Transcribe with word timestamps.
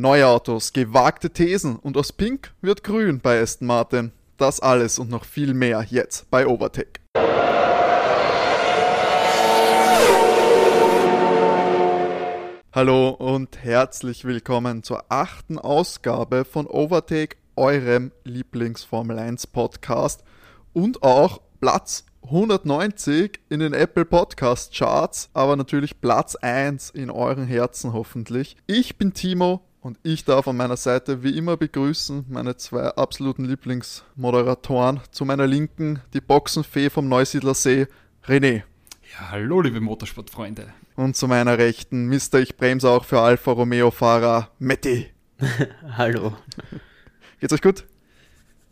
Neue 0.00 0.28
Autos, 0.28 0.72
gewagte 0.72 1.30
Thesen 1.30 1.74
und 1.74 1.96
aus 1.96 2.12
Pink 2.12 2.54
wird 2.60 2.84
grün 2.84 3.18
bei 3.18 3.40
Aston 3.40 3.66
Martin. 3.66 4.12
Das 4.36 4.60
alles 4.60 5.00
und 5.00 5.10
noch 5.10 5.24
viel 5.24 5.54
mehr 5.54 5.84
jetzt 5.90 6.30
bei 6.30 6.46
Overtake. 6.46 7.00
Hallo 12.72 13.08
und 13.08 13.64
herzlich 13.64 14.24
willkommen 14.24 14.84
zur 14.84 15.02
achten 15.08 15.58
Ausgabe 15.58 16.44
von 16.44 16.68
Overtake, 16.68 17.36
eurem 17.56 18.12
Lieblings-Formel 18.22 19.18
1 19.18 19.48
Podcast 19.48 20.22
und 20.74 21.02
auch 21.02 21.40
Platz 21.60 22.04
190 22.22 23.40
in 23.48 23.58
den 23.58 23.72
Apple 23.72 24.04
Podcast 24.04 24.72
Charts, 24.76 25.28
aber 25.34 25.56
natürlich 25.56 26.00
Platz 26.00 26.36
1 26.36 26.90
in 26.90 27.10
euren 27.10 27.48
Herzen 27.48 27.92
hoffentlich. 27.92 28.56
Ich 28.68 28.96
bin 28.96 29.12
Timo 29.12 29.67
und 29.88 29.98
ich 30.02 30.22
darf 30.26 30.46
an 30.46 30.58
meiner 30.58 30.76
Seite 30.76 31.22
wie 31.22 31.34
immer 31.38 31.56
begrüßen 31.56 32.26
meine 32.28 32.58
zwei 32.58 32.88
absoluten 32.88 33.46
Lieblingsmoderatoren. 33.46 35.00
Zu 35.12 35.24
meiner 35.24 35.46
Linken 35.46 36.00
die 36.12 36.20
Boxenfee 36.20 36.90
vom 36.90 37.08
Neusiedler 37.08 37.54
See, 37.54 37.86
René. 38.26 38.64
Ja, 39.14 39.30
hallo 39.30 39.62
liebe 39.62 39.80
Motorsportfreunde. 39.80 40.74
Und 40.94 41.16
zu 41.16 41.26
meiner 41.26 41.56
Rechten, 41.56 42.04
Mister 42.04 42.38
Ich 42.38 42.58
bremse 42.58 42.90
auch 42.90 43.06
für 43.06 43.20
Alfa 43.20 43.50
Romeo-Fahrer, 43.50 44.50
Metti. 44.58 45.06
hallo. 45.96 46.36
Geht's 47.40 47.54
euch 47.54 47.62
gut? 47.62 47.86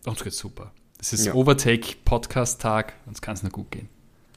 Uns 0.05 0.23
geht's 0.23 0.37
super. 0.37 0.73
Es 1.01 1.14
ist 1.14 1.25
ja. 1.25 1.33
Overtake-Podcast-Tag, 1.33 2.92
uns 3.06 3.23
kann 3.23 3.37
es 3.37 3.42
nur 3.42 3.53
gut 3.53 3.70
gehen. 3.70 3.89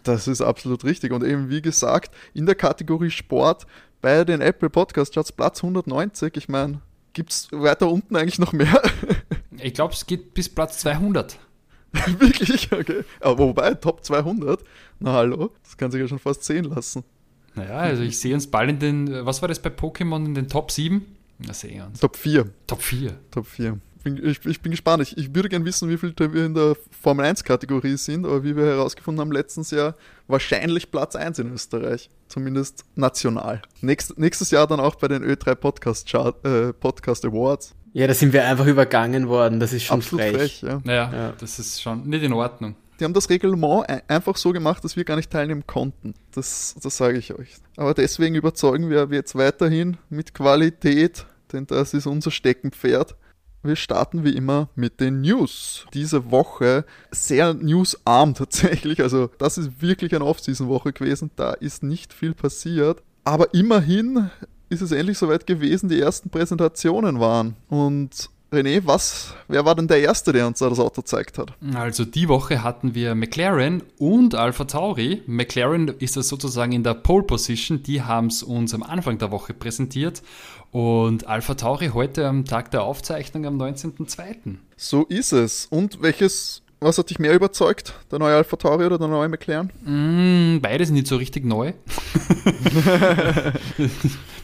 Das 0.04 0.30
ist 0.30 0.40
absolut 0.40 0.86
richtig. 0.86 1.12
Und 1.12 1.26
eben 1.26 1.50
wie 1.50 1.62
gesagt, 1.62 2.16
in 2.34 2.46
der 2.46 2.56
Kategorie 2.56 3.12
Sport 3.12 3.68
bei 4.02 4.24
den 4.24 4.42
Apple 4.42 4.70
Podcast 4.70 5.14
Charts 5.14 5.32
Platz 5.32 5.64
190. 5.64 6.36
Ich 6.38 6.50
meine, 6.50 6.82
gibt 7.14 7.32
es 7.32 7.48
weiter 7.52 7.90
unten 7.90 8.16
eigentlich 8.16 8.40
noch 8.40 8.54
mehr? 8.54 8.82
ich 9.58 9.74
glaube, 9.74 9.94
es 9.94 10.06
geht 10.06 10.34
bis 10.34 10.50
Platz 10.50 10.80
200. 10.80 11.40
Wirklich? 12.20 12.72
Okay. 12.72 13.04
Aber 13.20 13.40
wobei, 13.40 13.74
Top 13.74 14.04
200? 14.04 14.64
Na 15.00 15.14
hallo, 15.14 15.52
das 15.64 15.78
kann 15.78 15.92
sich 15.92 16.02
ja 16.02 16.08
schon 16.08 16.20
fast 16.20 16.44
sehen 16.44 16.66
lassen. 16.66 17.04
Naja, 17.56 17.78
also 17.78 18.04
ich 18.04 18.20
sehe 18.20 18.36
uns 18.36 18.48
bald 18.48 18.70
in 18.70 18.80
den, 18.80 19.26
was 19.26 19.42
war 19.42 19.50
das 19.50 19.60
bei 19.60 19.70
Pokémon, 19.70 20.24
in 20.26 20.36
den 20.36 20.48
Top 20.48 20.72
7? 20.72 21.04
Na, 21.40 21.54
sehen 21.54 21.82
uns. 21.82 22.00
Top 22.00 22.16
4. 22.16 22.46
Top 22.68 22.82
4. 22.82 23.18
Top 23.32 23.48
4 23.48 23.80
bin, 24.04 24.26
ich, 24.26 24.46
ich, 24.46 24.62
bin 24.62 24.72
gespannt. 24.72 25.04
Ich, 25.04 25.18
ich 25.18 25.34
würde 25.36 25.50
gerne 25.50 25.66
wissen, 25.66 25.90
wie 25.90 25.98
viel 25.98 26.14
wir 26.18 26.46
in 26.46 26.54
der 26.54 26.76
Formel 27.02 27.26
1-Kategorie 27.26 27.98
sind, 27.98 28.26
aber 28.26 28.44
wie 28.44 28.56
wir 28.56 28.66
herausgefunden 28.66 29.22
haben 29.22 29.32
letztes 29.32 29.72
Jahr, 29.72 29.96
wahrscheinlich 30.28 30.92
Platz 30.92 31.16
1 31.16 31.40
in 31.40 31.54
Österreich. 31.54 32.10
Zumindest 32.28 32.86
national. 32.96 33.62
Nächst, 33.82 34.18
nächstes 34.18 34.52
Jahr 34.52 34.68
dann 34.68 34.80
auch 34.80 34.96
bei 34.96 35.08
den 35.08 35.24
Ö3 35.24 35.56
Podcast, 35.56 36.08
Chart, 36.10 36.46
äh, 36.46 36.74
Podcast 36.74 37.26
Awards. 37.26 37.76
Ja, 37.94 38.08
da 38.08 38.14
sind 38.14 38.34
wir 38.34 38.46
einfach 38.46 38.68
übergangen 38.68 39.28
worden. 39.28 39.60
Das 39.60 39.74
ist 39.74 39.84
schon 39.84 39.98
Absolut 39.98 40.26
frech. 40.26 40.36
frech 40.36 40.62
ja. 40.62 40.82
Naja, 40.84 41.12
ja. 41.12 41.34
das 41.40 41.58
ist 41.60 41.82
schon 41.82 42.08
nicht 42.08 42.24
in 42.24 42.34
Ordnung. 42.34 42.76
Die 43.00 43.06
haben 43.06 43.14
das 43.14 43.30
Reglement 43.30 43.86
einfach 44.10 44.36
so 44.36 44.52
gemacht, 44.52 44.84
dass 44.84 44.98
wir 44.98 45.06
gar 45.06 45.16
nicht 45.16 45.32
teilnehmen 45.32 45.66
konnten. 45.66 46.14
Das, 46.32 46.76
das 46.82 46.98
sage 46.98 47.18
ich 47.18 47.34
euch. 47.34 47.56
Aber 47.78 47.94
deswegen 47.94 48.36
überzeugen 48.36 48.90
wir 48.90 49.08
jetzt 49.12 49.36
weiterhin 49.36 49.98
mit 50.10 50.34
Qualität, 50.34 51.26
denn 51.54 51.66
das 51.66 51.94
ist 51.94 52.08
unser 52.08 52.30
Steckenpferd. 52.30 53.16
Wir 53.62 53.76
starten 53.76 54.24
wie 54.24 54.36
immer 54.36 54.70
mit 54.76 55.02
den 55.02 55.22
News. 55.22 55.86
Diese 55.94 56.32
Woche 56.32 56.86
sehr 57.12 57.54
newsarm 57.54 58.34
tatsächlich. 58.36 59.02
Also 59.02 59.30
das 59.38 59.58
ist 59.58 59.82
wirklich 59.82 60.16
eine 60.16 60.26
Off-Season-Woche 60.26 60.94
gewesen. 60.94 61.32
Da 61.36 61.52
ist 61.54 61.84
nicht 61.84 62.14
viel 62.14 62.34
passiert. 62.34 63.04
Aber 63.26 63.54
immerhin 63.54 64.30
ist 64.70 64.82
es 64.82 64.92
endlich 64.92 65.18
soweit 65.18 65.46
gewesen, 65.46 65.90
die 65.90 66.00
ersten 66.00 66.30
Präsentationen 66.30 67.20
waren. 67.20 67.56
Und 67.68 68.30
René, 68.52 68.82
was, 68.84 69.36
wer 69.48 69.64
war 69.64 69.76
denn 69.76 69.88
der 69.88 70.02
Erste, 70.02 70.34
der 70.34 70.48
uns 70.48 70.58
da 70.58 70.70
das 70.70 70.80
Auto 70.80 71.02
gezeigt 71.02 71.38
hat? 71.38 71.54
Also 71.76 72.04
die 72.04 72.28
Woche 72.28 72.64
hatten 72.64 72.96
wir 72.96 73.14
McLaren 73.14 73.84
und 74.00 74.34
Alpha 74.34 74.64
Tauri. 74.64 75.22
McLaren 75.28 75.90
ist 76.00 76.18
das 76.18 76.30
sozusagen 76.30 76.72
in 76.72 76.84
der 76.84 76.96
Pole 76.96 77.24
Position. 77.24 77.84
Die 77.84 78.02
haben 78.02 78.28
es 78.28 78.42
uns 78.42 78.74
am 78.74 78.82
Anfang 78.82 79.20
der 79.20 79.30
Woche 79.30 79.54
präsentiert. 79.54 80.24
Und 80.72 81.28
Alpha 81.28 81.56
Tauri 81.56 81.90
heute 81.94 82.28
am 82.28 82.46
Tag 82.46 82.72
der 82.72 82.84
Aufzeichnung 82.84 83.46
am 83.46 83.60
19.02. 83.60 84.58
So 84.78 85.04
ist 85.06 85.32
es. 85.32 85.68
Und 85.70 86.02
welches 86.02 86.62
was 86.82 86.98
hat 86.98 87.10
dich 87.10 87.20
mehr 87.20 87.34
überzeugt? 87.34 87.94
Der 88.10 88.20
neue 88.20 88.36
Alpha 88.36 88.56
Tauri 88.56 88.86
oder 88.86 88.98
der 88.98 89.10
neue 89.10 89.28
McLaren? 89.28 89.70
Mm, 89.84 90.62
beides 90.62 90.92
nicht 90.92 91.08
so 91.08 91.18
richtig 91.18 91.44
neu. 91.44 91.74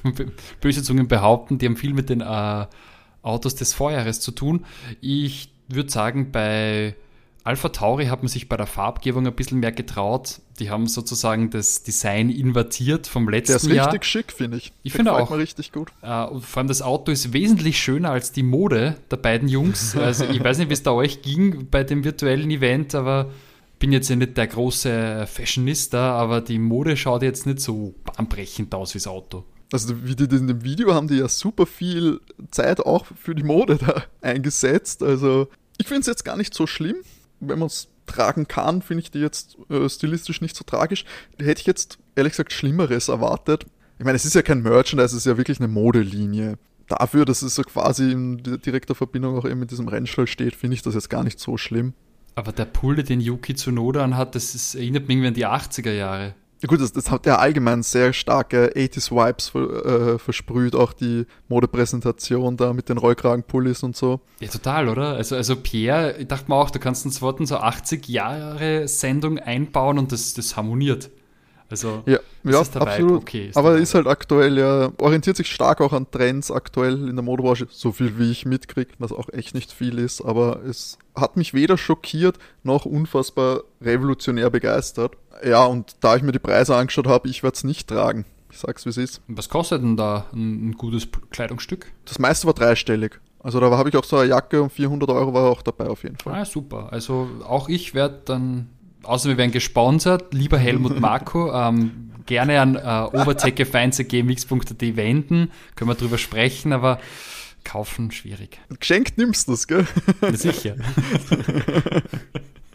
Böse 0.59 0.84
Zungen 0.84 1.08
behaupten, 1.08 1.58
die 1.59 1.66
haben 1.66 1.78
viel 1.78 1.94
mit 1.94 2.09
den 2.09 2.19
äh, 2.19 2.66
Autos 3.22 3.56
des 3.56 3.74
Vorjahres 3.74 4.19
zu 4.19 4.31
tun. 4.31 4.66
Ich 5.00 5.50
würde 5.69 5.90
sagen, 5.90 6.34
bei 6.34 6.96
Alpha 7.45 7.69
Tauri 7.69 8.07
hat 8.07 8.23
man 8.23 8.28
sich 8.28 8.50
bei 8.50 8.57
der 8.57 8.66
Farbgebung 8.66 9.28
ein 9.28 9.35
bisschen 9.35 9.59
mehr 9.59 9.72
getraut. 9.72 10.41
Die 10.57 10.72
haben 10.72 10.88
sozusagen 10.88 11.51
das 11.51 11.83
Design 11.83 12.31
invertiert 12.31 13.06
vom 13.06 13.29
letzten 13.29 13.51
Jahr. 13.51 13.59
Der 13.59 13.69
ist 13.69 13.75
Jahr. 13.75 13.88
richtig 13.94 14.06
schick, 14.06 14.31
finde 14.31 14.57
ich. 14.57 14.73
Ich 14.81 14.94
finde 14.94 15.13
auch. 15.13 15.29
Mir 15.29 15.38
richtig 15.38 15.72
gut. 15.72 15.91
Uh, 16.01 16.34
und 16.34 16.44
vor 16.44 16.61
allem 16.61 16.67
das 16.67 16.81
Auto 16.81 17.11
ist 17.11 17.34
wesentlich 17.34 17.79
schöner 17.79 18.09
als 18.09 18.31
die 18.31 18.41
Mode 18.41 18.97
der 19.11 19.17
beiden 19.17 19.47
Jungs. 19.47 19.95
Also 20.05 20.25
ich 20.25 20.44
weiß 20.44 20.57
nicht, 20.57 20.69
wie 20.69 20.73
es 20.73 20.81
da 20.81 20.91
euch 20.91 21.22
ging 21.22 21.67
bei 21.69 21.84
dem 21.84 22.03
virtuellen 22.03 22.50
Event, 22.50 22.95
aber 22.95 23.31
bin 23.78 23.91
jetzt 23.91 24.09
ja 24.09 24.16
nicht 24.16 24.38
der 24.38 24.47
große 24.47 25.28
Fashionista, 25.28 26.17
aber 26.17 26.41
die 26.41 26.57
Mode 26.57 26.97
schaut 26.97 27.22
jetzt 27.22 27.45
nicht 27.45 27.59
so 27.59 27.94
bahnbrechend 28.05 28.73
aus 28.73 28.95
wie 28.95 29.00
das 29.00 29.07
Auto. 29.07 29.44
Also 29.72 29.94
wie 30.03 30.16
die 30.16 30.23
in 30.35 30.47
dem 30.47 30.63
Video 30.63 30.95
haben 30.95 31.07
die 31.07 31.17
ja 31.17 31.28
super 31.28 31.67
viel 31.67 32.22
Zeit 32.50 32.79
auch 32.79 33.05
für 33.05 33.35
die 33.35 33.44
Mode 33.44 33.78
da 33.78 34.03
eingesetzt. 34.22 35.03
Also 35.03 35.47
ich 35.78 35.88
finde 35.88 36.01
es 36.01 36.07
jetzt 36.07 36.23
gar 36.23 36.38
nicht 36.38 36.53
so 36.53 36.67
schlimm, 36.67 36.97
wenn 37.50 37.59
man 37.59 37.67
es 37.67 37.88
tragen 38.06 38.47
kann, 38.47 38.81
finde 38.81 39.03
ich 39.03 39.11
die 39.11 39.19
jetzt 39.19 39.57
äh, 39.69 39.89
stilistisch 39.89 40.41
nicht 40.41 40.56
so 40.56 40.63
tragisch. 40.63 41.06
Hätte 41.39 41.61
ich 41.61 41.67
jetzt 41.67 41.97
ehrlich 42.16 42.33
gesagt 42.33 42.53
Schlimmeres 42.53 43.07
erwartet. 43.07 43.66
Ich 43.97 44.06
meine, 44.06 44.16
es 44.16 44.25
ist 44.25 44.35
ja 44.35 44.41
kein 44.41 44.61
Merchandise, 44.61 45.07
es 45.07 45.13
ist 45.13 45.25
ja 45.25 45.38
wirklich 45.38 45.59
eine 45.59 45.67
Modelinie. 45.67 46.57
Dafür, 46.88 47.25
dass 47.25 47.41
es 47.41 47.55
so 47.55 47.63
quasi 47.63 48.11
in 48.11 48.38
direkter 48.38 48.94
Verbindung 48.94 49.38
auch 49.38 49.45
eben 49.45 49.59
mit 49.59 49.72
diesem 49.72 49.88
Rennstall 49.88 50.28
steht, 50.28 50.55
finde 50.55 50.75
ich 50.75 50.81
das 50.84 50.94
jetzt 50.94 51.09
gar 51.09 51.23
nicht 51.23 51.39
so 51.39 51.57
schlimm. 51.57 51.94
Aber 52.35 52.51
der 52.51 52.66
Pulle, 52.66 53.03
den 53.03 53.22
Yuki 53.22 53.55
Tsunoda 53.55 54.03
anhat, 54.03 54.35
das 54.35 54.53
ist, 54.53 54.75
erinnert 54.75 55.07
mich 55.07 55.16
irgendwie 55.16 55.28
an 55.29 55.34
die 55.34 55.47
80er 55.47 55.94
Jahre. 55.94 56.35
Gut, 56.68 56.81
das, 56.81 56.92
das 56.92 57.12
hat 57.12 57.26
ja 57.26 57.38
allgemein 57.38 57.84
sehr 57.84 58.14
starke 58.14 58.74
80s 58.76 59.12
Vibes 59.12 59.53
äh, 59.56 60.18
versprüht, 60.18 60.76
auch 60.76 60.94
die 60.94 61.26
Modepräsentation 61.48 62.58
da 62.58 62.74
mit 62.74 62.90
den 62.90 62.98
Rollkragenpullis 62.98 63.84
und 63.84 63.96
so. 63.96 64.22
Ja, 64.40 64.48
total, 64.48 64.90
oder? 64.90 65.16
Also, 65.16 65.36
also 65.36 65.56
Pierre, 65.56 66.16
ich 66.18 66.28
dachte 66.28 66.50
mir 66.50 66.56
auch, 66.56 66.72
du 66.72 66.80
kannst 66.80 67.06
uns 67.06 67.22
Worten 67.22 67.46
so 67.46 67.58
80 67.58 68.08
Jahre 68.08 68.88
Sendung 68.88 69.38
einbauen 69.40 70.00
und 70.00 70.12
das, 70.12 70.34
das 70.34 70.56
harmoniert. 70.56 71.09
Also 71.70 72.03
ja, 72.06 72.20
ja 72.44 72.59
absolut. 72.59 73.22
Okay, 73.22 73.48
ist 73.48 73.58
Aber 73.58 73.78
ist 73.78 73.96
halt 73.96 74.08
aktuell 74.08 74.58
ja, 74.58 74.92
orientiert 74.98 75.36
sich 75.36 75.52
stark 75.52 75.81
auch 75.81 75.94
an 75.94 76.09
Trends 76.12 76.52
aktuell 76.52 77.09
in 77.09 77.16
der 77.16 77.24
Modebranche, 77.24 77.68
so 77.70 77.92
viel 77.92 78.20
wie 78.20 78.31
ich 78.31 78.46
mitkriege, 78.46 78.92
was 79.00 79.12
auch 79.12 79.30
echt 79.30 79.56
nicht 79.56 79.72
viel 79.72 79.98
ist, 79.98 80.22
aber 80.22 80.62
es 80.64 80.98
hat 81.16 81.38
mich 81.38 81.53
weder 81.53 81.78
schockiert 81.78 82.38
noch 82.64 82.86
unfassbar 82.86 83.62
revolutionär 83.81 84.50
begeistert. 84.50 85.14
Ja, 85.44 85.66
und 85.66 85.96
da 86.02 86.16
ich 86.16 86.24
mir 86.24 86.31
die 86.31 86.40
Preise 86.40 86.76
angeschaut 86.76 87.08
habe, 87.08 87.28
ich 87.30 87.42
werde 87.42 87.56
es 87.56 87.64
nicht 87.64 87.88
tragen. 87.88 88.26
Ich 88.52 88.59
sag's 88.59 88.86
wie 88.86 88.90
es 88.90 88.97
ist. 88.97 89.22
Was 89.28 89.50
kostet 89.50 89.82
denn 89.82 89.97
da 89.97 90.28
ein, 90.34 90.70
ein 90.70 90.72
gutes 90.74 91.08
Kleidungsstück? 91.32 91.92
Das 92.06 92.20
meiste 92.20 92.47
war 92.47 92.53
dreistellig. 92.53 93.20
Also 93.46 93.59
da 93.59 93.70
habe 93.78 93.90
ich 93.90 93.97
auch 93.97 94.03
so 94.03 94.18
eine 94.18 94.30
Jacke 94.30 94.62
um 94.62 94.70
400 94.72 95.08
Euro 95.12 95.34
war 95.34 95.52
auch 95.52 95.62
dabei 95.62 95.88
auf 95.88 96.03
jeden 96.03 96.18
Fall. 96.18 96.34
Ah, 96.34 96.46
super. 96.46 96.92
Also 96.92 97.28
auch 97.47 97.70
ich 97.70 97.94
werde 97.94 98.22
dann 98.26 98.70
außer 99.05 99.29
wir 99.29 99.38
werden 99.38 99.51
gesponsert, 99.51 100.33
lieber 100.33 100.57
Helmut 100.57 100.99
Marco, 100.99 101.53
ähm, 101.53 102.11
gerne 102.25 102.59
an 102.61 102.75
äh, 102.75 103.17
overtechgefeinze.gmx.at 103.17 104.81
wenden, 104.95 105.51
können 105.75 105.89
wir 105.89 105.95
drüber 105.95 106.17
sprechen, 106.17 106.73
aber 106.73 106.99
kaufen 107.63 108.11
schwierig. 108.11 108.59
Geschenkt 108.79 109.17
nimmst 109.17 109.47
du 109.47 109.53
es, 109.53 109.67
gell? 109.67 109.87
Ja, 110.22 110.34
sicher. 110.34 110.75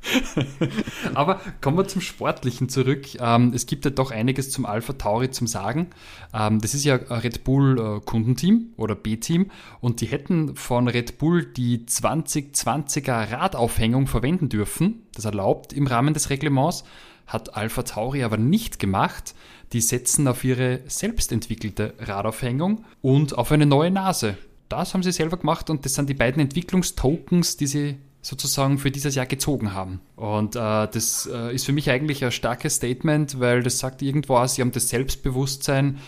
Aber 1.15 1.41
kommen 1.61 1.77
wir 1.77 1.87
zum 1.87 2.01
Sportlichen 2.01 2.69
zurück. 2.69 3.07
Ähm, 3.21 3.53
es 3.55 3.67
gibt 3.67 3.85
ja 3.85 3.91
doch 3.91 4.11
einiges 4.11 4.51
zum 4.51 4.67
Alpha 4.67 4.95
Tauri 4.95 5.31
zum 5.31 5.47
Sagen. 5.47 5.89
Ähm, 6.35 6.61
das 6.61 6.75
ist 6.75 6.85
ja 6.85 6.97
ein 6.97 7.21
Red 7.21 7.45
Bull 7.45 7.79
äh, 7.79 8.01
Kundenteam 8.05 8.73
oder 8.77 8.95
B-Team 8.95 9.51
und 9.81 10.01
die 10.01 10.07
hätten 10.07 10.57
von 10.57 10.89
Red 10.89 11.19
Bull 11.19 11.45
die 11.45 11.87
2020er 11.87 13.31
Radaufhängung 13.31 14.07
verwenden 14.07 14.49
dürfen. 14.49 15.03
Das 15.15 15.25
erlaubt 15.25 15.73
im 15.73 15.87
Rahmen 15.87 16.15
des 16.15 16.31
Reglements, 16.31 16.85
hat 17.27 17.55
Alpha 17.57 17.83
Tauri 17.83 18.25
aber 18.25 18.37
nicht 18.37 18.79
gemacht. 18.79 19.35
Die 19.73 19.81
setzen 19.81 20.27
auf 20.27 20.43
ihre 20.43 20.81
selbstentwickelte 20.87 21.95
Radaufhängung 22.01 22.85
und 23.03 23.39
auf 23.39 23.53
eine 23.53 23.67
neue 23.67 23.91
Nase. 23.91 24.37
Das 24.69 24.95
haben 24.95 25.03
sie 25.03 25.13
selber 25.13 25.37
gemacht 25.37 25.71
und 25.71 25.85
das 25.85 25.95
sind 25.95 26.09
die 26.09 26.15
beiden 26.15 26.41
Entwicklungstokens, 26.41 27.57
die 27.57 27.67
sie 27.67 27.97
sozusagen 28.23 28.79
für 28.79 28.91
dieses 28.91 29.15
Jahr 29.15 29.27
gezogen 29.27 29.75
haben. 29.75 30.01
Und 30.17 30.57
äh, 30.57 30.59
das 30.59 31.29
äh, 31.33 31.55
ist 31.55 31.65
für 31.65 31.73
mich 31.73 31.91
eigentlich 31.91 32.25
ein 32.25 32.33
starkes 32.33 32.77
Statement, 32.77 33.41
weil 33.41 33.63
das 33.63 33.79
sagt 33.79 34.03
irgendwo 34.03 34.37
aus, 34.37 34.55
sie 34.55 34.63
haben 34.63 34.73
das 34.73 34.89
Selbstbewusstsein, 34.89 35.99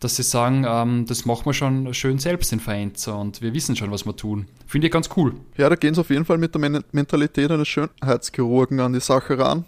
dass 0.00 0.16
sie 0.16 0.22
sagen, 0.22 0.66
ähm, 0.68 1.06
das 1.06 1.24
machen 1.24 1.46
wir 1.46 1.54
schon 1.54 1.94
schön 1.94 2.18
selbst 2.18 2.52
in 2.52 2.60
Faenza 2.60 3.14
und 3.14 3.40
wir 3.40 3.54
wissen 3.54 3.76
schon, 3.76 3.90
was 3.90 4.04
wir 4.04 4.14
tun. 4.14 4.46
Finde 4.66 4.88
ich 4.88 4.92
ganz 4.92 5.08
cool. 5.16 5.34
Ja, 5.56 5.68
da 5.68 5.76
gehen 5.76 5.94
sie 5.94 6.00
auf 6.00 6.10
jeden 6.10 6.26
Fall 6.26 6.36
mit 6.36 6.54
der 6.54 6.82
Mentalität 6.92 7.50
eines 7.50 7.68
Schönheitschirurgen 7.68 8.80
an 8.80 8.92
die 8.92 9.00
Sache 9.00 9.38
ran. 9.38 9.64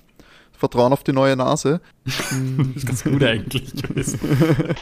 Vertrauen 0.53 0.93
auf 0.93 1.05
die 1.05 1.13
neue 1.13 1.37
Nase. 1.37 1.81
das 2.05 2.15
ist 2.77 2.87
ganz 2.87 3.05
gut 3.05 3.23
eigentlich 3.23 3.75
gewesen. 3.75 4.19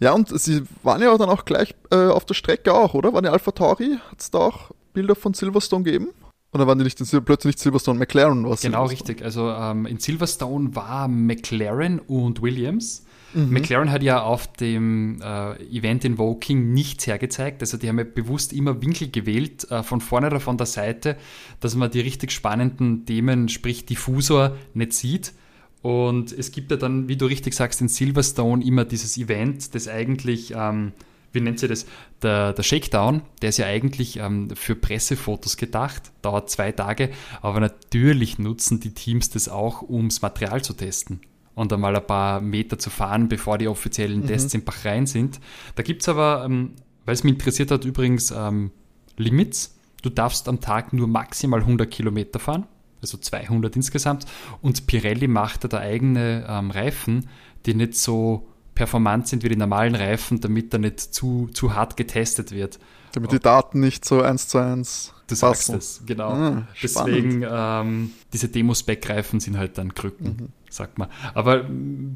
ja, 0.00 0.12
und 0.12 0.28
sie 0.38 0.62
waren 0.82 1.00
ja 1.00 1.16
dann 1.16 1.30
auch 1.30 1.44
gleich 1.44 1.74
äh, 1.90 2.08
auf 2.08 2.26
der 2.26 2.34
Strecke 2.34 2.74
auch, 2.74 2.92
oder? 2.94 3.12
Waren 3.14 3.24
die 3.24 3.30
Alpha 3.30 3.52
Tauri? 3.52 3.98
Hat 4.10 4.20
es 4.20 4.30
da 4.30 4.38
auch 4.38 4.70
Bilder 4.92 5.14
von 5.14 5.34
Silverstone 5.34 5.84
gegeben? 5.84 6.08
Oder 6.52 6.66
waren 6.66 6.78
die 6.78 6.84
nicht 6.84 7.00
in, 7.00 7.24
plötzlich 7.24 7.52
nicht 7.52 7.58
Silverstone, 7.60 7.98
McLaren 7.98 8.44
war 8.44 8.56
Genau, 8.56 8.84
richtig. 8.84 9.22
Also 9.22 9.50
ähm, 9.50 9.86
in 9.86 9.98
Silverstone 9.98 10.74
war 10.76 11.08
McLaren 11.08 11.98
und 11.98 12.42
Williams. 12.42 13.06
Mhm. 13.34 13.50
McLaren 13.50 13.90
hat 13.90 14.02
ja 14.02 14.22
auf 14.22 14.52
dem 14.52 15.20
äh, 15.22 15.54
Event 15.74 16.04
in 16.04 16.18
Woking 16.18 16.74
nichts 16.74 17.06
hergezeigt. 17.06 17.62
Also 17.62 17.78
die 17.78 17.88
haben 17.88 17.98
ja 17.98 18.04
bewusst 18.04 18.52
immer 18.52 18.82
Winkel 18.82 19.10
gewählt, 19.10 19.70
äh, 19.70 19.82
von 19.82 20.02
vorne 20.02 20.26
oder 20.26 20.40
von 20.40 20.58
der 20.58 20.66
Seite, 20.66 21.16
dass 21.60 21.74
man 21.74 21.90
die 21.90 22.00
richtig 22.00 22.32
spannenden 22.32 23.06
Themen, 23.06 23.48
sprich 23.48 23.86
Diffusor, 23.86 24.56
nicht 24.74 24.92
sieht. 24.92 25.32
Und 25.80 26.32
es 26.32 26.52
gibt 26.52 26.70
ja 26.70 26.76
dann, 26.76 27.08
wie 27.08 27.16
du 27.16 27.26
richtig 27.26 27.54
sagst, 27.54 27.80
in 27.80 27.88
Silverstone 27.88 28.64
immer 28.64 28.84
dieses 28.84 29.16
Event, 29.16 29.74
das 29.74 29.88
eigentlich, 29.88 30.52
ähm, 30.54 30.92
wie 31.32 31.40
nennt 31.40 31.58
sie 31.58 31.68
das, 31.68 31.86
der, 32.20 32.52
der 32.52 32.62
Shakedown, 32.62 33.22
der 33.40 33.48
ist 33.48 33.58
ja 33.58 33.66
eigentlich 33.66 34.18
ähm, 34.18 34.50
für 34.54 34.74
Pressefotos 34.74 35.56
gedacht, 35.56 36.12
dauert 36.22 36.50
zwei 36.50 36.72
Tage, 36.72 37.10
aber 37.40 37.60
natürlich 37.60 38.38
nutzen 38.38 38.80
die 38.80 38.94
Teams 38.94 39.30
das 39.30 39.48
auch, 39.48 39.82
ums 39.82 40.22
Material 40.22 40.62
zu 40.62 40.74
testen 40.74 41.20
und 41.54 41.72
einmal 41.72 41.94
ein 41.96 42.06
paar 42.06 42.40
Meter 42.40 42.78
zu 42.78 42.90
fahren, 42.90 43.28
bevor 43.28 43.58
die 43.58 43.68
offiziellen 43.68 44.20
mhm. 44.20 44.26
Tests 44.26 44.54
in 44.54 44.64
Bachrhein 44.64 45.06
sind. 45.06 45.40
Da 45.74 45.82
gibt 45.82 46.02
es 46.02 46.08
aber, 46.08 46.44
ähm, 46.44 46.74
weil 47.04 47.14
es 47.14 47.24
mich 47.24 47.34
interessiert 47.34 47.70
hat, 47.70 47.84
übrigens 47.84 48.30
ähm, 48.30 48.70
Limits. 49.16 49.78
Du 50.02 50.10
darfst 50.10 50.48
am 50.48 50.60
Tag 50.60 50.92
nur 50.92 51.06
maximal 51.06 51.60
100 51.60 51.90
Kilometer 51.90 52.38
fahren, 52.38 52.66
also 53.00 53.18
200 53.18 53.76
insgesamt. 53.76 54.26
Und 54.60 54.86
Pirelli 54.86 55.28
macht 55.28 55.72
da 55.72 55.78
eigene 55.78 56.46
ähm, 56.48 56.70
Reifen, 56.70 57.28
die 57.66 57.74
nicht 57.74 57.94
so 57.94 58.48
performant 58.74 59.28
sind 59.28 59.42
wie 59.42 59.48
die 59.48 59.56
normalen 59.56 59.94
Reifen, 59.94 60.40
damit 60.40 60.72
da 60.72 60.78
nicht 60.78 61.00
zu, 61.00 61.48
zu 61.52 61.74
hart 61.74 61.96
getestet 61.96 62.52
wird. 62.52 62.78
Damit 63.12 63.32
die 63.32 63.40
Daten 63.40 63.80
nicht 63.80 64.04
so 64.04 64.22
eins 64.22 64.48
zu 64.48 64.58
eins 64.58 65.12
Du 65.32 65.36
sagst 65.36 65.70
es, 65.70 66.02
genau. 66.04 66.28
Ah, 66.30 66.68
Deswegen, 66.82 67.42
ähm, 67.48 68.10
diese 68.34 68.48
Demo-Spec-Reifen 68.48 69.40
sind 69.40 69.56
halt 69.56 69.78
dann 69.78 69.94
Krücken, 69.94 70.26
mhm. 70.26 70.48
sagt 70.68 70.98
man. 70.98 71.08
Aber 71.32 71.64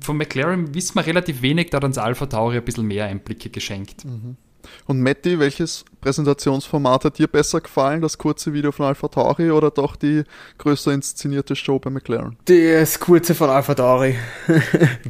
von 0.02 0.18
McLaren 0.18 0.74
wissen 0.74 0.96
wir 0.96 1.06
relativ 1.06 1.40
wenig, 1.40 1.70
da 1.70 1.78
hat 1.78 1.84
uns 1.84 1.96
Alpha 1.96 2.26
Tauri 2.26 2.58
ein 2.58 2.64
bisschen 2.64 2.86
mehr 2.86 3.06
Einblicke 3.06 3.48
geschenkt. 3.48 4.04
Mhm. 4.04 4.36
Und 4.84 5.00
Matti, 5.00 5.38
welches 5.38 5.86
Präsentationsformat 6.02 7.06
hat 7.06 7.18
dir 7.18 7.28
besser 7.28 7.62
gefallen? 7.62 8.02
Das 8.02 8.18
kurze 8.18 8.52
Video 8.52 8.70
von 8.70 8.84
Alpha 8.84 9.08
Tauri 9.08 9.50
oder 9.50 9.70
doch 9.70 9.96
die 9.96 10.24
größer 10.58 10.92
inszenierte 10.92 11.56
Show 11.56 11.78
bei 11.78 11.88
McLaren? 11.88 12.36
Das 12.44 13.00
kurze 13.00 13.34
von 13.34 13.48
Alpha 13.48 13.74
Tauri. 13.74 14.16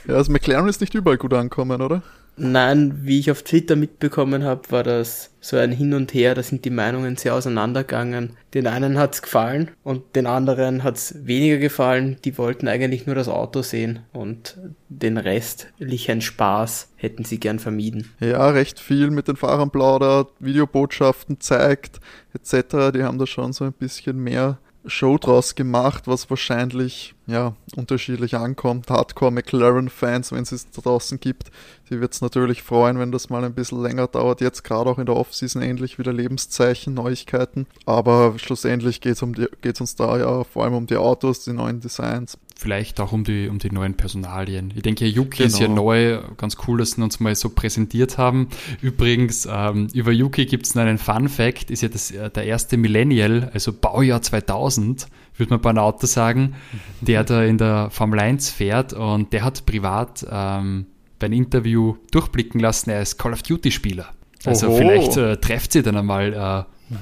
ja, 0.06 0.14
also 0.14 0.32
McLaren 0.32 0.68
ist 0.68 0.80
nicht 0.80 0.94
überall 0.94 1.18
gut 1.18 1.32
angekommen, 1.32 1.80
oder? 1.80 2.02
Nein, 2.36 3.00
wie 3.02 3.18
ich 3.18 3.30
auf 3.30 3.42
Twitter 3.42 3.76
mitbekommen 3.76 4.42
habe, 4.42 4.62
war 4.70 4.82
das 4.82 5.30
so 5.40 5.58
ein 5.58 5.70
Hin 5.70 5.92
und 5.92 6.14
Her, 6.14 6.34
da 6.34 6.42
sind 6.42 6.64
die 6.64 6.70
Meinungen 6.70 7.16
sehr 7.16 7.34
auseinandergegangen. 7.34 8.36
Den 8.54 8.66
einen 8.66 8.98
hat's 8.98 9.20
gefallen 9.20 9.70
und 9.82 10.16
den 10.16 10.26
anderen 10.26 10.82
hat's 10.82 11.14
weniger 11.26 11.58
gefallen. 11.58 12.16
Die 12.24 12.38
wollten 12.38 12.68
eigentlich 12.68 13.06
nur 13.06 13.14
das 13.14 13.28
Auto 13.28 13.60
sehen 13.60 14.00
und 14.12 14.58
den 14.88 15.18
restlichen 15.18 16.22
Spaß 16.22 16.92
hätten 16.96 17.24
sie 17.24 17.38
gern 17.38 17.58
vermieden. 17.58 18.10
Ja, 18.20 18.48
recht 18.48 18.80
viel 18.80 19.10
mit 19.10 19.28
den 19.28 19.36
Fahrern 19.36 19.70
plaudert, 19.70 20.30
Videobotschaften 20.38 21.38
zeigt 21.40 22.00
etc. 22.32 22.92
Die 22.94 23.02
haben 23.02 23.18
da 23.18 23.26
schon 23.26 23.52
so 23.52 23.64
ein 23.64 23.74
bisschen 23.74 24.18
mehr 24.18 24.58
Show 24.86 25.18
draus 25.18 25.54
gemacht, 25.54 26.04
was 26.06 26.28
wahrscheinlich 26.30 27.14
ja, 27.26 27.54
unterschiedlich 27.76 28.36
ankommt. 28.36 28.90
Hardcore 28.90 29.30
McLaren-Fans, 29.30 30.32
wenn 30.32 30.42
es 30.42 30.52
es 30.52 30.70
da 30.70 30.82
draußen 30.82 31.20
gibt, 31.20 31.50
die 31.90 32.00
wird 32.00 32.14
es 32.14 32.20
natürlich 32.20 32.62
freuen, 32.62 32.98
wenn 32.98 33.12
das 33.12 33.30
mal 33.30 33.44
ein 33.44 33.54
bisschen 33.54 33.82
länger 33.82 34.08
dauert. 34.08 34.40
Jetzt 34.40 34.64
gerade 34.64 34.90
auch 34.90 34.98
in 34.98 35.06
der 35.06 35.16
Offseason 35.16 35.62
endlich 35.62 35.98
wieder 35.98 36.12
Lebenszeichen, 36.12 36.94
Neuigkeiten. 36.94 37.66
Aber 37.86 38.34
schlussendlich 38.38 39.00
geht 39.00 39.14
es 39.14 39.22
um 39.22 39.34
uns 39.34 39.94
da 39.96 40.18
ja 40.18 40.44
vor 40.44 40.64
allem 40.64 40.74
um 40.74 40.86
die 40.86 40.96
Autos, 40.96 41.44
die 41.44 41.52
neuen 41.52 41.80
Designs 41.80 42.38
vielleicht 42.62 43.00
auch 43.00 43.12
um 43.12 43.24
die, 43.24 43.48
um 43.48 43.58
die 43.58 43.70
neuen 43.70 43.94
Personalien. 43.94 44.72
Ich 44.74 44.82
denke, 44.82 45.04
Yuki 45.04 45.38
genau. 45.38 45.46
ist 45.48 45.58
ja 45.58 45.66
genau. 45.66 45.82
neu, 45.82 46.20
ganz 46.36 46.56
cool, 46.66 46.78
dass 46.78 46.92
sie 46.92 47.02
uns 47.02 47.18
mal 47.18 47.34
so 47.34 47.50
präsentiert 47.50 48.18
haben. 48.18 48.48
Übrigens, 48.80 49.48
ähm, 49.50 49.88
über 49.92 50.12
Yuki 50.12 50.46
gibt 50.46 50.66
es 50.66 50.76
einen 50.76 50.98
Fun 50.98 51.28
Fact, 51.28 51.70
ist 51.70 51.82
ja 51.82 51.88
das, 51.88 52.12
äh, 52.12 52.30
der 52.30 52.44
erste 52.44 52.76
Millennial, 52.76 53.50
also 53.52 53.72
Baujahr 53.72 54.22
2000, 54.22 55.08
würde 55.36 55.50
man 55.50 55.60
bei 55.60 55.70
einem 55.70 55.78
Auto 55.78 56.06
sagen, 56.06 56.54
der 57.00 57.24
da 57.24 57.42
in 57.42 57.58
der 57.58 57.90
Formel 57.90 58.20
1 58.20 58.50
fährt 58.50 58.92
und 58.92 59.32
der 59.32 59.44
hat 59.44 59.64
privat 59.66 60.26
ähm, 60.30 60.86
beim 61.18 61.32
Interview 61.32 61.96
durchblicken 62.10 62.60
lassen, 62.60 62.90
er 62.90 63.02
ist 63.02 63.18
Call 63.18 63.32
of 63.32 63.42
Duty-Spieler. 63.42 64.08
Also 64.44 64.68
Oho. 64.68 64.76
vielleicht 64.76 65.16
äh, 65.16 65.36
trefft 65.36 65.72
sie 65.72 65.82
dann 65.82 65.96
einmal 65.96 66.66
äh, 66.90 66.96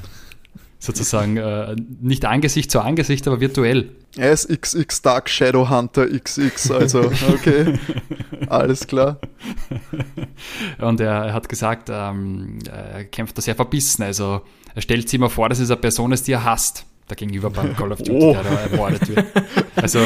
sozusagen 0.79 1.37
äh, 1.37 1.77
nicht 2.01 2.25
Angesicht 2.25 2.71
zu 2.71 2.81
Angesicht, 2.81 3.27
aber 3.27 3.41
virtuell. 3.41 3.91
Er 4.17 4.33
ist 4.33 4.49
XX 4.49 5.03
Dark 5.03 5.31
Shadow 5.31 5.71
Hunter 5.71 6.07
XX, 6.09 6.71
also 6.71 7.01
okay, 7.33 7.79
alles 8.49 8.87
klar. 8.87 9.21
Und 10.79 11.01
er, 11.01 11.27
er 11.27 11.33
hat 11.33 11.49
gesagt, 11.49 11.89
ähm, 11.91 12.59
er 12.71 13.05
kämpft 13.05 13.39
da 13.39 13.43
sehr 13.43 13.55
verbissen, 13.55 14.03
also 14.03 14.43
er 14.75 14.83
stellt 14.83 15.09
sich 15.09 15.19
immer 15.19 15.31
vor, 15.31 15.49
dass 15.49 15.61
es 15.61 15.71
eine 15.71 15.81
Person 15.81 16.13
ist, 16.13 16.27
die 16.27 16.33
er 16.33 16.45
hasst, 16.45 16.87
da 17.11 17.15
gegenüber 17.15 17.51
beim 17.51 17.77
Call 17.77 17.93
of 17.93 17.99
Duty, 18.03 18.13
oh. 18.13 18.33
der 18.33 18.43
da 18.43 18.51
ermordet 18.51 19.09
wird. 19.09 19.27
Also, 19.77 20.01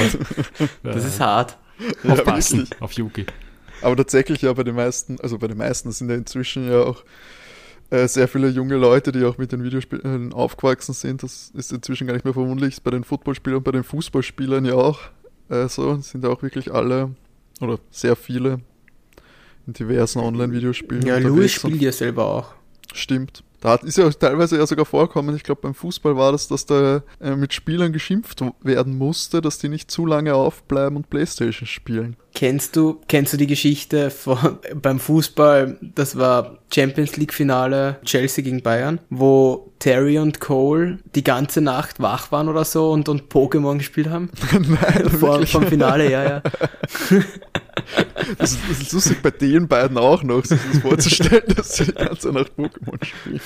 das 0.82 1.04
äh, 1.04 1.08
ist 1.08 1.20
hart. 1.20 1.58
Aufpassen 2.06 2.68
ja, 2.70 2.76
auf 2.80 2.92
Yuki. 2.92 3.26
Aber 3.82 3.96
tatsächlich 3.96 4.42
ja 4.42 4.52
bei 4.52 4.62
den 4.62 4.76
meisten, 4.76 5.18
also 5.20 5.38
bei 5.38 5.48
den 5.48 5.58
meisten 5.58 5.90
sind 5.92 6.08
ja 6.08 6.16
inzwischen 6.16 6.70
ja 6.70 6.82
auch 6.82 7.04
äh, 7.90 8.08
sehr 8.08 8.28
viele 8.28 8.48
junge 8.48 8.76
Leute, 8.76 9.12
die 9.12 9.24
auch 9.24 9.38
mit 9.38 9.52
den 9.52 9.62
Videospielen 9.62 10.32
aufgewachsen 10.32 10.94
sind. 10.94 11.22
Das 11.22 11.50
ist 11.54 11.72
inzwischen 11.72 12.06
gar 12.06 12.14
nicht 12.14 12.24
mehr 12.24 12.34
verwunderlich. 12.34 12.82
Bei 12.82 12.90
den 12.90 13.04
Footballspielern 13.04 13.58
und 13.58 13.64
bei 13.64 13.72
den 13.72 13.84
Fußballspielern 13.84 14.64
ja 14.64 14.74
auch 14.74 15.00
äh, 15.48 15.68
so. 15.68 15.96
Sind 15.96 16.24
auch 16.24 16.42
wirklich 16.42 16.72
alle 16.72 17.10
oder 17.60 17.78
sehr 17.90 18.16
viele 18.16 18.60
in 19.66 19.72
diversen 19.72 20.20
Online-Videospielen. 20.20 21.06
Ja, 21.06 21.18
Louis 21.18 21.52
spielt 21.52 21.80
ja 21.80 21.92
selber 21.92 22.26
auch. 22.26 22.54
Stimmt. 22.92 23.42
Da 23.64 23.76
ist 23.76 23.96
ja 23.96 24.10
teilweise 24.10 24.58
ja 24.58 24.66
sogar 24.66 24.84
vorkommen, 24.84 25.34
ich 25.34 25.42
glaube 25.42 25.62
beim 25.62 25.72
Fußball 25.72 26.18
war 26.18 26.32
das, 26.32 26.48
dass 26.48 26.66
da 26.66 27.02
äh, 27.18 27.34
mit 27.34 27.54
Spielern 27.54 27.94
geschimpft 27.94 28.44
werden 28.62 28.98
musste, 28.98 29.40
dass 29.40 29.56
die 29.56 29.70
nicht 29.70 29.90
zu 29.90 30.04
lange 30.04 30.34
aufbleiben 30.34 30.96
und 30.96 31.08
Playstation 31.08 31.66
spielen. 31.66 32.16
Kennst 32.34 32.76
du, 32.76 33.00
kennst 33.08 33.32
du 33.32 33.38
die 33.38 33.46
Geschichte 33.46 34.10
von, 34.10 34.58
beim 34.82 35.00
Fußball, 35.00 35.78
das 35.80 36.18
war 36.18 36.58
Champions 36.70 37.16
League 37.16 37.32
Finale 37.32 37.96
Chelsea 38.04 38.44
gegen 38.44 38.62
Bayern, 38.62 39.00
wo 39.08 39.72
Terry 39.78 40.18
und 40.18 40.40
Cole 40.40 40.98
die 41.14 41.24
ganze 41.24 41.62
Nacht 41.62 42.00
wach 42.00 42.32
waren 42.32 42.50
oder 42.50 42.66
so 42.66 42.90
und, 42.90 43.08
und 43.08 43.32
Pokémon 43.32 43.78
gespielt 43.78 44.10
haben? 44.10 44.28
Nein, 44.52 45.08
Vor, 45.20 45.46
vom 45.46 45.66
Finale, 45.66 46.10
ja, 46.10 46.22
ja. 46.22 46.42
Das 48.38 48.52
ist, 48.52 48.60
das 48.70 48.80
ist, 48.80 48.92
lustig 48.92 49.22
bei 49.22 49.30
den 49.30 49.68
beiden 49.68 49.98
auch 49.98 50.22
noch, 50.22 50.44
sich 50.44 50.58
das 50.72 50.80
vorzustellen, 50.80 51.42
dass 51.54 51.76
sie 51.76 51.84
die 51.84 51.92
ganze 51.92 52.30
Nacht 52.30 52.52
Pokémon 52.56 53.04
spielen. 53.04 53.40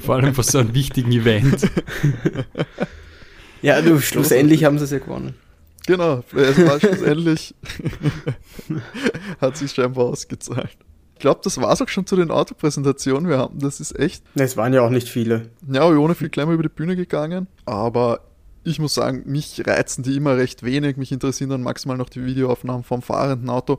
Vor 0.00 0.16
allem 0.16 0.34
für 0.34 0.42
so 0.44 0.58
einen 0.58 0.72
wichtigen 0.72 1.10
Event. 1.10 1.68
Ja, 3.62 3.82
du, 3.82 4.00
schlussendlich 4.00 4.64
haben 4.64 4.78
sie 4.78 4.84
es 4.84 4.90
ja 4.90 4.98
gewonnen. 4.98 5.34
Genau, 5.86 6.22
es 6.34 6.58
war 6.66 6.78
schlussendlich, 6.78 7.54
hat 9.40 9.56
sich 9.56 9.72
scheinbar 9.72 10.06
ausgezahlt. 10.06 10.76
Ich 11.14 11.20
glaube, 11.20 11.40
das 11.44 11.60
war 11.60 11.72
es 11.72 11.82
auch 11.82 11.88
schon 11.88 12.06
zu 12.06 12.16
den 12.16 12.30
Autopräsentationen. 12.30 13.28
Wir 13.28 13.38
haben, 13.38 13.58
das 13.58 13.80
ist 13.80 13.98
echt. 13.98 14.22
Es 14.36 14.56
waren 14.56 14.72
ja 14.72 14.80
auch 14.80 14.90
nicht 14.90 15.08
viele. 15.08 15.50
Ja, 15.70 15.86
ohne 15.86 16.14
viel 16.14 16.30
mal 16.36 16.54
über 16.54 16.62
die 16.62 16.70
Bühne 16.70 16.96
gegangen. 16.96 17.46
Aber 17.66 18.20
ich 18.64 18.78
muss 18.78 18.94
sagen, 18.94 19.22
mich 19.26 19.62
reizen 19.66 20.02
die 20.02 20.16
immer 20.16 20.36
recht 20.36 20.62
wenig. 20.62 20.96
Mich 20.96 21.12
interessieren 21.12 21.50
dann 21.50 21.62
maximal 21.62 21.96
noch 21.96 22.08
die 22.08 22.24
Videoaufnahmen 22.24 22.84
vom 22.84 23.02
fahrenden 23.02 23.50
Auto. 23.50 23.78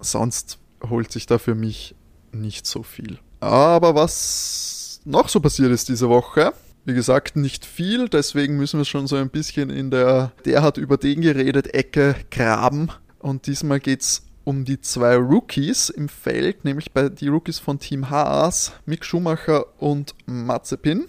Sonst 0.00 0.58
holt 0.88 1.12
sich 1.12 1.26
da 1.26 1.38
für 1.38 1.54
mich 1.54 1.94
nicht 2.32 2.66
so 2.66 2.82
viel. 2.82 3.18
Aber 3.40 3.94
was 3.94 5.00
noch 5.04 5.28
so 5.28 5.40
passiert 5.40 5.72
ist 5.72 5.88
diese 5.88 6.08
Woche, 6.08 6.52
wie 6.84 6.94
gesagt, 6.94 7.36
nicht 7.36 7.64
viel, 7.64 8.08
deswegen 8.08 8.56
müssen 8.56 8.78
wir 8.78 8.84
schon 8.84 9.06
so 9.06 9.16
ein 9.16 9.30
bisschen 9.30 9.70
in 9.70 9.90
der 9.90 10.32
Der 10.44 10.62
hat 10.62 10.78
über 10.78 10.96
den 10.96 11.20
geredet 11.20 11.74
Ecke 11.74 12.16
graben. 12.30 12.90
Und 13.20 13.46
diesmal 13.46 13.78
geht 13.78 14.02
es 14.02 14.22
um 14.44 14.64
die 14.64 14.80
zwei 14.80 15.16
Rookies 15.16 15.88
im 15.90 16.08
Feld, 16.08 16.64
nämlich 16.64 16.90
bei 16.90 17.08
die 17.08 17.28
Rookies 17.28 17.60
von 17.60 17.78
Team 17.78 18.10
Haas, 18.10 18.72
Mick 18.84 19.04
Schumacher 19.04 19.66
und 19.80 20.14
Mazepin. 20.26 21.06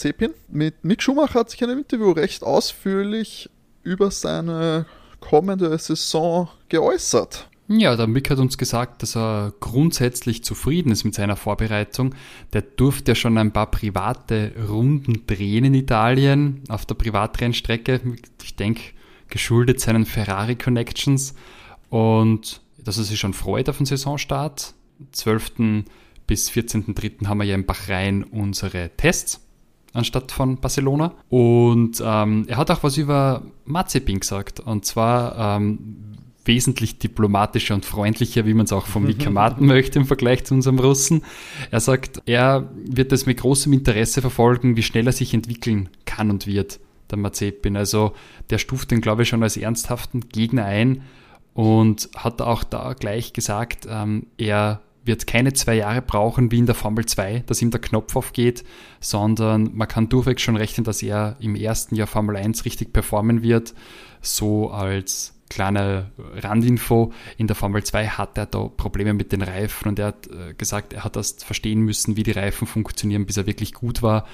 Mazepin. 0.00 0.32
Mit 0.48 0.82
Mick 0.82 1.02
Schumacher 1.02 1.40
hat 1.40 1.50
sich 1.50 1.60
in 1.60 1.68
einem 1.68 1.80
Interview 1.80 2.10
recht 2.12 2.42
ausführlich 2.42 3.50
über 3.82 4.10
seine 4.10 4.86
kommende 5.20 5.76
Saison 5.76 6.48
geäußert. 6.70 7.48
Ja, 7.68 7.94
der 7.94 8.06
Mick 8.06 8.30
hat 8.30 8.38
uns 8.38 8.56
gesagt, 8.56 9.02
dass 9.02 9.14
er 9.14 9.52
grundsätzlich 9.60 10.42
zufrieden 10.42 10.90
ist 10.90 11.04
mit 11.04 11.14
seiner 11.14 11.36
Vorbereitung. 11.36 12.14
Der 12.54 12.62
durfte 12.62 13.12
ja 13.12 13.14
schon 13.14 13.36
ein 13.36 13.52
paar 13.52 13.70
private 13.70 14.52
Runden 14.68 15.26
drehen 15.26 15.66
in 15.66 15.74
Italien 15.74 16.62
auf 16.68 16.86
der 16.86 16.94
Privatrennstrecke. 16.94 18.00
Ich 18.42 18.56
denke, 18.56 18.80
geschuldet 19.28 19.80
seinen 19.80 20.06
Ferrari 20.06 20.56
Connections 20.56 21.34
und 21.90 22.62
dass 22.78 22.96
er 22.96 23.04
sich 23.04 23.20
schon 23.20 23.34
freut 23.34 23.68
auf 23.68 23.76
den 23.76 23.86
Saisonstart. 23.86 24.74
12. 25.12 25.84
bis 26.26 26.50
14.3. 26.50 27.26
haben 27.26 27.38
wir 27.38 27.44
ja 27.44 27.54
in 27.54 27.66
Bahrain 27.66 28.24
unsere 28.24 28.90
Tests 28.96 29.40
anstatt 29.92 30.32
von 30.32 30.56
Barcelona. 30.58 31.14
Und 31.28 32.02
ähm, 32.04 32.44
er 32.48 32.56
hat 32.56 32.70
auch 32.70 32.82
was 32.82 32.96
über 32.96 33.42
Mazepin 33.64 34.20
gesagt. 34.20 34.60
Und 34.60 34.84
zwar 34.84 35.56
ähm, 35.56 36.10
wesentlich 36.44 36.98
diplomatischer 36.98 37.74
und 37.74 37.84
freundlicher, 37.84 38.46
wie 38.46 38.54
man 38.54 38.64
es 38.64 38.72
auch 38.72 38.86
von 38.86 39.04
Mika 39.04 39.30
Martin 39.30 39.66
möchte 39.66 39.98
im 39.98 40.06
Vergleich 40.06 40.44
zu 40.44 40.54
unserem 40.54 40.78
Russen. 40.78 41.22
Er 41.70 41.80
sagt, 41.80 42.22
er 42.26 42.70
wird 42.84 43.12
es 43.12 43.26
mit 43.26 43.38
großem 43.38 43.72
Interesse 43.72 44.20
verfolgen, 44.20 44.76
wie 44.76 44.82
schnell 44.82 45.06
er 45.06 45.12
sich 45.12 45.34
entwickeln 45.34 45.88
kann 46.06 46.30
und 46.30 46.46
wird, 46.46 46.80
der 47.10 47.18
Mazepin. 47.18 47.76
Also 47.76 48.12
der 48.50 48.58
stuft 48.58 48.90
den, 48.90 49.00
glaube 49.00 49.22
ich, 49.22 49.28
schon 49.28 49.42
als 49.42 49.56
ernsthaften 49.56 50.28
Gegner 50.28 50.64
ein 50.64 51.02
und 51.54 52.08
hat 52.16 52.40
auch 52.40 52.64
da 52.64 52.94
gleich 52.94 53.32
gesagt, 53.32 53.86
ähm, 53.88 54.26
er 54.38 54.80
wird 55.04 55.26
keine 55.26 55.52
zwei 55.52 55.76
Jahre 55.76 56.02
brauchen 56.02 56.50
wie 56.50 56.58
in 56.58 56.66
der 56.66 56.74
Formel 56.74 57.06
2, 57.06 57.44
dass 57.46 57.62
ihm 57.62 57.70
der 57.70 57.80
Knopf 57.80 58.14
aufgeht, 58.16 58.64
sondern 59.00 59.70
man 59.74 59.88
kann 59.88 60.08
durchweg 60.08 60.40
schon 60.40 60.56
rechnen, 60.56 60.84
dass 60.84 61.02
er 61.02 61.36
im 61.40 61.54
ersten 61.54 61.94
Jahr 61.94 62.06
Formel 62.06 62.36
1 62.36 62.64
richtig 62.64 62.92
performen 62.92 63.42
wird. 63.42 63.74
So 64.20 64.70
als 64.70 65.34
kleine 65.48 66.12
Randinfo, 66.36 67.12
in 67.36 67.46
der 67.46 67.56
Formel 67.56 67.82
2 67.82 68.06
hat 68.06 68.38
er 68.38 68.46
da 68.46 68.68
Probleme 68.68 69.14
mit 69.14 69.32
den 69.32 69.42
Reifen 69.42 69.88
und 69.88 69.98
er 69.98 70.06
hat 70.06 70.28
äh, 70.28 70.54
gesagt, 70.54 70.92
er 70.92 71.04
hat 71.04 71.16
erst 71.16 71.44
verstehen 71.44 71.80
müssen, 71.80 72.16
wie 72.16 72.22
die 72.22 72.30
Reifen 72.30 72.66
funktionieren, 72.66 73.26
bis 73.26 73.36
er 73.36 73.46
wirklich 73.46 73.74
gut 73.74 74.02
war 74.02 74.26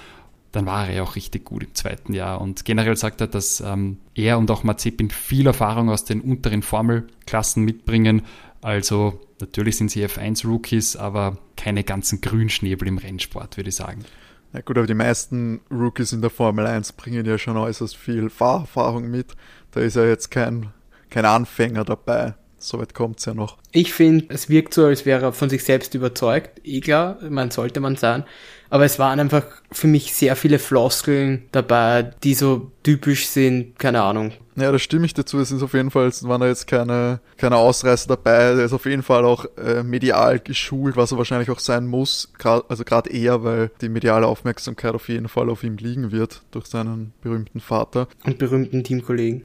dann 0.56 0.64
war 0.64 0.88
er 0.88 0.94
ja 0.94 1.02
auch 1.02 1.16
richtig 1.16 1.44
gut 1.44 1.64
im 1.64 1.75
zweiten 1.75 2.14
Jahr. 2.14 2.40
Und 2.40 2.64
generell 2.64 2.96
sagt 2.96 3.20
er, 3.20 3.26
dass 3.26 3.61
ähm, 3.61 3.99
er 4.14 4.38
und 4.38 4.50
auch 4.50 4.64
Mazepin 4.64 5.11
viel 5.11 5.46
Erfahrung 5.46 5.90
aus 5.90 6.04
den 6.04 6.23
unteren 6.23 6.62
Formelklassen 6.62 7.62
mitbringen. 7.62 8.23
Also 8.62 9.20
natürlich 9.40 9.76
sind 9.76 9.90
sie 9.90 10.04
F1-Rookies, 10.06 10.96
aber 10.96 11.38
keine 11.56 11.84
ganzen 11.84 12.20
Grünschnäbel 12.20 12.88
im 12.88 12.98
Rennsport, 12.98 13.56
würde 13.56 13.70
ich 13.70 13.76
sagen. 13.76 14.04
Ja 14.52 14.60
gut, 14.60 14.78
aber 14.78 14.86
die 14.86 14.94
meisten 14.94 15.60
Rookies 15.70 16.12
in 16.12 16.22
der 16.22 16.30
Formel 16.30 16.66
1 16.66 16.92
bringen 16.92 17.26
ja 17.26 17.36
schon 17.36 17.56
äußerst 17.56 17.96
viel 17.96 18.30
Fahrerfahrung 18.30 19.10
mit. 19.10 19.36
Da 19.72 19.80
ist 19.80 19.96
ja 19.96 20.04
jetzt 20.04 20.30
kein, 20.30 20.72
kein 21.10 21.24
Anfänger 21.24 21.84
dabei. 21.84 22.34
Soweit 22.58 22.94
kommt 22.94 23.18
es 23.18 23.26
ja 23.26 23.34
noch. 23.34 23.58
Ich 23.76 23.92
finde, 23.92 24.25
es 24.30 24.49
wirkt 24.49 24.73
so, 24.73 24.87
als 24.87 25.04
wäre 25.04 25.26
er 25.26 25.33
von 25.35 25.50
sich 25.50 25.62
selbst 25.62 25.95
überzeugt. 25.95 26.62
Eh 26.64 26.80
klar, 26.80 27.18
man 27.28 27.50
sollte 27.50 27.80
man 27.80 27.97
sein. 27.97 28.25
Aber 28.71 28.87
es 28.87 28.99
waren 28.99 29.21
einfach 29.21 29.45
für 29.71 29.87
mich 29.87 30.14
sehr 30.14 30.35
viele 30.35 30.59
Floskeln 30.59 31.42
dabei, 31.52 32.11
die 32.25 32.33
so 32.33 32.73
typisch 32.83 33.26
sind, 33.26 33.78
keine 33.78 34.00
Ahnung. 34.00 34.33
Ja, 34.56 34.73
da 34.73 34.78
stimme 34.78 35.04
ich 35.04 35.12
dazu. 35.12 35.38
Es 35.40 35.50
ist 35.50 35.62
auf 35.62 35.75
jeden 35.75 35.90
Fall, 35.90 36.06
es 36.06 36.26
waren 36.26 36.40
da 36.40 36.47
jetzt 36.47 36.66
keine, 36.66 37.21
keine 37.37 37.56
Ausreißer 37.56 38.09
dabei. 38.09 38.30
Er 38.30 38.64
ist 38.64 38.73
auf 38.73 38.87
jeden 38.87 39.02
Fall 39.02 39.26
auch 39.26 39.45
äh, 39.59 39.83
medial 39.83 40.38
geschult, 40.38 40.97
was 40.97 41.12
er 41.12 41.18
wahrscheinlich 41.18 41.50
auch 41.50 41.61
sein 41.61 41.87
muss. 41.87 42.33
Grad, 42.38 42.64
also 42.71 42.83
gerade 42.83 43.11
eher, 43.11 43.45
weil 43.45 43.71
die 43.83 43.90
mediale 43.90 44.26
Aufmerksamkeit 44.26 44.95
auf 44.95 45.11
jeden 45.11 45.28
Fall 45.28 45.50
auf 45.50 45.62
ihm 45.62 45.76
liegen 45.76 46.12
wird 46.12 46.40
durch 46.50 46.64
seinen 46.64 47.12
berühmten 47.21 47.61
Vater. 47.61 48.09
Und 48.25 48.38
berühmten 48.38 48.85
Teamkollegen. 48.85 49.45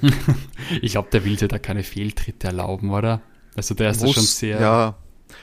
ich 0.80 0.92
glaube, 0.92 1.08
der 1.10 1.24
will 1.24 1.34
dir 1.34 1.48
da 1.48 1.58
keine 1.58 1.82
Fehltritte 1.82 2.46
erlauben, 2.46 2.90
oder? 2.90 3.20
Also 3.56 3.74
der 3.74 3.90
ist 3.90 4.02
muss, 4.02 4.14
schon 4.14 4.24
sehr. 4.24 4.60
Ja, 4.60 4.96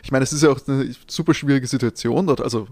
ich 0.04 0.12
meine, 0.12 0.24
es 0.24 0.34
ist 0.34 0.44
ja 0.44 0.50
auch 0.50 0.60
eine 0.68 0.94
super 1.08 1.34
schwierige 1.34 1.68
Situation 1.68 2.28
dort. 2.28 2.42
Also 2.42 2.68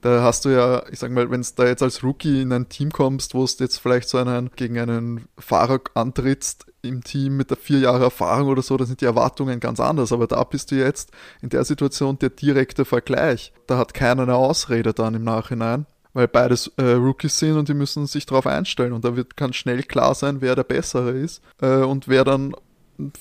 da 0.00 0.22
hast 0.22 0.44
du 0.44 0.48
ja, 0.48 0.82
ich 0.90 0.98
sag 0.98 1.12
mal, 1.12 1.30
wenn 1.30 1.40
es 1.40 1.54
da 1.54 1.64
jetzt 1.64 1.82
als 1.82 2.02
Rookie 2.02 2.42
in 2.42 2.52
ein 2.52 2.68
Team 2.68 2.90
kommst, 2.90 3.34
wo 3.34 3.44
es 3.44 3.58
jetzt 3.58 3.78
vielleicht 3.78 4.08
so 4.08 4.18
einen 4.18 4.50
gegen 4.56 4.78
einen 4.78 5.26
Fahrer 5.38 5.80
antrittst 5.94 6.66
im 6.82 7.04
Team 7.04 7.36
mit 7.36 7.50
der 7.50 7.56
vier 7.56 7.78
Jahre 7.78 8.04
Erfahrung 8.04 8.48
oder 8.48 8.62
so, 8.62 8.76
da 8.76 8.84
sind 8.84 9.00
die 9.00 9.04
Erwartungen 9.04 9.60
ganz 9.60 9.78
anders. 9.78 10.12
Aber 10.12 10.26
da 10.26 10.42
bist 10.42 10.72
du 10.72 10.74
jetzt 10.74 11.12
in 11.40 11.50
der 11.50 11.64
Situation 11.64 12.18
der 12.18 12.30
direkte 12.30 12.84
Vergleich. 12.84 13.52
Da 13.68 13.78
hat 13.78 13.94
keiner 13.94 14.24
eine 14.24 14.34
Ausrede 14.34 14.92
dann 14.92 15.14
im 15.14 15.24
Nachhinein 15.24 15.86
weil 16.14 16.28
beides 16.28 16.70
äh, 16.76 16.92
Rookies 16.92 17.38
sind 17.38 17.56
und 17.56 17.68
die 17.68 17.74
müssen 17.74 18.06
sich 18.06 18.26
darauf 18.26 18.46
einstellen 18.46 18.92
und 18.92 19.04
da 19.04 19.16
wird 19.16 19.34
kann 19.36 19.52
schnell 19.52 19.82
klar 19.82 20.14
sein, 20.14 20.40
wer 20.40 20.54
der 20.54 20.64
Bessere 20.64 21.12
ist 21.12 21.42
äh, 21.60 21.76
und 21.76 22.06
wer 22.08 22.24
dann 22.24 22.54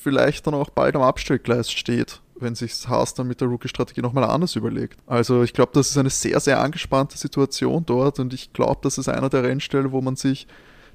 vielleicht 0.01 0.47
dann 0.47 0.53
auch 0.53 0.69
bald 0.69 0.95
am 0.95 1.01
Abstellgleis 1.01 1.71
steht 1.71 2.21
wenn 2.41 2.55
sich 2.55 2.87
Haas 2.87 3.13
dann 3.13 3.27
mit 3.27 3.39
der 3.39 3.47
Rookie-Strategie 3.47 4.01
nochmal 4.01 4.23
anders 4.23 4.55
überlegt. 4.55 4.97
Also 5.07 5.43
ich 5.43 5.53
glaube, 5.53 5.71
das 5.73 5.89
ist 5.89 5.97
eine 5.97 6.09
sehr, 6.09 6.39
sehr 6.39 6.59
angespannte 6.59 7.17
Situation 7.17 7.85
dort 7.85 8.19
und 8.19 8.33
ich 8.33 8.51
glaube, 8.51 8.79
das 8.83 8.97
ist 8.97 9.07
einer 9.07 9.29
der 9.29 9.43
Rennstellen, 9.43 9.91
wo 9.91 10.01
man 10.01 10.15
sich 10.15 10.47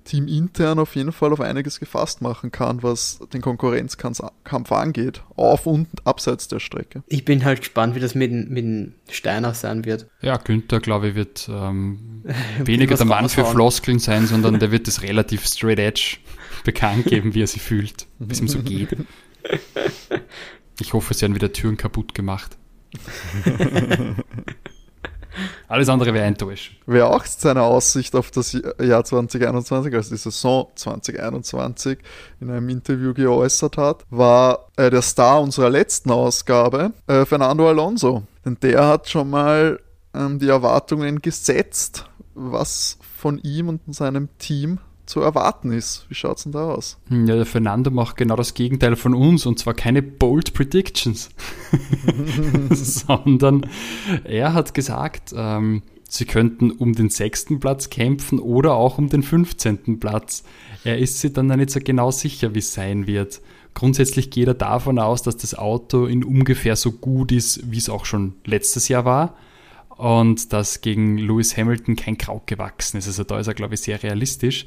teamintern 0.04 0.78
auf 0.78 0.95
jeden 0.95 1.11
Fall 1.11 1.33
auf 1.33 1.40
einiges 1.40 1.80
gefasst 1.80 2.23
machen 2.23 2.52
kann, 2.52 2.85
was 2.85 3.18
den 3.33 3.40
Konkurrenzkampf 3.40 4.71
angeht, 4.71 5.23
auf 5.35 5.66
und 5.66 5.88
abseits 6.04 6.47
der 6.47 6.61
Strecke. 6.61 7.02
Ich 7.09 7.25
bin 7.25 7.45
halt 7.45 7.61
gespannt, 7.61 7.97
wie 7.97 8.00
das 8.00 8.14
mit, 8.14 8.30
mit 8.49 8.92
Steiner 9.11 9.52
sein 9.54 9.85
wird. 9.85 10.06
Ja, 10.21 10.37
Günther, 10.37 10.78
glaube 10.78 11.09
ich, 11.09 11.14
wird 11.16 11.49
ähm, 11.52 12.23
weniger 12.64 12.97
der 12.97 13.06
Mann 13.06 13.28
für 13.28 13.45
Floskeln 13.45 13.99
sein, 13.99 14.26
sondern 14.26 14.61
der 14.61 14.71
wird 14.71 14.87
es 14.87 15.02
relativ 15.02 15.45
straight 15.45 15.80
edge 15.80 16.18
bekannt 16.67 17.07
geben, 17.07 17.35
wie 17.35 17.43
er 17.43 17.47
sich 17.47 17.63
fühlt, 17.63 18.07
wie 18.19 18.33
es 18.33 18.41
ihm 18.41 18.49
so 18.49 18.59
geht. 18.63 18.91
Ich 20.81 20.93
hoffe, 20.93 21.15
sie 21.15 21.25
haben 21.25 21.35
wieder 21.35 21.53
Türen 21.53 21.79
kaputt 21.79 22.15
gemacht. 22.15 22.59
Alles 25.69 25.89
andere 25.89 26.15
wäre 26.15 26.25
enttäuscht. 26.25 26.81
Wer 26.87 27.09
auch 27.09 27.25
seine 27.25 27.63
Aussicht 27.63 28.15
auf 28.15 28.31
das 28.31 28.53
Jahr 28.53 29.05
2021, 29.05 29.95
also 29.95 30.11
die 30.11 30.17
Saison 30.17 30.71
2021, 30.75 31.99
in 32.41 32.51
einem 32.51 32.69
Interview 32.69 33.13
geäußert 33.13 33.77
hat, 33.77 34.05
war 34.11 34.71
äh, 34.77 34.91
der 34.91 35.03
Star 35.03 35.43
unserer 35.43 35.71
letzten 35.71 36.11
Ausgabe, 36.11 36.93
äh, 37.07 37.25
Fernando 37.27 37.69
Alonso. 37.69 38.23
Denn 38.45 38.57
der 38.63 38.87
hat 38.87 39.09
schon 39.09 39.31
mal 39.31 39.79
ähm, 40.15 40.39
die 40.39 40.49
Erwartungen 40.49 41.21
gesetzt, 41.21 42.09
was 42.35 42.99
von 43.19 43.39
ihm 43.39 43.69
und 43.69 43.95
seinem 43.95 44.29
Team 44.39 44.79
zu 45.07 45.21
erwarten 45.21 45.73
ist. 45.73 46.05
Wie 46.09 46.15
schaut 46.15 46.39
es 46.39 46.43
denn 46.43 46.53
da 46.53 46.71
aus? 46.73 46.99
Hm, 47.09 47.27
ja, 47.27 47.37
der 47.37 47.47
Fernando 47.47 47.91
macht 47.91 48.17
genau 48.17 48.37
das 48.37 48.55
Gegenteil 48.55 48.97
von 48.97 49.15
uns 49.15 49.47
und 49.47 49.59
zwar 49.59 49.75
keine 49.75 50.03
bold 50.03 50.53
Predictions, 50.53 51.31
sondern 52.71 53.67
er 54.25 54.53
hat 54.53 54.75
gesagt, 54.75 55.33
ähm, 55.37 55.83
sie 56.09 56.25
könnten 56.25 56.71
um 56.71 56.93
den 56.93 57.09
sechsten 57.09 57.61
Platz 57.61 57.89
kämpfen 57.89 58.39
oder 58.39 58.75
auch 58.75 58.99
um 58.99 59.09
den 59.09 59.23
15. 59.23 60.01
Platz. 60.01 60.45
Er 60.85 60.99
ist 60.99 61.21
sich 61.21 61.33
dann 61.33 61.47
nicht 61.47 61.71
so 61.71 61.81
genau 61.83 62.11
sicher, 62.11 62.55
wie 62.55 62.61
es 62.61 62.75
sein 62.75 63.07
wird. 63.07 63.41
Grundsätzlich 63.75 64.31
geht 64.31 64.49
er 64.49 64.55
davon 64.55 64.99
aus, 64.99 65.23
dass 65.23 65.37
das 65.37 65.55
Auto 65.55 66.07
in 66.07 66.25
ungefähr 66.25 66.77
so 66.77 66.93
gut 66.93 67.31
ist, 67.31 67.71
wie 67.71 67.79
es 67.79 67.91
auch 67.91 68.07
schon 68.07 68.35
letztes 68.45 68.89
Jahr 68.89 69.05
war 69.05 69.37
und 69.97 70.53
dass 70.53 70.81
gegen 70.81 71.19
Lewis 71.19 71.57
Hamilton 71.57 71.97
kein 71.97 72.19
Kraut 72.19 72.47
gewachsen 72.47 72.99
ist. 72.99 73.07
Also 73.07 73.25
da 73.25 73.38
ist 73.38 73.47
er, 73.47 73.55
glaube 73.55 73.75
ich, 73.75 73.81
sehr 73.81 74.03
realistisch. 74.03 74.67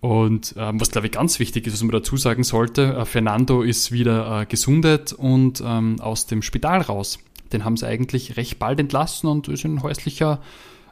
Und 0.00 0.54
ähm, 0.56 0.80
was, 0.80 0.90
glaube 0.90 1.06
ich, 1.06 1.12
ganz 1.12 1.38
wichtig 1.38 1.66
ist, 1.66 1.74
was 1.74 1.82
man 1.82 1.90
dazu 1.90 2.16
sagen 2.16 2.44
sollte, 2.44 2.94
äh, 2.94 3.04
Fernando 3.04 3.62
ist 3.62 3.92
wieder 3.92 4.42
äh, 4.42 4.46
gesundet 4.46 5.12
und 5.12 5.62
ähm, 5.64 6.00
aus 6.00 6.26
dem 6.26 6.42
Spital 6.42 6.82
raus. 6.82 7.18
Den 7.52 7.64
haben 7.64 7.76
sie 7.76 7.86
eigentlich 7.86 8.36
recht 8.36 8.58
bald 8.58 8.78
entlassen 8.78 9.28
und 9.28 9.48
ist 9.48 9.64
in 9.64 9.82
häuslicher 9.82 10.40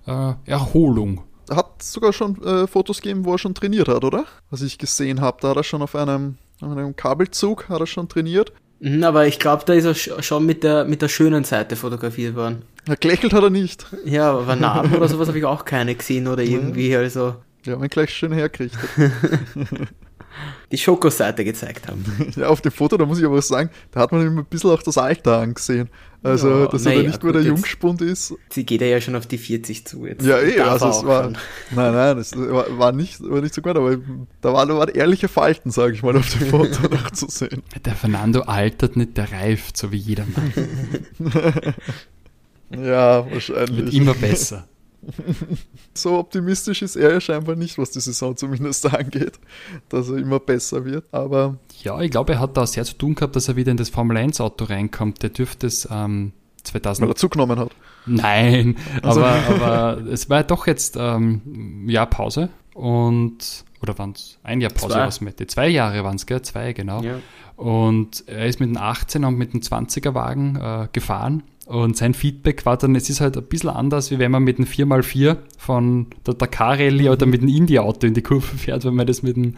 äh, 0.07 0.33
Erholung. 0.47 1.23
Hat 1.51 1.83
sogar 1.83 2.13
schon 2.13 2.43
äh, 2.43 2.67
Fotos 2.67 3.03
gegeben, 3.03 3.25
wo 3.25 3.33
er 3.33 3.39
schon 3.39 3.55
trainiert 3.55 3.89
hat, 3.89 4.05
oder? 4.05 4.25
Was 4.51 4.63
ich 4.63 4.79
gesehen 4.79 5.21
habe, 5.21 5.39
da 5.41 5.51
hat 5.51 5.57
er 5.57 5.65
schon 5.65 5.83
auf 5.83 5.95
einem, 5.95 6.39
auf 6.61 6.71
einem 6.71 6.97
Kabelzug 6.97 7.69
hat 7.69 7.81
er 7.81 7.87
schon 7.87 8.09
trainiert. 8.09 8.53
Mhm, 8.81 9.05
aber 9.05 9.27
ich 9.27 9.39
glaube, 9.39 9.65
da 9.67 9.73
ist 9.73 9.85
er 9.85 10.23
schon 10.23 10.47
mit 10.47 10.63
der, 10.63 10.85
mit 10.85 11.03
der 11.03 11.09
schönen 11.09 11.45
Seite 11.45 11.77
fotografiert 11.77 12.35
worden. 12.37 12.63
Ja, 12.89 12.95
gelächelt 12.97 13.33
hat 13.33 13.43
er 13.43 13.51
nicht. 13.51 13.87
Ja, 14.05 14.33
aber 14.33 14.57
Narben 14.57 14.95
oder 14.95 15.09
sowas 15.09 15.29
habe 15.29 15.39
ich 15.39 15.45
auch 15.45 15.65
keine 15.65 15.95
gesehen 15.95 16.29
oder 16.29 16.43
irgendwie, 16.43 16.95
also. 16.97 17.37
Ja, 17.65 17.77
man 17.77 17.89
gleich 17.89 18.11
schön 18.11 18.33
hergerichtet. 18.33 18.79
Die 20.73 20.79
Schokoseite 20.79 21.45
gezeigt 21.45 21.89
haben. 21.89 22.05
ja, 22.37 22.49
auf 22.49 22.61
dem 22.61 22.73
Foto, 22.73 22.97
da 22.97 23.07
muss 23.07 23.19
ich 23.19 23.25
aber 23.25 23.41
sagen, 23.43 23.71
da 23.91 24.01
hat 24.01 24.13
man 24.13 24.27
immer 24.27 24.43
ein 24.43 24.47
bisschen 24.47 24.71
auch 24.71 24.83
das 24.83 24.99
Alter 24.99 25.39
angesehen. 25.39 25.89
Also, 26.23 26.49
ja, 26.49 26.67
dass 26.69 26.87
er 26.87 26.93
ja, 26.95 27.03
nicht 27.03 27.23
mehr 27.23 27.33
der 27.35 27.43
Jungspund 27.43 28.01
ist. 28.01 28.35
Sie 28.49 28.65
geht 28.65 28.81
ja 28.81 28.99
schon 29.01 29.15
auf 29.15 29.27
die 29.27 29.37
40 29.37 29.87
zu 29.87 30.07
jetzt. 30.07 30.25
Ja, 30.25 30.41
eh, 30.41 30.59
also 30.59 30.89
es 30.89 31.05
war. 31.05 31.25
Schon. 31.25 31.37
Nein, 31.77 31.93
nein, 31.93 32.17
das 32.17 32.35
war, 32.35 32.79
war, 32.79 32.93
nicht, 32.93 33.21
war 33.23 33.43
nicht 33.43 33.55
so 33.55 33.61
gut, 33.61 33.77
aber 33.77 33.99
da 34.41 34.53
waren, 34.53 34.69
da 34.69 34.77
waren 34.79 34.89
ehrliche 34.89 35.29
Falten, 35.29 35.71
sage 35.71 35.93
ich 35.93 36.03
mal, 36.03 36.17
auf 36.17 36.31
dem 36.31 36.49
Foto 36.49 36.89
nachzusehen. 36.91 37.63
Der 37.85 37.95
Fernando 37.95 38.41
altert 38.41 38.97
nicht, 38.97 39.19
der 39.19 39.31
reift, 39.31 39.77
so 39.77 39.93
wie 39.93 39.99
jeder 39.99 40.25
Mann. 40.25 41.75
ja, 42.83 43.31
wahrscheinlich. 43.31 43.85
Wird 43.85 43.95
immer 43.95 44.15
besser. 44.15 44.67
So 45.95 46.19
optimistisch 46.19 46.83
ist 46.83 46.97
er 46.97 47.13
ja 47.13 47.21
scheinbar 47.21 47.57
nicht, 47.57 47.79
was 47.79 47.91
die 47.91 48.01
Saison 48.01 48.37
zumindest 48.37 48.87
angeht, 48.95 49.39
dass 49.89 50.09
er 50.09 50.19
immer 50.19 50.41
besser 50.41 50.85
wird. 50.85 51.05
Aber 51.13 51.57
ja, 51.83 52.01
ich 52.01 52.11
glaube, 52.11 52.35
er 52.35 52.41
hat 52.41 52.57
da 52.57 52.67
sehr 52.67 52.85
zu 52.85 52.95
tun 52.95 53.15
gehabt, 53.15 53.37
dass 53.37 53.49
er 53.49 53.57
wieder 53.57 53.71
in 53.71 53.77
das 53.77 53.91
Formel 53.91 54.17
1 54.17 54.41
Auto 54.41 54.65
reinkommt. 54.65 55.23
Der 55.23 55.31
dürfte 55.31 55.67
es 55.67 55.89
ähm, 55.91 56.33
2000. 56.65 57.07
Weil 57.07 57.13
er 57.13 57.17
zugenommen 57.17 57.59
hat. 57.59 57.71
Nein, 58.07 58.77
also. 59.03 59.23
aber, 59.23 59.49
aber 59.95 60.07
es 60.11 60.29
war 60.29 60.39
ja 60.39 60.43
doch 60.43 60.67
jetzt 60.67 60.97
ähm, 60.99 61.89
Jahr 61.89 62.07
Pause 62.07 62.51
und 62.75 63.65
oder 63.83 63.99
waren 63.99 64.13
es 64.13 64.39
ein 64.43 64.61
Jahr 64.61 64.73
Pause, 64.73 64.95
was 64.95 65.21
mit 65.21 65.51
zwei 65.51 65.69
Jahre 65.69 66.05
waren 66.05 66.17
es, 66.17 66.25
gell? 66.25 66.41
Zwei, 66.41 66.73
genau. 66.73 67.03
Ja. 67.03 67.19
Und 67.57 68.25
er 68.27 68.47
ist 68.47 68.59
mit 68.59 68.71
dem 68.71 68.79
18er 68.79 69.27
und 69.27 69.37
mit 69.37 69.53
dem 69.53 69.61
20er 69.61 70.15
Wagen 70.15 70.57
äh, 70.57 70.89
gefahren 70.93 71.43
und 71.67 71.97
sein 71.97 72.13
Feedback 72.13 72.67
war 72.67 72.77
dann, 72.77 72.95
es 72.95 73.09
ist 73.09 73.21
halt 73.21 73.37
ein 73.37 73.45
bisschen 73.45 73.71
anders, 73.71 74.11
wie 74.11 74.19
wenn 74.19 74.31
man 74.31 74.43
mit 74.43 74.59
einem 74.59 74.67
4x4 74.67 75.39
von 75.57 76.09
der 76.27 76.35
Dakar 76.35 76.79
Rallye 76.79 77.09
oder 77.09 77.27
mit 77.27 77.41
einem 77.41 77.55
India-Auto 77.55 78.07
in 78.07 78.15
die 78.15 78.23
Kurve 78.23 78.57
fährt, 78.59 78.85
wenn 78.85 78.95
man 78.95 79.07
das 79.07 79.23
mit 79.23 79.37
einem 79.37 79.55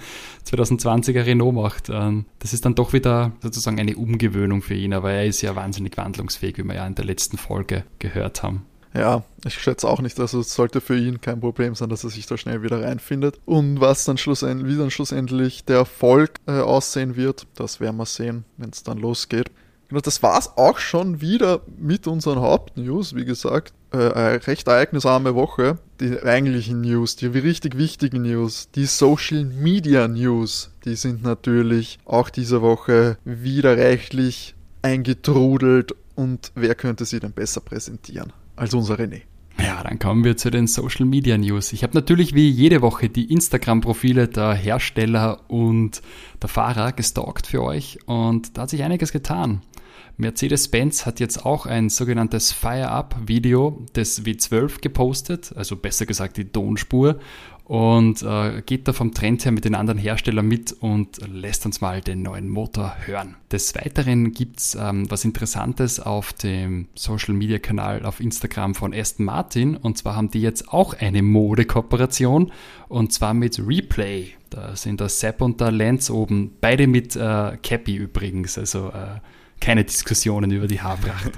2020er 0.46 1.26
Renault 1.26 1.54
macht. 1.54 1.88
Ähm, 1.90 2.26
das 2.38 2.52
ist 2.52 2.64
dann 2.64 2.76
doch 2.76 2.92
wieder 2.92 3.32
sozusagen 3.42 3.80
eine 3.80 3.96
Umgewöhnung 3.96 4.62
für 4.62 4.74
ihn, 4.74 4.92
aber 4.92 5.12
er 5.12 5.26
ist 5.26 5.42
ja 5.42 5.56
wahnsinnig 5.56 5.96
wandlungsfähig, 5.96 6.58
wie 6.58 6.64
wir 6.64 6.74
ja 6.74 6.86
in 6.86 6.94
der 6.94 7.04
letzten 7.04 7.38
Folge 7.38 7.84
gehört 7.98 8.42
haben. 8.42 8.62
Ja, 8.94 9.24
ich 9.44 9.54
schätze 9.54 9.88
auch 9.88 10.00
nicht, 10.00 10.18
also 10.20 10.40
es 10.40 10.54
sollte 10.54 10.80
für 10.80 10.96
ihn 10.96 11.20
kein 11.20 11.40
Problem 11.40 11.74
sein, 11.74 11.90
dass 11.90 12.04
er 12.04 12.10
sich 12.10 12.26
da 12.26 12.38
schnell 12.38 12.62
wieder 12.62 12.82
reinfindet. 12.82 13.38
Und 13.44 13.80
was 13.80 14.04
dann 14.04 14.16
schlussendlich, 14.16 14.72
wie 14.72 14.78
dann 14.78 14.90
schlussendlich 14.90 15.64
der 15.64 15.78
Erfolg 15.78 16.38
äh, 16.46 16.60
aussehen 16.60 17.16
wird, 17.16 17.46
das 17.56 17.80
werden 17.80 17.96
wir 17.96 18.06
sehen, 18.06 18.44
wenn 18.56 18.70
es 18.70 18.84
dann 18.84 18.98
losgeht. 18.98 19.50
Genau, 19.88 20.00
das 20.00 20.22
war 20.22 20.38
es 20.38 20.50
auch 20.56 20.78
schon 20.78 21.20
wieder 21.20 21.60
mit 21.78 22.06
unseren 22.06 22.40
Hauptnews. 22.40 23.14
Wie 23.14 23.24
gesagt, 23.24 23.72
äh, 23.92 24.12
eine 24.12 24.46
recht 24.46 24.66
ereignisarme 24.66 25.34
Woche. 25.34 25.78
Die 26.00 26.20
eigentlichen 26.22 26.80
News, 26.80 27.16
die 27.16 27.26
richtig 27.26 27.78
wichtigen 27.78 28.22
News, 28.22 28.68
die 28.74 28.86
Social 28.86 29.44
Media 29.44 30.08
News, 30.08 30.70
die 30.84 30.96
sind 30.96 31.22
natürlich 31.22 31.98
auch 32.04 32.30
diese 32.30 32.62
Woche 32.62 33.16
wieder 33.24 33.78
reichlich 33.78 34.54
eingetrudelt. 34.82 35.94
Und 36.16 36.50
wer 36.54 36.74
könnte 36.74 37.04
sie 37.04 37.20
denn 37.20 37.32
besser 37.32 37.60
präsentieren 37.60 38.32
als 38.56 38.74
unser 38.74 38.96
René? 38.96 39.22
Ja, 39.58 39.82
dann 39.82 39.98
kommen 39.98 40.24
wir 40.24 40.36
zu 40.36 40.50
den 40.50 40.66
Social 40.66 41.06
Media 41.06 41.38
News. 41.38 41.72
Ich 41.72 41.82
habe 41.82 41.94
natürlich 41.94 42.34
wie 42.34 42.48
jede 42.50 42.82
Woche 42.82 43.08
die 43.08 43.32
Instagram-Profile 43.32 44.28
der 44.28 44.52
Hersteller 44.52 45.40
und 45.48 46.02
der 46.42 46.48
Fahrer 46.48 46.92
gestalkt 46.92 47.46
für 47.46 47.62
euch 47.62 47.98
und 48.06 48.56
da 48.56 48.62
hat 48.62 48.70
sich 48.70 48.82
einiges 48.82 49.12
getan. 49.12 49.62
Mercedes-Benz 50.18 51.04
hat 51.04 51.20
jetzt 51.20 51.44
auch 51.44 51.66
ein 51.66 51.90
sogenanntes 51.90 52.52
Fire-Up-Video 52.52 53.84
des 53.94 54.24
W12 54.24 54.80
gepostet, 54.80 55.52
also 55.54 55.76
besser 55.76 56.06
gesagt 56.06 56.38
die 56.38 56.46
Tonspur, 56.46 57.18
und 57.66 58.22
äh, 58.22 58.62
geht 58.64 58.86
da 58.86 58.92
vom 58.92 59.12
Trend 59.12 59.44
her 59.44 59.50
mit 59.50 59.64
den 59.64 59.74
anderen 59.74 59.98
Herstellern 59.98 60.46
mit 60.46 60.72
und 60.72 61.18
lässt 61.26 61.66
uns 61.66 61.80
mal 61.80 62.00
den 62.00 62.22
neuen 62.22 62.48
Motor 62.48 62.94
hören. 63.04 63.34
Des 63.50 63.74
Weiteren 63.74 64.30
gibt's 64.30 64.76
ähm, 64.80 65.10
was 65.10 65.24
Interessantes 65.24 65.98
auf 65.98 66.32
dem 66.32 66.86
Social-Media-Kanal 66.94 68.06
auf 68.06 68.20
Instagram 68.20 68.76
von 68.76 68.94
Aston 68.94 69.26
Martin 69.26 69.76
und 69.76 69.98
zwar 69.98 70.14
haben 70.14 70.30
die 70.30 70.42
jetzt 70.42 70.68
auch 70.68 70.94
eine 70.94 71.22
Modekooperation 71.22 72.52
und 72.88 73.12
zwar 73.12 73.34
mit 73.34 73.58
Replay. 73.58 74.28
Da 74.48 74.76
sind 74.76 75.00
der 75.00 75.08
Sepp 75.08 75.40
und 75.40 75.60
der 75.60 75.72
Lance 75.72 76.14
oben, 76.14 76.52
beide 76.60 76.86
mit 76.86 77.16
äh, 77.16 77.58
Cappy 77.60 77.96
übrigens, 77.96 78.58
also 78.58 78.90
äh, 78.90 79.18
keine 79.60 79.84
Diskussionen 79.84 80.50
über 80.50 80.66
die 80.66 80.80
Haarpracht. 80.80 81.32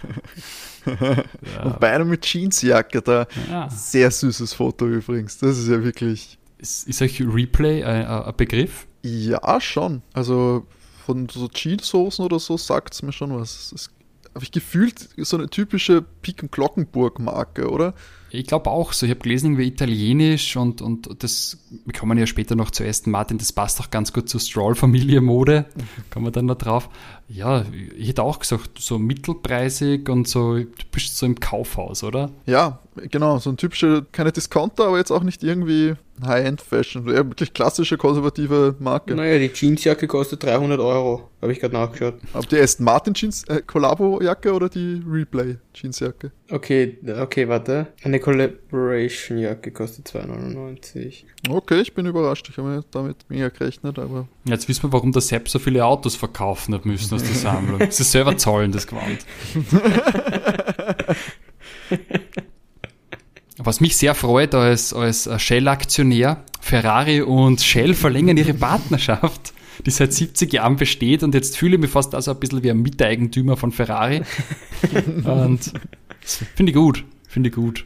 ja. 0.87 1.63
Und 1.63 1.81
beinahe 1.81 2.05
mit 2.05 2.27
Jeansjacke 2.27 3.03
da. 3.03 3.27
Ja. 3.51 3.69
Sehr 3.71 4.11
süßes 4.11 4.55
Foto 4.55 4.87
übrigens. 4.87 5.39
Das 5.39 5.59
ist 5.59 5.69
ja 5.69 5.83
wirklich. 5.83 6.39
Ist, 6.59 6.89
ist 6.89 7.03
euch 7.03 7.21
Replay 7.21 7.85
ein, 7.85 8.07
ein 8.07 8.37
Begriff? 8.37 8.87
Ja, 9.03 9.61
schon. 9.61 10.03
Also 10.13 10.67
von 11.07 11.29
so 11.29 11.49
Jeanshosen 11.49 12.25
oder 12.25 12.39
so 12.39 12.57
sagt 12.57 12.95
es 12.95 13.03
mir 13.03 13.13
schon 13.13 13.39
was. 13.39 13.73
Es 13.73 13.91
habe 14.35 14.45
ich 14.45 14.53
gefühlt 14.53 15.09
so 15.17 15.37
eine 15.37 15.49
typische 15.49 16.05
Pik- 16.23 16.51
Glockenburg-Marke, 16.51 17.71
oder? 17.71 17.95
Ich 18.31 18.47
glaube 18.47 18.71
auch 18.71 18.93
so. 18.93 19.07
Ich 19.07 19.11
habe 19.11 19.21
gelesen, 19.23 19.57
wie 19.57 19.67
italienisch 19.67 20.57
und, 20.57 20.83
und 20.83 21.23
das, 21.23 21.59
wir 21.87 21.99
kommen 21.99 22.19
ja 22.19 22.27
später 22.27 22.57
noch 22.57 22.71
zu 22.71 22.85
Aston 22.85 23.11
Martin, 23.11 23.39
das 23.39 23.53
passt 23.53 23.81
auch 23.81 23.91
ganz 23.91 24.13
gut 24.13 24.29
zur 24.29 24.41
Stroll-Familie-Mode. 24.41 25.65
Kommen 26.11 26.27
wir 26.27 26.31
dann 26.31 26.47
noch 26.47 26.59
drauf. 26.59 26.91
Ja, 27.29 27.65
ich 27.97 28.09
hätte 28.09 28.23
auch 28.23 28.39
gesagt, 28.39 28.79
so 28.79 28.99
mittelpreisig 28.99 30.09
und 30.11 30.29
so, 30.29 30.57
du 30.57 30.67
bist 30.93 31.17
so 31.17 31.25
im 31.25 31.41
Kaufhaus, 31.41 32.05
oder? 32.05 32.31
Ja, 32.45 32.81
genau, 33.11 33.39
so 33.39 33.51
ein 33.51 33.57
typischer, 33.57 34.03
keine 34.13 34.33
Discounter, 34.33 34.87
aber 34.89 34.99
jetzt 34.99 35.11
auch 35.11 35.23
nicht 35.23 35.43
irgendwie 35.43 35.95
High-End-Fashion, 36.27 37.07
eher 37.09 37.27
wirklich 37.27 37.53
klassische 37.53 37.97
konservative 37.97 38.75
Marke. 38.79 39.15
Naja, 39.15 39.39
die 39.39 39.51
Jeansjacke 39.53 40.07
kostet 40.07 40.43
300 40.43 40.81
Euro, 40.81 41.29
habe 41.41 41.53
ich 41.53 41.61
gerade 41.61 41.75
nachgeschaut. 41.75 42.15
Ob 42.35 42.49
die 42.49 42.59
Aston 42.59 42.85
Martin 42.85 43.15
Jeans 43.15 43.45
äh, 43.45 43.63
Collabo-Jacke 43.67 44.53
oder 44.53 44.69
die 44.69 45.03
Replay 45.07 45.57
Jeansjacke? 45.75 46.33
Okay, 46.51 46.99
okay, 47.21 47.49
warte. 47.49 47.89
Eine 48.03 48.21
Collaboration-Jacke 48.21 49.73
kostet 49.73 50.09
2,99. 50.09 51.25
Okay, 51.49 51.81
ich 51.81 51.95
bin 51.95 52.07
überrascht. 52.07 52.49
Ich 52.51 52.57
habe 52.57 52.85
damit 52.91 53.17
mega 53.29 53.49
gerechnet, 53.49 53.99
aber. 53.99 54.29
Jetzt 54.45 54.69
wissen 54.69 54.85
wir, 54.85 54.93
warum 54.93 55.13
der 55.13 55.23
Sepp 55.23 55.49
so 55.49 55.59
viele 55.59 55.85
Autos 55.85 56.17
verkaufen 56.17 56.75
hat 56.75 56.87
müssen 56.87 57.15
aus 57.15 57.23
der 57.23 57.35
Sammlung. 57.35 57.81
Sie 57.91 58.05
selber 58.05 58.37
zahlen 58.37 58.73
das 58.73 58.87
Gewand. 58.87 59.25
Was 63.69 63.83
mich 63.83 63.99
sehr 63.99 64.15
freut 64.15 64.55
als, 64.55 64.95
als 64.95 65.29
Shell-Aktionär, 65.43 66.43
Ferrari 66.59 67.21
und 67.21 67.61
Shell 67.61 67.93
verlängern 67.93 68.39
ihre 68.39 68.55
Partnerschaft, 68.55 69.53
die 69.85 69.91
seit 69.91 70.15
70 70.15 70.51
Jahren 70.55 70.77
besteht 70.77 71.23
und 71.23 71.35
jetzt 71.35 71.59
fühle 71.59 71.75
ich 71.75 71.81
mich 71.83 71.91
fast 71.91 72.15
also 72.15 72.31
ein 72.31 72.41
bisschen 72.41 72.63
wie 72.63 72.71
ein 72.71 72.81
Miteigentümer 72.81 73.59
von 73.59 73.71
Ferrari. 73.71 74.23
und 75.23 75.71
finde 76.23 76.71
ich 76.71 76.75
gut, 76.75 77.05
finde 77.29 77.51
ich 77.51 77.55
gut. 77.55 77.85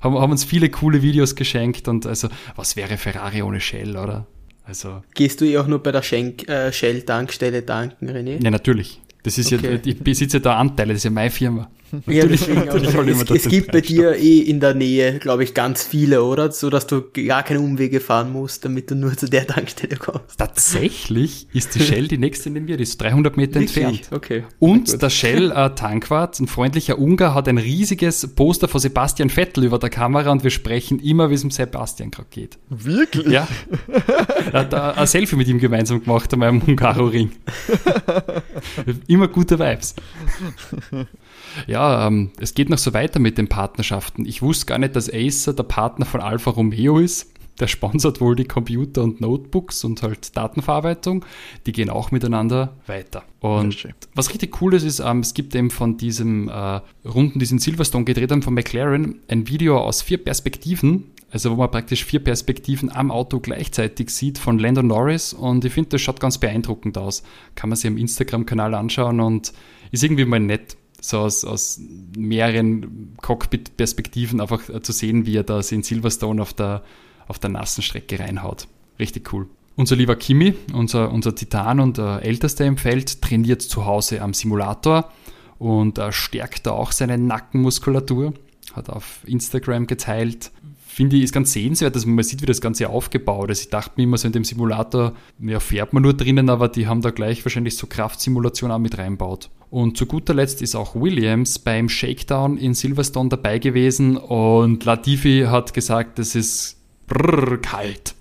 Haben, 0.00 0.18
haben 0.18 0.32
uns 0.32 0.42
viele 0.42 0.68
coole 0.70 1.02
Videos 1.02 1.36
geschenkt 1.36 1.86
und 1.86 2.04
also, 2.04 2.26
was 2.56 2.74
wäre 2.74 2.96
Ferrari 2.96 3.42
ohne 3.42 3.60
Shell, 3.60 3.96
oder? 3.96 4.26
Also. 4.64 5.04
Gehst 5.14 5.40
du 5.40 5.44
eh 5.44 5.58
auch 5.58 5.68
nur 5.68 5.80
bei 5.84 5.92
der 5.92 6.02
äh, 6.02 6.72
Shell-Tankstelle 6.72 7.64
tanken, 7.64 8.10
René? 8.10 8.42
Ja, 8.42 8.50
natürlich. 8.50 9.00
Das 9.22 9.38
ist 9.38 9.52
okay. 9.52 9.74
ja, 9.74 9.80
ich 9.84 10.00
besitze 10.00 10.40
da 10.40 10.56
Anteile, 10.56 10.94
das 10.94 10.98
ist 10.98 11.04
ja 11.04 11.10
meine 11.10 11.30
Firma. 11.30 11.70
Ja, 12.06 12.26
deswegen, 12.26 12.68
es, 13.08 13.30
es 13.30 13.48
gibt 13.48 13.72
bei 13.72 13.80
dir 13.80 14.16
eh 14.16 14.38
in 14.38 14.60
der 14.60 14.74
Nähe, 14.74 15.18
glaube 15.18 15.44
ich, 15.44 15.54
ganz 15.54 15.82
viele, 15.82 16.22
oder? 16.22 16.50
So 16.52 16.70
dass 16.70 16.86
du 16.86 17.02
gar 17.26 17.42
keine 17.42 17.60
Umwege 17.60 18.00
fahren 18.00 18.32
musst, 18.32 18.64
damit 18.64 18.90
du 18.90 18.94
nur 18.94 19.16
zu 19.16 19.28
der 19.28 19.46
Tankstelle 19.46 19.96
kommst. 19.96 20.38
Tatsächlich 20.38 21.48
ist 21.52 21.74
die 21.74 21.80
Shell 21.80 22.08
die 22.08 22.18
nächste 22.18 22.48
in 22.48 22.66
wir, 22.66 22.76
die 22.76 22.82
ist 22.82 23.00
300 23.00 23.36
Meter 23.36 23.60
Wirklich? 23.60 23.76
entfernt. 23.76 24.08
Okay. 24.12 24.44
Und 24.58 25.02
der 25.02 25.10
Shell 25.10 25.50
äh, 25.50 25.70
Tankwart, 25.74 26.38
ein 26.40 26.46
freundlicher 26.46 26.98
Ungar, 26.98 27.34
hat 27.34 27.48
ein 27.48 27.58
riesiges 27.58 28.26
Poster 28.34 28.68
von 28.68 28.80
Sebastian 28.80 29.30
Vettel 29.30 29.64
über 29.64 29.78
der 29.78 29.90
Kamera 29.90 30.30
und 30.30 30.44
wir 30.44 30.50
sprechen 30.50 30.98
immer, 31.00 31.30
wie 31.30 31.34
es 31.34 31.44
um 31.44 31.50
Sebastian 31.50 32.10
gerade 32.10 32.28
geht. 32.30 32.58
Wirklich? 32.68 33.28
Ja. 33.28 33.48
er 34.52 34.60
hat 34.60 34.74
ein 34.74 35.06
Selfie 35.06 35.36
mit 35.36 35.48
ihm 35.48 35.58
gemeinsam 35.58 36.02
gemacht 36.02 36.32
an 36.32 36.40
meinem 36.40 36.66
Hungaro-Ring. 36.66 37.30
immer 39.06 39.28
gute 39.28 39.58
Vibes. 39.58 39.94
Ja, 41.66 42.06
ähm, 42.06 42.30
es 42.38 42.54
geht 42.54 42.70
noch 42.70 42.78
so 42.78 42.92
weiter 42.92 43.18
mit 43.18 43.38
den 43.38 43.48
Partnerschaften. 43.48 44.26
Ich 44.26 44.42
wusste 44.42 44.66
gar 44.66 44.78
nicht, 44.78 44.96
dass 44.96 45.12
Acer 45.12 45.52
der 45.52 45.62
Partner 45.64 46.06
von 46.06 46.20
Alfa 46.20 46.50
Romeo 46.50 46.98
ist. 46.98 47.32
Der 47.60 47.66
sponsert 47.66 48.22
wohl 48.22 48.36
die 48.36 48.46
Computer 48.46 49.02
und 49.02 49.20
Notebooks 49.20 49.84
und 49.84 50.02
halt 50.02 50.34
Datenverarbeitung. 50.34 51.26
Die 51.66 51.72
gehen 51.72 51.90
auch 51.90 52.10
miteinander 52.10 52.74
weiter. 52.86 53.22
Und 53.40 53.86
was 54.14 54.30
richtig 54.30 54.60
cool 54.62 54.72
ist, 54.74 54.84
ist, 54.84 55.00
ähm, 55.00 55.20
es 55.20 55.34
gibt 55.34 55.54
eben 55.54 55.70
von 55.70 55.98
diesem 55.98 56.48
äh, 56.48 56.80
Runden, 57.06 57.38
diesen 57.38 57.58
Silverstone 57.58 58.04
gedreht 58.06 58.32
haben 58.32 58.42
von 58.42 58.54
McLaren, 58.54 59.20
ein 59.28 59.46
Video 59.46 59.78
aus 59.78 60.00
vier 60.00 60.18
Perspektiven. 60.18 61.10
Also 61.32 61.52
wo 61.52 61.56
man 61.56 61.70
praktisch 61.70 62.04
vier 62.04 62.24
Perspektiven 62.24 62.90
am 62.90 63.12
Auto 63.12 63.38
gleichzeitig 63.38 64.10
sieht 64.10 64.38
von 64.38 64.58
Lando 64.58 64.82
Norris 64.82 65.32
und 65.32 65.64
ich 65.64 65.72
finde, 65.72 65.90
das 65.90 66.00
schaut 66.00 66.18
ganz 66.18 66.38
beeindruckend 66.38 66.98
aus. 66.98 67.22
Kann 67.54 67.70
man 67.70 67.76
sich 67.76 67.88
am 67.88 67.96
Instagram-Kanal 67.96 68.74
anschauen 68.74 69.20
und 69.20 69.52
ist 69.92 70.02
irgendwie 70.02 70.24
mal 70.24 70.40
nett 70.40 70.76
so 71.00 71.18
aus, 71.18 71.44
aus 71.44 71.80
mehreren 72.16 73.16
Cockpit-Perspektiven 73.20 74.40
einfach 74.40 74.60
zu 74.82 74.92
sehen, 74.92 75.26
wie 75.26 75.36
er 75.36 75.44
da 75.44 75.60
in 75.70 75.82
Silverstone 75.82 76.40
auf 76.40 76.52
der, 76.52 76.82
auf 77.28 77.38
der 77.38 77.50
nassen 77.50 77.82
Strecke 77.82 78.18
reinhaut. 78.18 78.68
Richtig 78.98 79.32
cool. 79.32 79.46
Unser 79.76 79.96
lieber 79.96 80.16
Kimi, 80.16 80.54
unser, 80.74 81.10
unser 81.10 81.34
Titan 81.34 81.80
und 81.80 81.98
äh, 81.98 82.18
ältester 82.18 82.66
im 82.66 82.76
Feld, 82.76 83.22
trainiert 83.22 83.62
zu 83.62 83.86
Hause 83.86 84.20
am 84.20 84.34
Simulator 84.34 85.10
und 85.58 85.98
äh, 85.98 86.12
stärkt 86.12 86.66
da 86.66 86.72
auch 86.72 86.92
seine 86.92 87.16
Nackenmuskulatur. 87.16 88.34
Hat 88.74 88.90
auf 88.90 89.20
Instagram 89.26 89.86
geteilt. 89.86 90.52
Finde 90.90 91.16
ich, 91.16 91.22
ist 91.22 91.32
ganz 91.32 91.52
sehenswert, 91.52 91.94
dass 91.94 92.04
man 92.04 92.22
sieht, 92.24 92.42
wie 92.42 92.46
das 92.46 92.60
Ganze 92.60 92.88
aufgebaut 92.88 93.50
ist. 93.50 93.60
Ich 93.62 93.70
dachte 93.70 93.92
mir 93.96 94.02
immer 94.02 94.18
so 94.18 94.26
in 94.26 94.32
dem 94.32 94.44
Simulator, 94.44 95.14
ja, 95.38 95.60
fährt 95.60 95.92
man 95.92 96.02
nur 96.02 96.14
drinnen, 96.14 96.50
aber 96.50 96.68
die 96.68 96.86
haben 96.86 97.00
da 97.00 97.10
gleich 97.10 97.44
wahrscheinlich 97.44 97.76
so 97.76 97.86
Kraftsimulation 97.86 98.70
auch 98.70 98.78
mit 98.78 98.98
reinbaut. 98.98 99.50
Und 99.70 99.96
zu 99.96 100.06
guter 100.06 100.34
Letzt 100.34 100.62
ist 100.62 100.74
auch 100.74 100.96
Williams 100.96 101.60
beim 101.60 101.88
Shakedown 101.88 102.58
in 102.58 102.74
Silverstone 102.74 103.28
dabei 103.28 103.58
gewesen 103.58 104.16
und 104.16 104.84
Latifi 104.84 105.46
hat 105.48 105.72
gesagt, 105.72 106.18
es 106.18 106.34
ist 106.34 106.76
brrr, 107.06 107.58
kalt. 107.58 108.14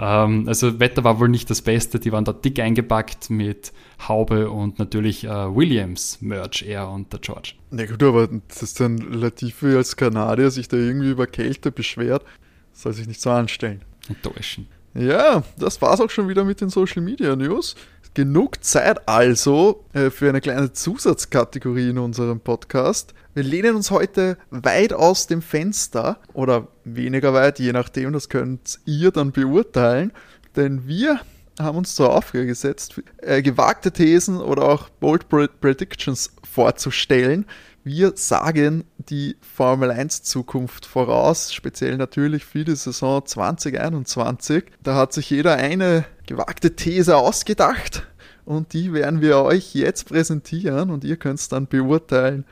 Ähm, 0.00 0.44
also 0.48 0.80
Wetter 0.80 1.04
war 1.04 1.20
wohl 1.20 1.28
nicht 1.28 1.50
das 1.50 1.60
Beste, 1.60 2.00
die 2.00 2.10
waren 2.10 2.24
da 2.24 2.32
dick 2.32 2.58
eingepackt 2.58 3.28
mit 3.28 3.72
Haube 4.08 4.50
und 4.50 4.78
natürlich 4.78 5.24
äh, 5.24 5.28
Williams 5.28 6.22
Merch, 6.22 6.62
er 6.62 6.88
und 6.88 7.12
der 7.12 7.20
George. 7.20 7.52
Na 7.70 7.84
gut, 7.84 8.02
aber 8.02 8.28
dass 8.48 8.74
dann 8.74 8.96
Latifi 8.96 9.76
als 9.76 9.96
Kanadier 9.96 10.50
sich 10.50 10.68
da 10.68 10.78
irgendwie 10.78 11.10
über 11.10 11.26
Kälte 11.26 11.70
beschwert, 11.70 12.24
soll 12.72 12.94
sich 12.94 13.06
nicht 13.06 13.20
so 13.20 13.30
anstellen. 13.30 13.82
Enttäuschen. 14.08 14.68
Ja, 14.94 15.44
das 15.56 15.80
war's 15.80 16.00
auch 16.00 16.10
schon 16.10 16.28
wieder 16.28 16.44
mit 16.44 16.60
den 16.60 16.68
Social 16.68 17.02
Media 17.02 17.36
News. 17.36 17.76
Genug 18.14 18.64
Zeit 18.64 19.08
also 19.08 19.84
äh, 19.92 20.10
für 20.10 20.28
eine 20.28 20.40
kleine 20.40 20.72
Zusatzkategorie 20.72 21.90
in 21.90 21.98
unserem 21.98 22.40
Podcast. 22.40 23.14
Wir 23.34 23.44
lehnen 23.44 23.76
uns 23.76 23.92
heute 23.92 24.36
weit 24.50 24.92
aus 24.92 25.28
dem 25.28 25.42
Fenster 25.42 26.18
oder 26.32 26.66
weniger 26.84 27.32
weit, 27.32 27.60
je 27.60 27.70
nachdem, 27.70 28.12
das 28.12 28.28
könnt 28.28 28.80
ihr 28.84 29.12
dann 29.12 29.30
beurteilen, 29.30 30.12
denn 30.56 30.88
wir 30.88 31.20
haben 31.60 31.78
uns 31.78 31.94
zur 31.94 32.12
Aufgabe 32.12 32.46
gesetzt, 32.46 33.00
äh, 33.18 33.42
gewagte 33.42 33.92
Thesen 33.92 34.38
oder 34.38 34.64
auch 34.64 34.88
Bold 34.88 35.28
Predictions 35.28 36.32
vorzustellen. 36.42 37.46
Wir 37.84 38.12
sagen 38.16 38.84
die 39.08 39.36
Formel 39.40 39.90
1 39.90 40.22
Zukunft 40.22 40.86
voraus, 40.86 41.52
speziell 41.52 41.96
natürlich 41.96 42.44
für 42.44 42.64
die 42.64 42.76
Saison 42.76 43.24
2021. 43.24 44.64
Da 44.82 44.94
hat 44.96 45.12
sich 45.12 45.30
jeder 45.30 45.54
eine 45.54 46.04
gewagte 46.26 46.76
These 46.76 47.16
ausgedacht 47.16 48.06
und 48.44 48.72
die 48.72 48.92
werden 48.92 49.20
wir 49.20 49.38
euch 49.38 49.74
jetzt 49.74 50.08
präsentieren 50.08 50.90
und 50.90 51.04
ihr 51.04 51.16
könnt 51.16 51.50
dann 51.52 51.66
beurteilen, 51.66 52.44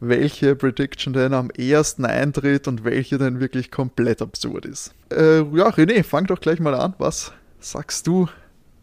welche 0.00 0.54
Prediction 0.54 1.12
denn 1.12 1.32
am 1.32 1.50
ersten 1.50 2.04
eintritt 2.04 2.68
und 2.68 2.84
welche 2.84 3.18
denn 3.18 3.40
wirklich 3.40 3.70
komplett 3.70 4.20
absurd 4.20 4.66
ist. 4.66 4.94
Äh, 5.10 5.38
ja, 5.38 5.68
René, 5.70 6.02
fang 6.02 6.26
doch 6.26 6.40
gleich 6.40 6.60
mal 6.60 6.74
an. 6.74 6.94
Was 6.98 7.32
sagst 7.60 8.06
du, 8.06 8.28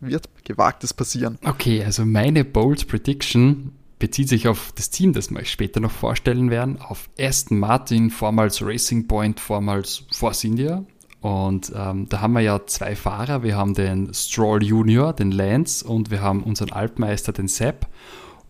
wird 0.02 0.28
gewagtes 0.44 0.94
passieren? 0.94 1.38
Okay, 1.44 1.84
also 1.84 2.06
meine 2.06 2.44
Bold 2.44 2.88
Prediction 2.88 3.74
bezieht 4.04 4.28
sich 4.28 4.50
auf 4.50 4.74
das 4.76 4.90
Team, 4.90 5.14
das 5.14 5.32
wir 5.32 5.40
euch 5.40 5.50
später 5.50 5.80
noch 5.80 5.90
vorstellen 5.90 6.50
werden, 6.50 6.82
auf 6.82 7.10
Aston 7.18 7.58
Martin, 7.58 8.10
vormals 8.10 8.62
Racing 8.62 9.08
Point, 9.08 9.40
vormals 9.40 10.04
Force 10.12 10.44
India. 10.44 10.84
Und 11.22 11.72
ähm, 11.74 12.10
da 12.10 12.20
haben 12.20 12.34
wir 12.34 12.42
ja 12.42 12.66
zwei 12.66 12.98
Fahrer. 12.98 13.44
Wir 13.44 13.56
haben 13.56 13.76
den 13.76 14.14
Stroll 14.14 14.62
Junior, 14.62 15.14
den 15.14 15.32
Lance, 15.32 15.88
und 15.88 16.12
wir 16.12 16.22
haben 16.22 16.44
unseren 16.44 16.74
Altmeister, 16.74 17.32
den 17.32 17.48
Sepp. 17.48 17.88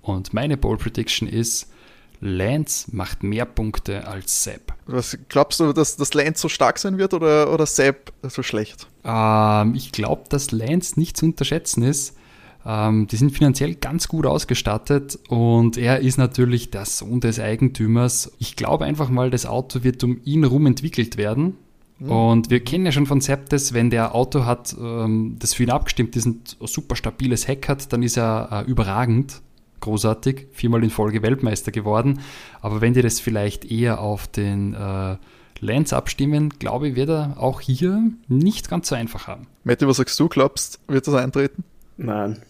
Und 0.02 0.34
meine 0.34 0.58
Bold 0.58 0.80
Prediction 0.80 1.28
ist, 1.28 1.70
Lance 2.20 2.88
macht 2.92 3.22
mehr 3.22 3.46
Punkte 3.46 4.08
als 4.08 4.44
Sepp. 4.44 4.74
Was 4.88 5.16
glaubst 5.30 5.60
du, 5.60 5.72
dass, 5.72 5.98
dass 5.98 6.16
Lance 6.16 6.42
so 6.42 6.50
stark 6.50 6.80
sein 6.80 6.98
wird 6.98 7.14
oder, 7.14 7.54
oder 7.54 7.68
Sepp 7.68 8.12
so 8.24 8.42
schlecht? 8.42 8.88
Ähm, 9.06 9.76
ich 9.76 9.92
glaube, 9.92 10.24
dass 10.30 10.50
Lance 10.50 11.00
nicht 11.00 11.16
zu 11.16 11.28
unterschätzen 11.28 11.84
ist. 11.84 12.16
Ähm, 12.66 13.08
die 13.08 13.16
sind 13.18 13.32
finanziell 13.32 13.76
ganz 13.76 14.08
gut 14.08 14.26
ausgestattet 14.26 15.20
und 15.28 15.78
er 15.78 16.00
ist 16.00 16.18
natürlich 16.18 16.72
der 16.72 16.86
Sohn 16.86 17.20
des 17.20 17.40
Eigentümers. 17.40 18.32
Ich 18.40 18.56
glaube 18.56 18.86
einfach 18.86 19.10
mal, 19.10 19.30
das 19.30 19.46
Auto 19.46 19.84
wird 19.84 20.04
um 20.04 20.20
ihn 20.24 20.44
herum 20.44 20.66
entwickelt 20.66 21.18
werden. 21.18 21.58
Mhm. 22.00 22.12
Und 22.12 22.50
wir 22.50 22.64
kennen 22.64 22.86
ja 22.86 22.92
schon 22.92 23.06
von 23.06 23.22
Sepp 23.22 23.50
das, 23.50 23.74
wenn 23.74 23.90
der 23.90 24.16
Auto 24.16 24.46
hat, 24.46 24.76
ähm, 24.80 25.36
das 25.40 25.54
für 25.54 25.64
ihn 25.64 25.72
abgestimmt 25.72 26.16
ist, 26.16 26.26
ein 26.26 26.42
super 26.62 26.96
stabiles 26.96 27.48
Heck 27.48 27.68
hat, 27.68 27.92
dann 27.92 28.04
ist 28.04 28.18
er 28.18 28.50
äh, 28.66 28.70
überragend 28.70 29.42
großartig, 29.84 30.48
viermal 30.54 30.82
in 30.84 30.90
Folge 30.90 31.22
Weltmeister 31.22 31.72
geworden. 31.72 32.22
Aber 32.62 32.80
wenn 32.80 32.94
die 32.94 33.02
das 33.02 33.20
vielleicht 33.20 33.70
eher 33.70 34.00
auf 34.00 34.28
den 34.28 34.74
äh, 34.74 35.18
Lance 35.60 35.96
abstimmen, 35.96 36.52
glaube 36.58 36.88
ich, 36.88 36.96
wird 36.96 37.10
er 37.10 37.36
auch 37.38 37.60
hier 37.60 38.02
nicht 38.30 38.70
ganz 38.70 38.88
so 38.88 38.96
einfach 38.96 39.28
haben. 39.28 39.48
Matti, 39.66 39.86
was 39.86 39.98
sagst 39.98 40.18
du? 40.20 40.30
Glaubst, 40.30 40.80
wird 40.88 41.06
das 41.06 41.14
eintreten? 41.16 41.66
Nein. 41.98 42.42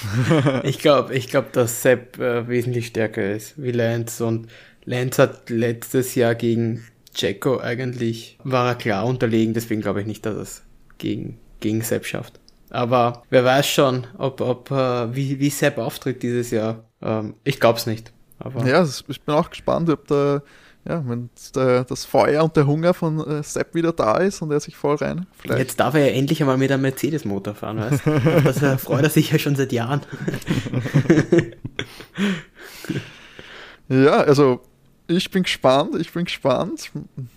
ich 0.62 0.78
glaube, 0.78 1.14
ich 1.14 1.28
glaub, 1.28 1.52
dass 1.52 1.82
Sepp 1.82 2.18
äh, 2.18 2.48
wesentlich 2.48 2.88
stärker 2.88 3.32
ist 3.32 3.60
wie 3.62 3.72
Lance 3.72 4.24
und 4.24 4.48
Lance 4.84 5.22
hat 5.22 5.50
letztes 5.50 6.14
Jahr 6.14 6.34
gegen 6.34 6.84
Jacko 7.14 7.58
eigentlich, 7.58 8.38
war 8.42 8.68
er 8.68 8.74
klar 8.74 9.06
unterlegen, 9.06 9.54
deswegen 9.54 9.80
glaube 9.80 10.00
ich 10.00 10.06
nicht, 10.06 10.24
dass 10.26 10.36
er 10.36 10.42
es 10.42 10.62
gegen, 10.98 11.38
gegen 11.60 11.82
Sepp 11.82 12.06
schafft. 12.06 12.40
Aber 12.70 13.22
wer 13.28 13.44
weiß 13.44 13.66
schon, 13.66 14.06
ob, 14.16 14.40
ob 14.40 14.70
äh, 14.70 15.14
wie, 15.14 15.38
wie 15.38 15.50
Sepp 15.50 15.76
auftritt 15.76 16.22
dieses 16.22 16.50
Jahr. 16.50 16.84
Ähm, 17.02 17.34
ich 17.44 17.60
glaube 17.60 17.78
es 17.78 17.86
nicht. 17.86 18.12
Aber 18.38 18.66
ja, 18.66 18.82
ich 18.82 19.20
bin 19.20 19.34
auch 19.34 19.50
gespannt, 19.50 19.90
ob 19.90 20.06
da, 20.08 20.42
ja, 20.84 21.02
wenn 21.06 21.30
der, 21.54 21.84
das 21.84 22.04
Feuer 22.04 22.42
und 22.42 22.56
der 22.56 22.66
Hunger 22.66 22.92
von 22.92 23.24
äh, 23.24 23.42
Sepp 23.42 23.74
wieder 23.74 23.92
da 23.92 24.16
ist 24.16 24.42
und 24.42 24.50
er 24.50 24.60
sich 24.60 24.76
voll 24.76 24.96
rein. 24.96 25.26
Vielleicht. 25.38 25.60
Jetzt 25.60 25.80
darf 25.80 25.94
er 25.94 26.08
ja 26.08 26.12
endlich 26.12 26.40
einmal 26.40 26.58
mit 26.58 26.72
einem 26.72 26.82
Mercedes-Motor 26.82 27.54
fahren, 27.54 27.78
weißt 27.78 28.06
du? 28.06 28.10
Das 28.44 28.62
äh, 28.62 28.76
freut 28.78 29.04
er 29.04 29.10
sich 29.10 29.30
ja 29.30 29.38
schon 29.38 29.54
seit 29.54 29.72
Jahren. 29.72 30.00
ja, 33.88 34.16
also 34.18 34.60
ich 35.06 35.30
bin 35.30 35.44
gespannt, 35.44 35.94
ich 36.00 36.12
bin 36.12 36.24
gespannt. 36.24 36.90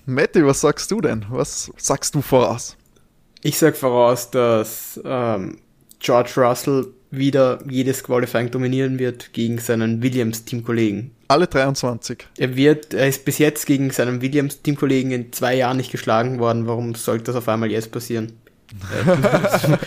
Matti, 0.05 0.45
was 0.45 0.61
sagst 0.61 0.89
du 0.89 1.01
denn? 1.01 1.25
Was 1.29 1.71
sagst 1.77 2.15
du 2.15 2.21
voraus? 2.21 2.75
Ich 3.43 3.57
sag 3.59 3.77
voraus, 3.77 4.31
dass 4.31 4.99
ähm, 5.05 5.59
George 5.99 6.33
Russell 6.37 6.87
wieder 7.11 7.59
jedes 7.69 8.03
Qualifying 8.03 8.51
dominieren 8.51 8.99
wird 8.99 9.33
gegen 9.33 9.59
seinen 9.59 10.01
Williams-Teamkollegen. 10.01 11.11
Alle 11.27 11.47
23. 11.47 12.27
Er 12.37 12.55
wird, 12.55 12.93
er 12.93 13.07
ist 13.07 13.25
bis 13.25 13.39
jetzt 13.39 13.65
gegen 13.65 13.89
seinen 13.89 14.21
Williams-Teamkollegen 14.21 15.11
in 15.11 15.33
zwei 15.33 15.55
Jahren 15.55 15.77
nicht 15.77 15.91
geschlagen 15.91 16.39
worden. 16.39 16.67
Warum 16.67 16.93
sollte 16.95 17.25
das 17.25 17.35
auf 17.35 17.49
einmal 17.49 17.71
jetzt 17.71 17.91
passieren? 17.91 18.33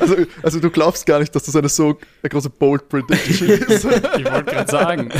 also, 0.00 0.16
also 0.42 0.60
du 0.60 0.70
glaubst 0.70 1.06
gar 1.06 1.20
nicht, 1.20 1.34
dass 1.34 1.44
das 1.44 1.56
eine 1.56 1.68
so 1.68 1.98
eine 2.22 2.30
große 2.30 2.50
Bold 2.50 2.88
Prediction 2.88 3.48
ist. 3.48 3.84
ich 3.84 3.84
wollte 3.84 4.44
gerade 4.44 4.70
sagen, 4.70 5.10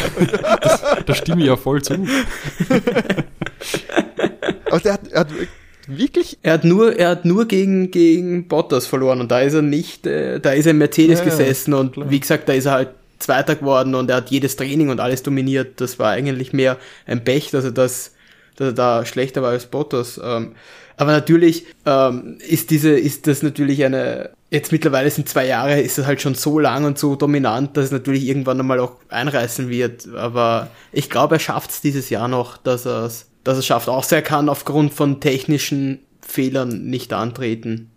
das, 0.61 0.83
da 1.07 1.14
stimme 1.14 1.40
ich 1.40 1.46
ja 1.46 1.57
voll 1.57 1.83
zu. 1.83 1.94
Aber 4.66 4.81
der 4.81 4.92
hat, 4.92 5.09
er 5.09 5.20
hat 5.20 5.28
Wirklich? 5.90 6.38
Er 6.42 6.52
hat 6.52 6.64
nur, 6.64 6.98
er 6.98 7.09
hat 7.09 7.24
nur 7.24 7.48
gegen, 7.48 7.90
gegen 7.90 8.46
Bottas 8.46 8.87
verloren 8.87 9.22
und 9.22 9.31
da 9.31 9.40
ist 9.40 9.54
er 9.54 9.62
nicht, 9.62 10.07
äh, 10.07 10.38
da 10.38 10.50
ist 10.50 10.66
er 10.66 10.72
in 10.72 10.78
Mercedes 10.78 11.20
ja, 11.20 11.24
gesessen 11.24 11.72
und 11.72 11.94
klar. 11.94 12.11
wie 12.11 12.20
gesagt, 12.20 12.46
da 12.46 12.52
ist 12.52 12.66
er 12.66 12.72
halt 12.72 12.90
Zweiter 13.18 13.57
geworden 13.57 13.94
und 13.94 14.11
er 14.11 14.16
hat 14.16 14.31
jedes 14.31 14.57
Training 14.57 14.90
und 14.90 15.00
alles 15.00 15.22
dominiert. 15.22 15.81
Das 15.81 15.98
war 15.98 16.11
eigentlich 16.11 16.52
mehr 16.52 16.76
ein 17.07 17.24
Pech, 17.24 17.50
dass 17.50 17.64
er 17.64 17.72
das, 17.72 18.14
dass 18.57 18.68
er 18.68 18.72
da 18.72 19.04
schlechter 19.04 19.42
war 19.42 19.50
als 19.50 19.66
Bottas. 19.66 20.20
Ähm, 20.22 20.54
aber 20.96 21.12
natürlich 21.12 21.66
ähm, 21.87 22.38
ist 22.46 22.70
diese, 22.70 22.90
ist 22.90 23.26
das 23.26 23.42
natürlich 23.42 23.85
eine, 23.85 24.31
jetzt 24.50 24.72
mittlerweile 24.72 25.11
sind 25.11 25.28
zwei 25.28 25.46
Jahre, 25.46 25.81
ist 25.81 25.98
es 25.98 26.07
halt 26.07 26.20
schon 26.20 26.35
so 26.35 26.59
lang 26.59 26.85
und 26.85 26.98
so 26.98 27.14
dominant, 27.14 27.76
dass 27.76 27.87
es 27.87 27.92
natürlich 27.92 28.24
irgendwann 28.26 28.59
einmal 28.59 28.81
auch 28.81 28.96
einreißen 29.09 29.68
wird. 29.68 30.09
Aber 30.14 30.70
ich 30.92 31.09
glaube, 31.09 31.37
er 31.37 31.40
schafft 31.40 31.70
es 31.70 31.81
dieses 31.81 32.11
Jahr 32.11 32.28
noch, 32.28 32.57
dass 32.57 32.87
er 32.87 33.04
es 33.04 33.26
dass 33.44 33.57
er 33.57 33.62
schafft. 33.62 33.88
Außer 33.88 34.16
er 34.16 34.22
kann 34.22 34.48
aufgrund 34.48 34.92
von 34.92 35.20
technischen 35.20 36.00
Fehlern 36.20 36.85
nicht 36.85 37.12
antreten 37.12 37.90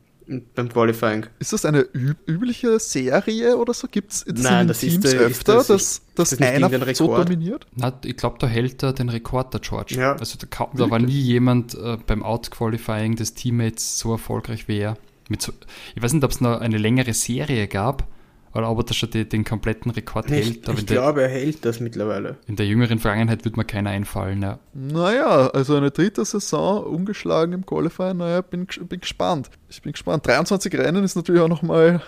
beim 0.56 0.70
Qualifying. 0.70 1.26
Ist 1.40 1.54
das 1.54 1.66
eine 1.66 1.82
übliche 1.82 2.80
Serie 2.80 3.58
oder 3.58 3.74
so? 3.74 3.88
Gibt 3.88 4.12
es 4.12 4.26
Nein, 4.28 4.68
das 4.68 4.80
Teams 4.80 5.06
ist, 5.06 5.16
öfter, 5.16 5.60
ist 5.60 5.70
das, 5.70 6.02
dass, 6.16 6.38
dass 6.38 6.42
einer 6.42 6.96
so 6.96 7.16
dominiert? 7.16 7.68
Na, 7.76 7.94
ich 8.04 8.18
glaube, 8.18 8.38
da 8.40 8.48
hält 8.48 8.82
er 8.84 8.94
den 8.94 9.10
Rekord, 9.10 9.54
der 9.54 9.62
George. 9.62 9.96
Ja. 9.96 10.14
Also 10.14 10.38
da, 10.38 10.70
da 10.74 10.90
war 10.90 11.00
nie 11.00 11.20
jemand 11.20 11.76
äh, 11.76 11.98
beim 12.06 12.24
Out-Qualifying 12.24 13.16
des 13.16 13.34
Teammates 13.34 14.00
so 14.00 14.12
erfolgreich 14.14 14.68
wie 14.68 14.80
er. 14.80 14.98
So, 15.40 15.54
ich 15.96 16.02
weiß 16.02 16.14
nicht, 16.14 16.24
ob 16.24 16.32
es 16.32 16.42
noch 16.42 16.60
eine 16.60 16.78
längere 16.78 17.14
Serie 17.14 17.68
gab, 17.68 18.08
oder 18.54 18.70
ob 18.70 18.80
er 18.80 18.84
da 18.84 18.94
schon 18.94 19.10
die, 19.12 19.28
den 19.28 19.44
kompletten 19.44 19.92
Rekord 19.92 20.30
ich, 20.30 20.46
hält. 20.46 20.70
Aber 20.70 20.78
ich 20.78 20.86
glaube, 20.86 21.22
er 21.22 21.30
hält 21.30 21.66
das 21.66 21.80
mittlerweile. 21.80 22.38
In 22.48 22.56
der 22.56 22.66
jüngeren 22.66 23.00
Vergangenheit 23.00 23.46
wird 23.46 23.58
mir 23.58 23.66
keiner 23.66 23.92
einfallen, 23.92 24.42
ja. 24.42 24.60
Naja, 24.74 25.48
also 25.48 25.76
eine 25.76 25.92
dritte 25.92 26.26
Saison 26.26 26.84
ungeschlagen 26.84 27.54
im 27.54 27.66
Qualifier, 27.66 28.14
naja, 28.14 28.42
bin, 28.42 28.68
bin 28.90 29.00
gespannt. 29.00 29.50
Ich 29.70 29.82
bin 29.82 29.94
gespannt. 29.94 30.28
23 30.28 30.74
Rennen 30.76 31.04
ist 31.04 31.16
natürlich 31.16 31.42
auch 31.42 31.48
nochmal 31.48 32.02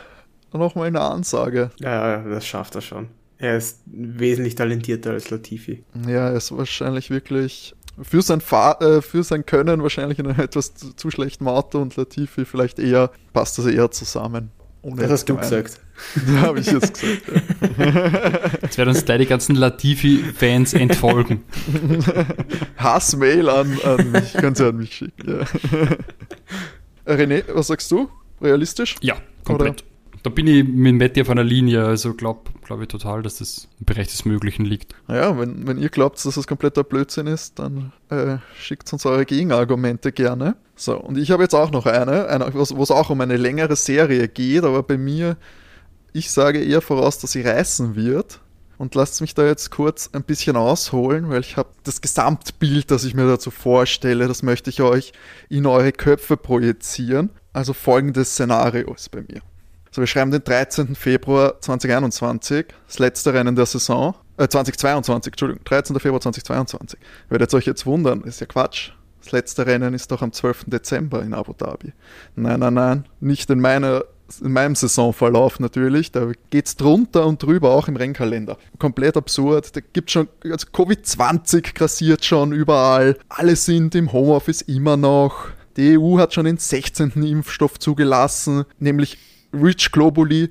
noch 0.51 0.75
mal 0.75 0.85
eine 0.85 1.01
Ansage. 1.01 1.71
Ja, 1.79 2.19
das 2.21 2.45
schafft 2.45 2.75
er 2.75 2.81
schon. 2.81 3.07
Er 3.37 3.57
ist 3.57 3.81
wesentlich 3.85 4.55
talentierter 4.55 5.11
als 5.11 5.29
Latifi. 5.29 5.83
Ja, 6.07 6.29
er 6.29 6.35
ist 6.35 6.55
wahrscheinlich 6.55 7.09
wirklich 7.09 7.75
für 8.01 8.21
sein, 8.21 8.41
Fahr 8.41 8.81
äh, 8.81 9.01
für 9.01 9.23
sein 9.23 9.45
Können 9.45 9.83
wahrscheinlich 9.83 10.19
in 10.19 10.27
einem 10.27 10.39
etwas 10.39 10.73
zu, 10.75 10.93
zu 10.93 11.11
schlechten 11.11 11.47
Auto 11.47 11.81
und 11.81 11.95
Latifi 11.95 12.45
vielleicht 12.45 12.79
eher, 12.79 13.11
passt 13.33 13.57
das 13.57 13.65
eher 13.65 13.91
zusammen. 13.91 14.51
Ohne 14.81 15.01
das 15.01 15.11
hast 15.11 15.29
du 15.29 15.37
gesagt. 15.37 15.79
Da 16.27 16.41
habe 16.41 16.59
ich 16.59 16.71
jetzt 16.71 16.99
gesagt. 16.99 17.21
Ja. 17.77 18.51
Jetzt 18.61 18.77
werden 18.77 18.89
uns 18.89 19.05
da 19.05 19.17
die 19.17 19.25
ganzen 19.25 19.55
Latifi-Fans 19.55 20.73
entfolgen. 20.73 21.43
Hassmail 22.77 23.49
an, 23.49 23.77
an 23.83 24.11
mich, 24.11 24.33
kannst 24.33 24.61
du 24.61 24.69
an 24.69 24.77
mich 24.77 24.93
schicken. 24.93 25.39
Ja. 25.39 27.13
René, 27.13 27.43
was 27.53 27.67
sagst 27.67 27.91
du? 27.91 28.09
Realistisch? 28.41 28.95
Ja, 29.01 29.15
komplett. 29.43 29.81
Oder? 29.81 29.93
Da 30.23 30.29
bin 30.29 30.47
ich 30.47 30.63
mit 30.65 30.95
Matti 30.95 31.21
auf 31.21 31.29
einer 31.29 31.43
Linie, 31.43 31.83
also 31.83 32.13
glaube 32.13 32.51
glaub 32.63 32.81
ich 32.81 32.87
total, 32.87 33.21
dass 33.21 33.39
das 33.39 33.67
im 33.79 33.85
Bereich 33.85 34.07
des 34.07 34.23
Möglichen 34.23 34.63
liegt. 34.63 34.95
Naja, 35.07 35.37
wenn, 35.37 35.67
wenn 35.67 35.77
ihr 35.77 35.89
glaubt, 35.89 36.23
dass 36.23 36.35
das 36.35 36.47
kompletter 36.47 36.85
Blödsinn 36.85 37.27
ist, 37.27 37.59
dann 37.59 37.91
äh, 38.09 38.37
schickt 38.57 38.91
uns 38.93 39.05
eure 39.05 39.25
Gegenargumente 39.25 40.13
gerne. 40.13 40.55
So, 40.77 40.97
und 40.97 41.17
ich 41.17 41.29
habe 41.31 41.43
jetzt 41.43 41.53
auch 41.53 41.71
noch 41.71 41.85
eine, 41.85 42.27
eine 42.27 42.53
wo 42.53 42.83
es 42.83 42.91
auch 42.91 43.09
um 43.09 43.19
eine 43.19 43.35
längere 43.35 43.75
Serie 43.75 44.29
geht, 44.29 44.63
aber 44.63 44.81
bei 44.81 44.97
mir, 44.97 45.35
ich 46.13 46.31
sage 46.31 46.63
eher 46.63 46.81
voraus, 46.81 47.19
dass 47.19 47.33
sie 47.33 47.41
reißen 47.41 47.95
wird. 47.95 48.39
Und 48.77 48.95
lasst 48.95 49.21
mich 49.21 49.35
da 49.35 49.45
jetzt 49.45 49.69
kurz 49.69 50.09
ein 50.13 50.23
bisschen 50.23 50.55
ausholen, 50.55 51.29
weil 51.29 51.41
ich 51.41 51.57
habe 51.57 51.69
das 51.83 52.01
Gesamtbild, 52.01 52.89
das 52.89 53.03
ich 53.03 53.13
mir 53.13 53.27
dazu 53.27 53.51
vorstelle, 53.51 54.27
das 54.27 54.41
möchte 54.41 54.69
ich 54.69 54.81
euch 54.81 55.13
in 55.47 55.65
eure 55.65 55.91
Köpfe 55.91 56.37
projizieren. 56.37 57.29
Also 57.53 57.73
folgendes 57.73 58.31
Szenario 58.31 58.93
ist 58.93 59.11
bei 59.11 59.21
mir. 59.21 59.41
So, 59.91 60.01
wir 60.01 60.07
schreiben 60.07 60.31
den 60.31 60.43
13. 60.43 60.95
Februar 60.95 61.61
2021, 61.61 62.65
das 62.87 62.97
letzte 62.97 63.33
Rennen 63.33 63.55
der 63.55 63.67
Saison. 63.67 64.15
Äh, 64.37 64.47
2022, 64.47 65.33
Entschuldigung, 65.33 65.63
13. 65.65 65.99
Februar 65.99 66.19
2022. 66.19 66.99
Ihr 66.99 67.31
werdet 67.31 67.53
euch 67.53 67.67
jetzt 67.67 67.85
wundern, 67.85 68.21
ist 68.21 68.41
ja 68.41 68.47
Quatsch. 68.47 68.91
Das 69.21 69.31
letzte 69.31 69.67
Rennen 69.67 69.93
ist 69.93 70.11
doch 70.11 70.23
am 70.23 70.33
12. 70.33 70.65
Dezember 70.65 71.21
in 71.21 71.35
Abu 71.35 71.53
Dhabi. 71.53 71.93
Nein, 72.35 72.59
nein, 72.59 72.73
nein, 72.73 73.05
nicht 73.19 73.49
in, 73.51 73.61
meiner, 73.61 74.03
in 74.41 74.51
meinem 74.51 74.75
Saisonverlauf 74.75 75.59
natürlich. 75.59 76.11
Da 76.11 76.31
geht 76.49 76.67
es 76.67 76.75
drunter 76.75 77.25
und 77.25 77.41
drüber 77.41 77.71
auch 77.71 77.87
im 77.87 77.95
Rennkalender. 77.95 78.57
Komplett 78.79 79.17
absurd. 79.17 79.75
Da 79.75 79.81
gibt 79.81 80.11
schon, 80.11 80.27
also 80.43 80.67
Covid-20 80.67 81.73
grassiert 81.73 82.25
schon 82.25 82.51
überall. 82.51 83.17
Alle 83.29 83.55
sind 83.55 83.95
im 83.95 84.11
Homeoffice 84.11 84.61
immer 84.61 84.97
noch. 84.97 85.49
Die 85.77 85.97
EU 85.97 86.19
hat 86.19 86.33
schon 86.33 86.45
den 86.45 86.57
16. 86.57 87.11
Impfstoff 87.23 87.79
zugelassen, 87.79 88.65
nämlich 88.79 89.17
Rich 89.53 89.91
Globally 89.91 90.49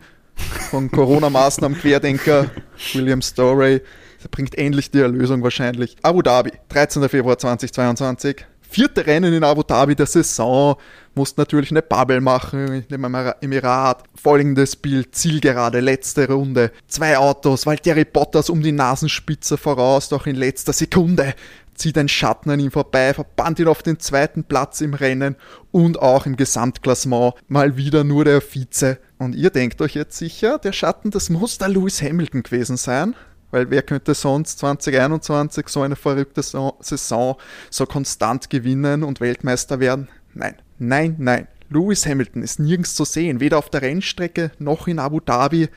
von 0.71 0.91
Corona-Maßnahmen 0.91 1.79
Querdenker 1.79 2.51
William 2.95 3.23
Story. 3.23 3.81
Der 4.23 4.29
bringt 4.29 4.57
endlich 4.57 4.91
die 4.91 5.01
Erlösung 5.01 5.43
wahrscheinlich. 5.43 5.97
Abu 6.03 6.23
Dhabi, 6.23 6.53
13. 6.69 7.09
Februar 7.09 7.39
2022. 7.39 8.47
Vierte 8.73 9.07
Rennen 9.07 9.35
in 9.35 9.45
Abu 9.45 9.63
Dhabi 9.63 9.95
der 9.95 10.07
Saison. 10.07 10.77
Musst 11.15 11.37
natürlich 11.37 11.71
eine 11.73 11.83
Bubble 11.83 12.23
machen 12.23 12.87
im 12.89 13.05
Emirat. 13.43 14.05
Folgendes 14.15 14.77
Bild, 14.77 15.15
Zielgerade, 15.15 15.81
letzte 15.81 16.27
Runde. 16.27 16.73
Zwei 16.89 17.19
Autos, 17.19 17.67
Valtteri 17.67 18.07
Bottas 18.07 18.49
um 18.49 18.63
die 18.63 18.73
Nasenspitze 18.73 19.59
voraus, 19.59 20.09
doch 20.09 20.27
in 20.27 20.37
letzter 20.37 20.73
Sekunde 20.73 21.35
zieht 21.75 21.99
ein 21.99 22.09
Schatten 22.09 22.49
an 22.49 22.61
ihm 22.61 22.71
vorbei, 22.71 23.13
verbannt 23.13 23.59
ihn 23.59 23.69
auf 23.69 23.83
den 23.83 24.01
zweiten 24.01 24.45
Platz 24.45 24.81
im 24.81 24.95
Rennen 24.95 25.37
und 25.71 26.01
auch 26.01 26.25
im 26.25 26.37
Gesamtklassement 26.37 27.35
mal 27.49 27.77
wieder 27.77 28.05
nur 28.05 28.25
der 28.25 28.41
Vize. 28.41 28.99
Und 29.19 29.35
ihr 29.35 29.51
denkt 29.51 29.83
euch 29.83 29.95
jetzt 29.95 30.17
sicher, 30.17 30.59
der 30.59 30.73
Schatten, 30.73 31.11
das 31.11 31.29
muss 31.29 31.59
der 31.59 31.69
Lewis 31.69 32.01
Hamilton 32.01 32.43
gewesen 32.43 32.79
sein. 32.79 33.15
Weil 33.53 33.71
wer 33.71 33.83
könnte 33.83 34.15
sonst 34.15 34.59
2021 34.59 35.69
so 35.69 35.83
eine 35.83 35.95
verrückte 35.95 36.43
Saison 36.43 37.37
so 37.71 37.87
konstant 37.87 38.51
gewinnen 38.51 39.05
und 39.05 39.21
Weltmeister 39.21 39.79
werden? 39.79 40.09
Nein, 40.35 40.57
nein, 40.79 41.15
nein. 41.19 41.47
Lewis 41.69 42.07
Hamilton 42.07 42.43
ist 42.43 42.59
nirgends 42.59 42.95
zu 42.95 43.05
sehen, 43.05 43.41
weder 43.41 43.59
auf 43.59 43.71
der 43.71 43.83
Rennstrecke 43.83 44.53
noch 44.59 44.89
in 44.89 44.99
Abu 44.99 45.21
Dhabi. 45.21 45.69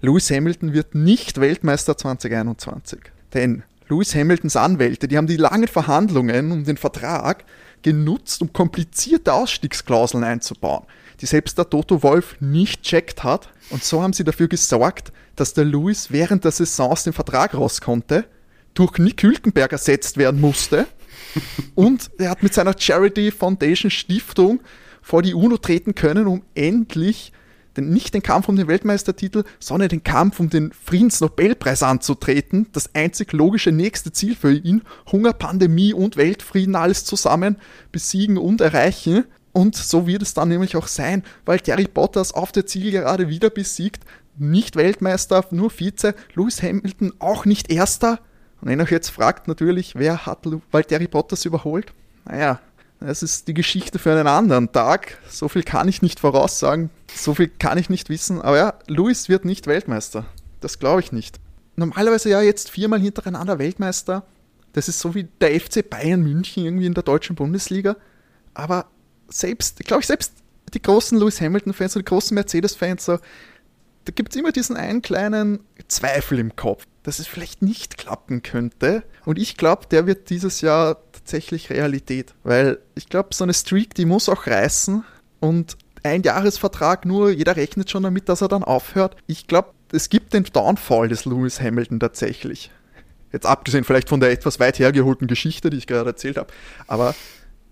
Lewis 0.00 0.30
Hamilton 0.30 0.74
wird 0.74 0.94
nicht 0.94 1.40
Weltmeister 1.40 1.96
2021. 1.96 3.00
Denn 3.32 3.62
Lewis 3.88 4.14
Hamiltons 4.14 4.56
Anwälte, 4.56 5.08
die 5.08 5.16
haben 5.16 5.26
die 5.26 5.36
langen 5.36 5.68
Verhandlungen 5.68 6.52
um 6.52 6.64
den 6.64 6.76
Vertrag 6.76 7.44
genutzt, 7.82 8.42
um 8.42 8.52
komplizierte 8.52 9.32
Ausstiegsklauseln 9.32 10.24
einzubauen, 10.24 10.84
die 11.20 11.26
selbst 11.26 11.58
der 11.58 11.68
Toto 11.68 12.02
Wolf 12.02 12.36
nicht 12.40 12.82
checkt 12.82 13.24
hat. 13.24 13.48
Und 13.70 13.84
so 13.84 14.02
haben 14.02 14.12
sie 14.12 14.24
dafür 14.24 14.48
gesorgt, 14.48 15.12
dass 15.36 15.54
der 15.54 15.64
Lewis 15.64 16.10
während 16.10 16.44
der 16.44 16.52
Saison 16.52 16.92
aus 16.92 17.04
dem 17.04 17.12
Vertrag 17.12 17.54
raus 17.54 17.80
konnte, 17.80 18.24
durch 18.74 18.98
Nick 18.98 19.22
Hülkenberg 19.22 19.72
ersetzt 19.72 20.16
werden 20.16 20.40
musste 20.40 20.86
und 21.74 22.10
er 22.18 22.30
hat 22.30 22.42
mit 22.42 22.54
seiner 22.54 22.74
Charity 22.78 23.30
Foundation 23.30 23.90
Stiftung 23.90 24.60
vor 25.02 25.22
die 25.22 25.34
UNO 25.34 25.58
treten 25.58 25.94
können, 25.94 26.26
um 26.26 26.42
endlich 26.54 27.32
den, 27.76 27.90
nicht 27.90 28.14
den 28.14 28.22
Kampf 28.22 28.48
um 28.48 28.56
den 28.56 28.68
Weltmeistertitel, 28.68 29.44
sondern 29.58 29.88
den 29.88 30.04
Kampf 30.04 30.38
um 30.38 30.48
den 30.48 30.72
Friedensnobelpreis 30.72 31.82
anzutreten. 31.82 32.68
Das 32.72 32.94
einzig 32.94 33.32
logische 33.32 33.72
nächste 33.72 34.12
Ziel 34.12 34.36
für 34.36 34.52
ihn. 34.52 34.82
Hunger, 35.10 35.32
Pandemie 35.32 35.92
und 35.92 36.16
Weltfrieden 36.16 36.76
alles 36.76 37.04
zusammen 37.04 37.56
besiegen 37.90 38.38
und 38.38 38.60
erreichen. 38.60 39.24
Und 39.54 39.76
so 39.76 40.06
wird 40.06 40.20
es 40.20 40.34
dann 40.34 40.48
nämlich 40.48 40.76
auch 40.76 40.88
sein, 40.88 41.22
weil 41.46 41.60
Terry 41.60 41.86
Bottas 41.86 42.32
auf 42.32 42.50
der 42.50 42.66
Zielgerade 42.66 43.28
wieder 43.28 43.50
besiegt. 43.50 44.04
Nicht 44.36 44.74
Weltmeister, 44.74 45.46
nur 45.52 45.70
Vize. 45.70 46.14
Lewis 46.34 46.60
Hamilton 46.60 47.12
auch 47.20 47.44
nicht 47.44 47.70
Erster. 47.70 48.18
Und 48.60 48.68
wenn 48.68 48.80
euch 48.80 48.90
jetzt 48.90 49.10
fragt 49.10 49.46
natürlich, 49.46 49.94
wer 49.94 50.26
hat 50.26 50.40
Valtteri 50.72 51.06
Bottas 51.06 51.44
überholt? 51.44 51.92
Naja, 52.24 52.58
es 52.98 53.22
ist 53.22 53.46
die 53.46 53.54
Geschichte 53.54 54.00
für 54.00 54.10
einen 54.10 54.26
anderen 54.26 54.72
Tag. 54.72 55.18
So 55.30 55.48
viel 55.48 55.62
kann 55.62 55.86
ich 55.86 56.02
nicht 56.02 56.18
voraussagen. 56.18 56.90
So 57.14 57.34
viel 57.34 57.48
kann 57.48 57.78
ich 57.78 57.88
nicht 57.88 58.08
wissen. 58.08 58.42
Aber 58.42 58.56
ja, 58.56 58.74
Luis 58.88 59.28
wird 59.28 59.44
nicht 59.44 59.68
Weltmeister. 59.68 60.24
Das 60.60 60.80
glaube 60.80 61.00
ich 61.00 61.12
nicht. 61.12 61.38
Normalerweise 61.76 62.28
ja 62.28 62.42
jetzt 62.42 62.70
viermal 62.70 63.00
hintereinander 63.00 63.60
Weltmeister. 63.60 64.24
Das 64.72 64.88
ist 64.88 64.98
so 64.98 65.14
wie 65.14 65.28
der 65.40 65.60
FC 65.60 65.88
Bayern 65.88 66.22
München 66.22 66.64
irgendwie 66.64 66.86
in 66.86 66.94
der 66.94 67.04
deutschen 67.04 67.36
Bundesliga. 67.36 67.96
Aber 68.54 68.86
selbst, 69.28 69.84
glaube 69.84 70.00
ich, 70.00 70.06
selbst 70.06 70.32
die 70.72 70.82
großen 70.82 71.18
Lewis 71.18 71.40
Hamilton-Fans 71.40 71.96
und 71.96 72.00
die 72.00 72.08
großen 72.08 72.34
Mercedes-Fans, 72.34 73.04
so, 73.04 73.18
da 74.04 74.12
gibt 74.14 74.34
es 74.34 74.40
immer 74.40 74.52
diesen 74.52 74.76
einen 74.76 75.02
kleinen 75.02 75.60
Zweifel 75.88 76.38
im 76.38 76.56
Kopf, 76.56 76.86
dass 77.02 77.18
es 77.18 77.26
vielleicht 77.26 77.62
nicht 77.62 77.96
klappen 77.96 78.42
könnte. 78.42 79.02
Und 79.24 79.38
ich 79.38 79.56
glaube, 79.56 79.86
der 79.86 80.06
wird 80.06 80.30
dieses 80.30 80.60
Jahr 80.60 80.98
tatsächlich 81.12 81.70
Realität. 81.70 82.34
Weil 82.42 82.78
ich 82.94 83.08
glaube, 83.08 83.30
so 83.32 83.44
eine 83.44 83.54
Streak, 83.54 83.94
die 83.94 84.04
muss 84.04 84.28
auch 84.28 84.46
reißen. 84.46 85.04
Und 85.40 85.78
ein 86.02 86.22
Jahresvertrag 86.22 87.06
nur, 87.06 87.30
jeder 87.30 87.56
rechnet 87.56 87.90
schon 87.90 88.02
damit, 88.02 88.28
dass 88.28 88.42
er 88.42 88.48
dann 88.48 88.62
aufhört. 88.62 89.16
Ich 89.26 89.46
glaube, 89.46 89.70
es 89.90 90.10
gibt 90.10 90.34
den 90.34 90.44
Downfall 90.44 91.08
des 91.08 91.24
Lewis 91.24 91.60
Hamilton 91.60 91.98
tatsächlich. 91.98 92.70
Jetzt 93.32 93.46
abgesehen 93.46 93.84
vielleicht 93.84 94.10
von 94.10 94.20
der 94.20 94.30
etwas 94.30 94.60
weit 94.60 94.78
hergeholten 94.78 95.26
Geschichte, 95.26 95.70
die 95.70 95.78
ich 95.78 95.86
gerade 95.86 96.10
erzählt 96.10 96.36
habe. 96.36 96.52
Aber 96.86 97.14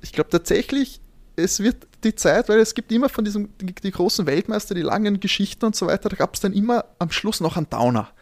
ich 0.01 0.13
glaube 0.13 0.31
tatsächlich, 0.31 1.01
es 1.37 1.61
wird 1.61 1.87
die 2.05 2.15
Zeit, 2.15 2.49
weil 2.49 2.59
es 2.59 2.75
gibt 2.75 2.91
immer 2.93 3.09
von 3.09 3.25
diesen 3.25 3.57
die, 3.59 3.75
die 3.75 3.91
großen 3.91 4.27
Weltmeister, 4.27 4.75
die 4.75 4.83
langen 4.83 5.21
Geschichten 5.21 5.65
und 5.65 5.77
so 5.77 5.87
weiter, 5.87 6.09
da 6.09 6.17
gab 6.17 6.35
es 6.35 6.41
dann 6.41 6.53
immer 6.53 6.85
am 6.99 7.11
Schluss 7.11 7.41
noch 7.41 7.57
einen 7.57 7.71
Downer 7.71 8.13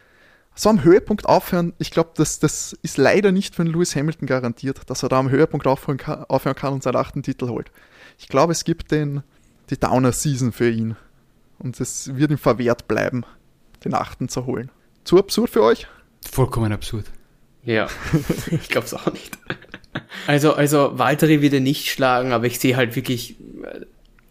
so 0.55 0.69
am 0.69 0.85
Höhepunkt 0.85 1.27
aufhören, 1.27 1.73
ich 1.79 1.91
glaube, 1.91 2.11
das, 2.17 2.39
das 2.39 2.77
ist 2.83 2.99
leider 2.99 3.33
nicht 3.33 3.55
für 3.55 3.63
Lewis 3.63 3.97
Hamilton 3.97 4.27
garantiert, 4.27 4.81
dass 4.87 5.03
er 5.03 5.09
da 5.09 5.19
am 5.19 5.31
Höhepunkt 5.31 5.67
aufhören 5.67 5.97
kann, 5.97 6.25
aufhören 6.25 6.57
kann 6.57 6.75
und 6.75 6.83
seinen 6.83 6.97
achten 6.97 7.23
Titel 7.23 7.49
holt. 7.49 7.71
Ich 8.19 8.29
glaube, 8.29 8.53
es 8.53 8.65
gibt 8.65 8.91
den, 8.91 9.23
die 9.71 9.79
Downer-Season 9.79 10.53
für 10.53 10.71
ihn. 10.71 10.97
Und 11.59 11.81
es 11.81 12.15
wird 12.17 12.31
ihm 12.31 12.39
verwehrt 12.39 12.89
bleiben, 12.89 13.25
den 13.85 13.95
achten 13.95 14.29
zu 14.29 14.47
holen. 14.47 14.71
Zu 15.05 15.19
absurd 15.19 15.51
für 15.51 15.63
euch? 15.63 15.87
Vollkommen 16.31 16.73
absurd. 16.73 17.07
Ja, 17.65 17.89
ich 18.51 18.69
glaube 18.69 18.87
es 18.87 18.95
auch 18.95 19.13
nicht. 19.13 19.39
Also, 20.27 20.55
also 20.55 20.99
Valtteri 20.99 21.43
wird 21.43 21.55
er 21.55 21.61
nicht 21.61 21.89
schlagen, 21.89 22.33
aber 22.33 22.47
ich 22.47 22.61
sehe 22.61 22.77
halt 22.77 22.95
wirklich 22.97 23.37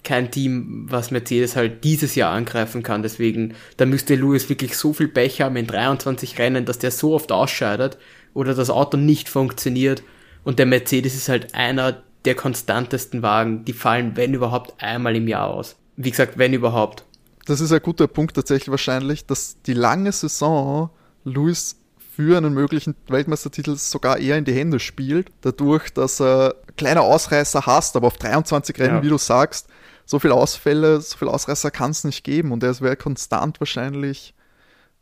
kein 0.04 0.32
Team, 0.32 0.88
was 0.90 1.12
Mercedes 1.12 1.56
halt 1.56 1.84
dieses 1.84 2.16
Jahr 2.16 2.32
angreifen 2.32 2.84
kann. 2.84 3.04
Deswegen, 3.04 3.54
da 3.78 3.86
müsste 3.86 4.16
Lewis 4.16 4.50
wirklich 4.50 4.78
so 4.78 4.94
viel 4.94 5.08
Pech 5.08 5.42
haben 5.42 5.56
in 5.56 5.68
23 5.68 6.40
Rennen, 6.40 6.66
dass 6.66 6.80
der 6.80 6.92
so 6.92 7.14
oft 7.14 7.32
ausscheidet 7.32 7.98
oder 8.34 8.54
das 8.54 8.70
Auto 8.70 8.98
nicht 8.98 9.30
funktioniert. 9.30 10.04
Und 10.44 10.60
der 10.60 10.66
Mercedes 10.66 11.16
ist 11.16 11.30
halt 11.30 11.54
einer 11.54 12.02
der 12.26 12.36
konstantesten 12.36 13.22
Wagen. 13.22 13.66
Die 13.66 13.74
fallen, 13.74 14.16
wenn 14.16 14.34
überhaupt, 14.34 14.82
einmal 14.82 15.16
im 15.16 15.28
Jahr 15.28 15.48
aus. 15.48 15.76
Wie 15.96 16.12
gesagt, 16.12 16.38
wenn 16.38 16.54
überhaupt. 16.54 17.04
Das 17.46 17.62
ist 17.62 17.72
ein 17.72 17.82
guter 17.82 18.08
Punkt 18.08 18.36
tatsächlich 18.36 18.70
wahrscheinlich, 18.70 19.26
dass 19.26 19.62
die 19.64 19.74
lange 19.74 20.12
Saison 20.12 20.90
Lewis 21.24 21.79
für 22.20 22.36
einen 22.36 22.54
möglichen 22.54 22.96
Weltmeistertitel 23.08 23.78
sogar 23.78 24.18
eher 24.18 24.38
in 24.38 24.44
die 24.44 24.52
Hände 24.52 24.82
spielt, 24.82 25.32
dadurch, 25.40 25.90
dass 25.90 26.20
er 26.20 26.54
kleine 26.76 27.00
Ausreißer 27.00 27.66
hast, 27.66 27.96
aber 27.96 28.08
auf 28.08 28.18
23 28.18 28.78
Rennen, 28.78 28.96
ja. 28.96 29.04
wie 29.04 29.08
du 29.08 29.18
sagst, 29.18 29.70
so 30.06 30.20
viele 30.20 30.34
Ausfälle, 30.34 31.00
so 31.00 31.18
viele 31.18 31.32
Ausreißer 31.32 31.72
kann 31.72 31.92
es 31.92 32.04
nicht 32.04 32.26
geben 32.26 32.52
und 32.52 32.62
er 32.62 32.78
wäre 32.82 32.98
konstant 32.98 33.62
wahrscheinlich, 33.62 34.34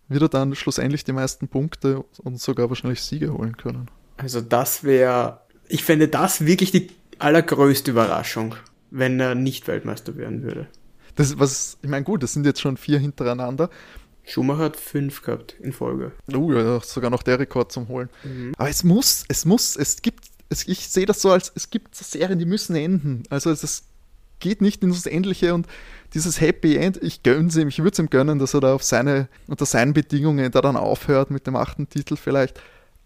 wird 0.08 0.22
er 0.22 0.30
dann 0.30 0.54
schlussendlich 0.54 1.06
die 1.06 1.12
meisten 1.12 1.48
Punkte 1.48 2.06
und 2.24 2.40
sogar 2.40 2.70
wahrscheinlich 2.70 3.02
Siege 3.02 3.34
holen 3.34 3.58
können. 3.58 3.90
Also 4.18 4.40
das 4.40 4.84
wäre, 4.84 5.42
ich 5.68 5.84
fände 5.84 6.10
das 6.10 6.46
wirklich 6.46 6.70
die 6.70 6.92
allergrößte 7.18 7.90
Überraschung, 7.90 8.54
wenn 8.92 9.20
er 9.20 9.34
nicht 9.34 9.68
Weltmeister 9.68 10.18
werden 10.18 10.44
würde. 10.44 10.68
Das, 11.16 11.40
was, 11.40 11.80
ich 11.82 11.90
meine, 11.90 12.04
gut, 12.04 12.22
das 12.22 12.34
sind 12.34 12.46
jetzt 12.46 12.62
schon 12.62 12.78
vier 12.78 13.00
hintereinander. 13.00 13.72
Schumacher 14.28 14.64
hat 14.66 14.76
fünf 14.76 15.22
gehabt 15.22 15.56
in 15.60 15.72
Folge. 15.72 16.12
Uh, 16.34 16.54
ja, 16.54 16.80
sogar 16.82 17.10
noch 17.10 17.24
der 17.24 17.40
Rekord 17.40 17.72
zum 17.72 17.88
Holen. 17.88 18.10
Mhm. 18.24 18.54
Aber 18.58 18.70
es 18.70 18.84
muss, 18.84 19.24
es 19.30 19.46
muss, 19.46 19.78
es 19.78 20.02
gibt, 20.02 20.26
es, 20.50 20.68
ich 20.68 20.90
sehe 20.90 21.06
das 21.06 21.22
so 21.22 21.32
als, 21.32 21.52
es 21.56 21.70
gibt 21.70 21.96
Serien, 21.96 22.38
die 22.38 22.46
müssen 22.46 22.76
enden. 22.76 23.24
Also 23.30 23.52
es 23.52 23.84
geht 24.40 24.62
nicht 24.62 24.84
in 24.84 24.90
das 24.90 25.06
Endliche 25.06 25.54
und 25.54 25.66
dieses 26.14 26.42
Happy 26.42 26.76
End, 26.76 27.02
ich 27.02 27.24
gönne 27.24 27.50
ihm, 27.56 27.70
ich 27.70 27.80
würde 27.80 27.94
es 27.94 28.00
ihm 28.00 28.10
gönnen, 28.10 28.38
dass 28.38 28.54
er 28.54 28.60
da 28.60 28.74
auf 28.74 28.84
seine, 28.84 29.30
unter 29.48 29.66
seinen 29.66 29.94
Bedingungen 29.94 30.52
da 30.52 30.62
dann 30.62 30.76
aufhört 30.76 31.32
mit 31.32 31.48
dem 31.48 31.56
achten 31.56 31.90
Titel 31.90 32.18
vielleicht. 32.18 32.60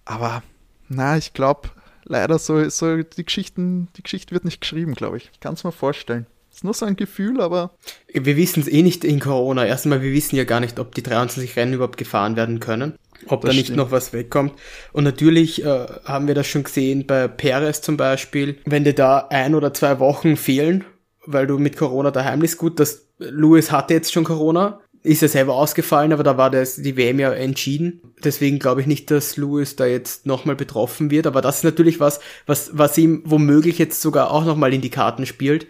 Aber 0.05 0.41
na, 0.89 1.17
ich 1.17 1.33
glaube, 1.33 1.69
leider 2.03 2.39
so, 2.39 2.67
so 2.69 3.01
die 3.03 3.25
Geschichten, 3.25 3.89
die 3.95 4.03
Geschichte 4.03 4.33
wird 4.33 4.45
nicht 4.45 4.61
geschrieben, 4.61 4.95
glaube 4.95 5.17
ich. 5.17 5.29
Ich 5.33 5.39
kann 5.39 5.53
es 5.53 5.63
mir 5.63 5.71
vorstellen. 5.71 6.25
Ist 6.53 6.63
nur 6.63 6.73
so 6.73 6.85
ein 6.85 6.95
Gefühl, 6.95 7.41
aber. 7.41 7.71
Wir 8.13 8.35
wissen 8.35 8.61
es 8.61 8.67
eh 8.67 8.81
nicht 8.81 9.03
in 9.03 9.19
Corona. 9.19 9.65
Erstmal, 9.65 10.01
wir 10.01 10.11
wissen 10.11 10.35
ja 10.35 10.43
gar 10.43 10.59
nicht, 10.59 10.79
ob 10.79 10.93
die 10.93 11.03
23 11.03 11.55
Rennen 11.55 11.73
überhaupt 11.73 11.97
gefahren 11.97 12.35
werden 12.35 12.59
können. 12.59 12.95
Ob 13.27 13.41
das 13.41 13.51
da 13.51 13.55
nicht 13.55 13.67
stimmt. 13.67 13.77
noch 13.77 13.91
was 13.91 14.13
wegkommt. 14.13 14.53
Und 14.91 15.03
natürlich 15.03 15.63
äh, 15.63 15.85
haben 16.05 16.27
wir 16.27 16.35
das 16.35 16.47
schon 16.47 16.63
gesehen 16.63 17.07
bei 17.07 17.27
Perez 17.27 17.81
zum 17.81 17.95
Beispiel. 17.97 18.57
Wenn 18.65 18.83
dir 18.83 18.93
da 18.93 19.27
ein 19.29 19.55
oder 19.55 19.73
zwei 19.73 19.99
Wochen 19.99 20.35
fehlen, 20.35 20.83
weil 21.25 21.47
du 21.47 21.57
mit 21.57 21.77
Corona 21.77 22.11
daheim 22.11 22.41
ist, 22.41 22.57
gut, 22.57 22.79
dass 22.79 23.07
Lewis 23.19 23.71
hatte 23.71 23.93
jetzt 23.93 24.11
schon 24.11 24.23
Corona, 24.23 24.81
ist 25.03 25.23
er 25.23 25.29
selber 25.29 25.55
ausgefallen, 25.55 26.13
aber 26.13 26.23
da 26.23 26.37
war 26.37 26.51
das, 26.51 26.75
die 26.75 26.95
WM 26.95 27.19
ja 27.19 27.31
entschieden. 27.31 28.01
Deswegen 28.23 28.59
glaube 28.59 28.81
ich 28.81 28.87
nicht, 28.87 29.09
dass 29.09 29.37
Lewis 29.37 29.75
da 29.75 29.85
jetzt 29.85 30.25
nochmal 30.25 30.55
betroffen 30.55 31.09
wird. 31.09 31.25
Aber 31.25 31.41
das 31.41 31.57
ist 31.57 31.63
natürlich 31.63 31.99
was, 31.99 32.19
was, 32.45 32.71
was 32.73 32.97
ihm 32.97 33.23
womöglich 33.25 33.79
jetzt 33.79 34.01
sogar 34.01 34.31
auch 34.31 34.45
nochmal 34.45 34.73
in 34.73 34.81
die 34.81 34.89
Karten 34.89 35.25
spielt. 35.25 35.67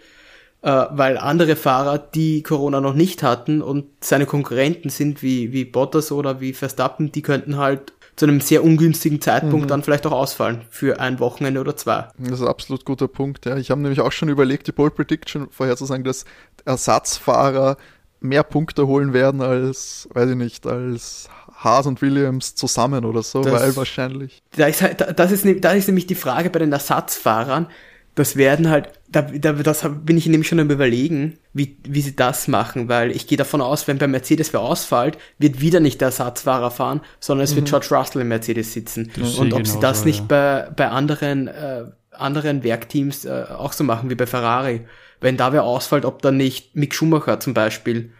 Äh, 0.62 0.86
weil 0.90 1.18
andere 1.18 1.56
Fahrer, 1.56 1.98
die 1.98 2.42
Corona 2.44 2.80
noch 2.80 2.94
nicht 2.94 3.24
hatten 3.24 3.62
und 3.62 3.86
seine 4.00 4.26
Konkurrenten 4.26 4.90
sind 4.90 5.22
wie, 5.22 5.52
wie 5.52 5.64
Bottas 5.64 6.12
oder 6.12 6.40
wie 6.40 6.52
Verstappen, 6.52 7.10
die 7.10 7.22
könnten 7.22 7.56
halt 7.56 7.92
zu 8.14 8.26
einem 8.26 8.40
sehr 8.40 8.62
ungünstigen 8.62 9.20
Zeitpunkt 9.20 9.64
mhm. 9.64 9.68
dann 9.68 9.82
vielleicht 9.82 10.06
auch 10.06 10.12
ausfallen 10.12 10.62
für 10.70 11.00
ein 11.00 11.18
Wochenende 11.18 11.60
oder 11.60 11.76
zwei. 11.76 12.08
Das 12.18 12.34
ist 12.34 12.42
ein 12.42 12.48
absolut 12.48 12.84
guter 12.84 13.08
Punkt. 13.08 13.46
Ja. 13.46 13.56
Ich 13.56 13.70
habe 13.70 13.80
nämlich 13.80 14.00
auch 14.00 14.12
schon 14.12 14.28
überlegt, 14.28 14.68
die 14.68 14.72
Pole 14.72 14.90
Prediction 14.90 15.48
vorherzusagen, 15.50 16.04
dass 16.04 16.24
Ersatzfahrer 16.64 17.76
mehr 18.20 18.44
Punkte 18.44 18.86
holen 18.86 19.12
werden 19.12 19.40
als, 19.40 20.08
weiß 20.12 20.30
ich 20.30 20.36
nicht, 20.36 20.66
als 20.66 21.28
Haas 21.56 21.86
und 21.86 22.02
Williams 22.02 22.54
zusammen 22.54 23.04
oder 23.04 23.22
so, 23.22 23.42
das, 23.42 23.52
weil 23.52 23.76
wahrscheinlich. 23.76 24.42
Da 24.56 24.66
ist, 24.66 24.82
halt, 24.82 25.18
das, 25.18 25.32
ist, 25.32 25.44
ne, 25.44 25.56
da 25.56 25.72
ist 25.72 25.88
nämlich 25.88 26.06
die 26.06 26.14
Frage 26.14 26.50
bei 26.50 26.60
den 26.60 26.70
Ersatzfahrern, 26.72 27.66
das 28.14 28.36
werden 28.36 28.68
halt, 28.68 28.90
da, 29.08 29.22
da, 29.22 29.52
das 29.52 29.86
bin 30.04 30.18
ich 30.18 30.26
nämlich 30.26 30.48
schon 30.48 30.60
am 30.60 30.70
überlegen, 30.70 31.38
wie, 31.52 31.78
wie 31.84 32.02
sie 32.02 32.14
das 32.14 32.46
machen, 32.46 32.88
weil 32.88 33.10
ich 33.10 33.26
gehe 33.26 33.38
davon 33.38 33.60
aus, 33.60 33.88
wenn 33.88 33.98
bei 33.98 34.06
Mercedes 34.06 34.52
wer 34.52 34.60
ausfällt, 34.60 35.16
wird 35.38 35.60
wieder 35.60 35.80
nicht 35.80 36.00
der 36.00 36.06
Ersatzfahrer 36.08 36.70
fahren, 36.70 37.00
sondern 37.20 37.44
es 37.44 37.52
mhm. 37.52 37.56
wird 37.56 37.68
George 37.68 37.88
Russell 37.90 38.22
im 38.22 38.28
Mercedes 38.28 38.72
sitzen. 38.72 39.10
Das 39.18 39.38
und 39.38 39.54
ob 39.54 39.66
sie 39.66 39.80
das 39.80 40.00
so, 40.00 40.06
nicht 40.06 40.20
ja. 40.20 40.26
bei, 40.28 40.70
bei 40.76 40.88
anderen, 40.88 41.48
äh, 41.48 41.84
anderen 42.10 42.62
Werkteams 42.62 43.24
äh, 43.24 43.44
auch 43.56 43.72
so 43.72 43.84
machen 43.84 44.10
wie 44.10 44.14
bei 44.14 44.26
Ferrari 44.26 44.82
wenn 45.22 45.36
da 45.36 45.52
wer 45.52 45.64
ausfällt, 45.64 46.04
ob 46.04 46.20
dann 46.20 46.36
nicht 46.36 46.76
Mick 46.76 46.94
Schumacher 46.94 47.40
zum 47.40 47.54
Beispiel 47.54 48.12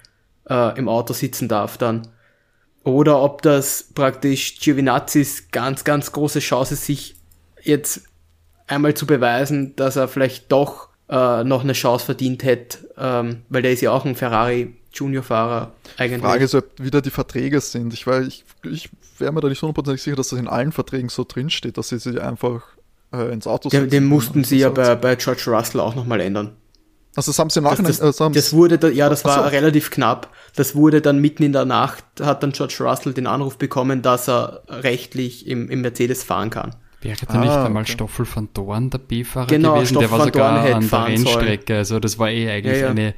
äh, 0.49 0.79
im 0.79 0.89
Auto 0.89 1.13
sitzen 1.13 1.49
darf 1.49 1.77
dann. 1.77 2.09
Oder 2.85 3.21
ob 3.21 3.43
das 3.43 3.91
praktisch 3.95 4.59
Giovinazzis 4.59 5.51
ganz, 5.51 5.85
ganz 5.85 6.13
große 6.13 6.39
Chance 6.39 6.77
sich 6.77 7.17
jetzt 7.63 8.05
einmal 8.73 8.95
zu 8.95 9.07
beweisen, 9.07 9.77
dass 9.77 9.97
er 9.97 10.09
vielleicht 10.09 10.51
doch 10.51 10.89
äh, 11.09 11.45
noch 11.45 11.63
eine 11.63 11.75
Chance 11.75 12.07
verdient 12.07 12.43
hätte, 12.45 12.79
ähm, 12.97 13.43
weil 13.49 13.63
der 13.63 13.73
ist 13.73 13.81
ja 13.81 13.93
auch 13.93 14.05
ein 14.05 14.17
Ferrari 14.17 14.75
Junior-Fahrer 14.93 15.73
eigentlich. 15.97 16.21
Die 16.21 16.27
Frage 16.27 16.45
ist, 16.45 16.55
ob 16.55 16.65
wieder 16.79 17.01
die 17.01 17.11
Verträge 17.11 17.61
sind. 17.61 17.93
Ich, 17.93 18.07
ich, 18.07 18.45
ich 18.65 18.91
wäre 19.19 19.33
mir 19.33 19.41
da 19.41 19.49
nicht 19.49 19.63
hundertprozentig 19.63 20.03
sicher, 20.03 20.17
dass 20.17 20.29
das 20.29 20.39
in 20.39 20.49
allen 20.49 20.73
Verträgen 20.73 21.09
so 21.09 21.25
drinsteht, 21.25 21.79
dass 21.79 21.89
sie 21.89 21.99
sich 21.99 22.21
einfach 22.21 22.63
äh, 23.13 23.33
ins 23.33 23.47
Auto 23.47 23.69
setzen. 23.69 23.85
Den, 23.85 23.91
den 23.91 24.05
mussten 24.05 24.45
sie 24.45 24.59
ja 24.59 24.71
bei, 24.71 24.95
bei 24.95 25.17
George 25.17 25.45
Russell 25.47 25.81
auch 25.81 25.95
nochmal 25.95 26.21
ändern. 26.21 26.57
Also 27.15 27.31
das 27.31 27.39
haben 27.39 27.51
sie 27.51 27.61
nachher. 27.61 27.83
Das, 27.83 27.99
das, 27.99 28.21
äh, 28.21 28.31
das 28.31 28.53
wurde, 28.53 28.79
da, 28.79 28.89
ja, 28.89 29.09
das 29.09 29.25
war 29.25 29.45
so. 29.45 29.51
relativ 29.51 29.91
knapp. 29.91 30.31
Das 30.57 30.75
wurde 30.75 31.01
dann 31.03 31.19
mitten 31.19 31.43
in 31.43 31.53
der 31.53 31.67
Nacht, 31.67 32.05
hat 32.21 32.43
dann 32.43 32.53
George 32.53 32.77
Russell 32.81 33.13
den 33.13 33.27
Anruf 33.27 33.59
bekommen, 33.59 34.03
dass 34.03 34.29
er 34.29 34.63
rechtlich 34.69 35.47
im, 35.47 35.69
im 35.69 35.83
Mercedes 35.83 36.23
fahren 36.23 36.51
kann. 36.51 36.75
Wäre 37.03 37.27
da 37.27 37.35
ah, 37.35 37.41
nicht 37.41 37.51
einmal 37.51 37.83
okay. 37.83 37.93
Stoffel 37.93 38.27
van 38.33 38.49
Dorn 38.55 38.91
der 38.91 38.99
B-Fahrer 38.99 39.49
genau, 39.49 39.75
gewesen? 39.75 39.95
Stoffel 39.95 40.09
der 40.09 40.19
war 40.19 40.25
sogar 40.25 40.75
an 40.75 40.89
der 40.89 41.07
Rennstrecke. 41.07 41.65
Sollen. 41.67 41.79
Also 41.79 42.01
das 42.01 42.19
war 42.19 42.31
eh 42.31 42.49
eigentlich 42.51 42.79
ja, 42.79 42.85
ja. 42.85 42.91
eine, 42.91 43.15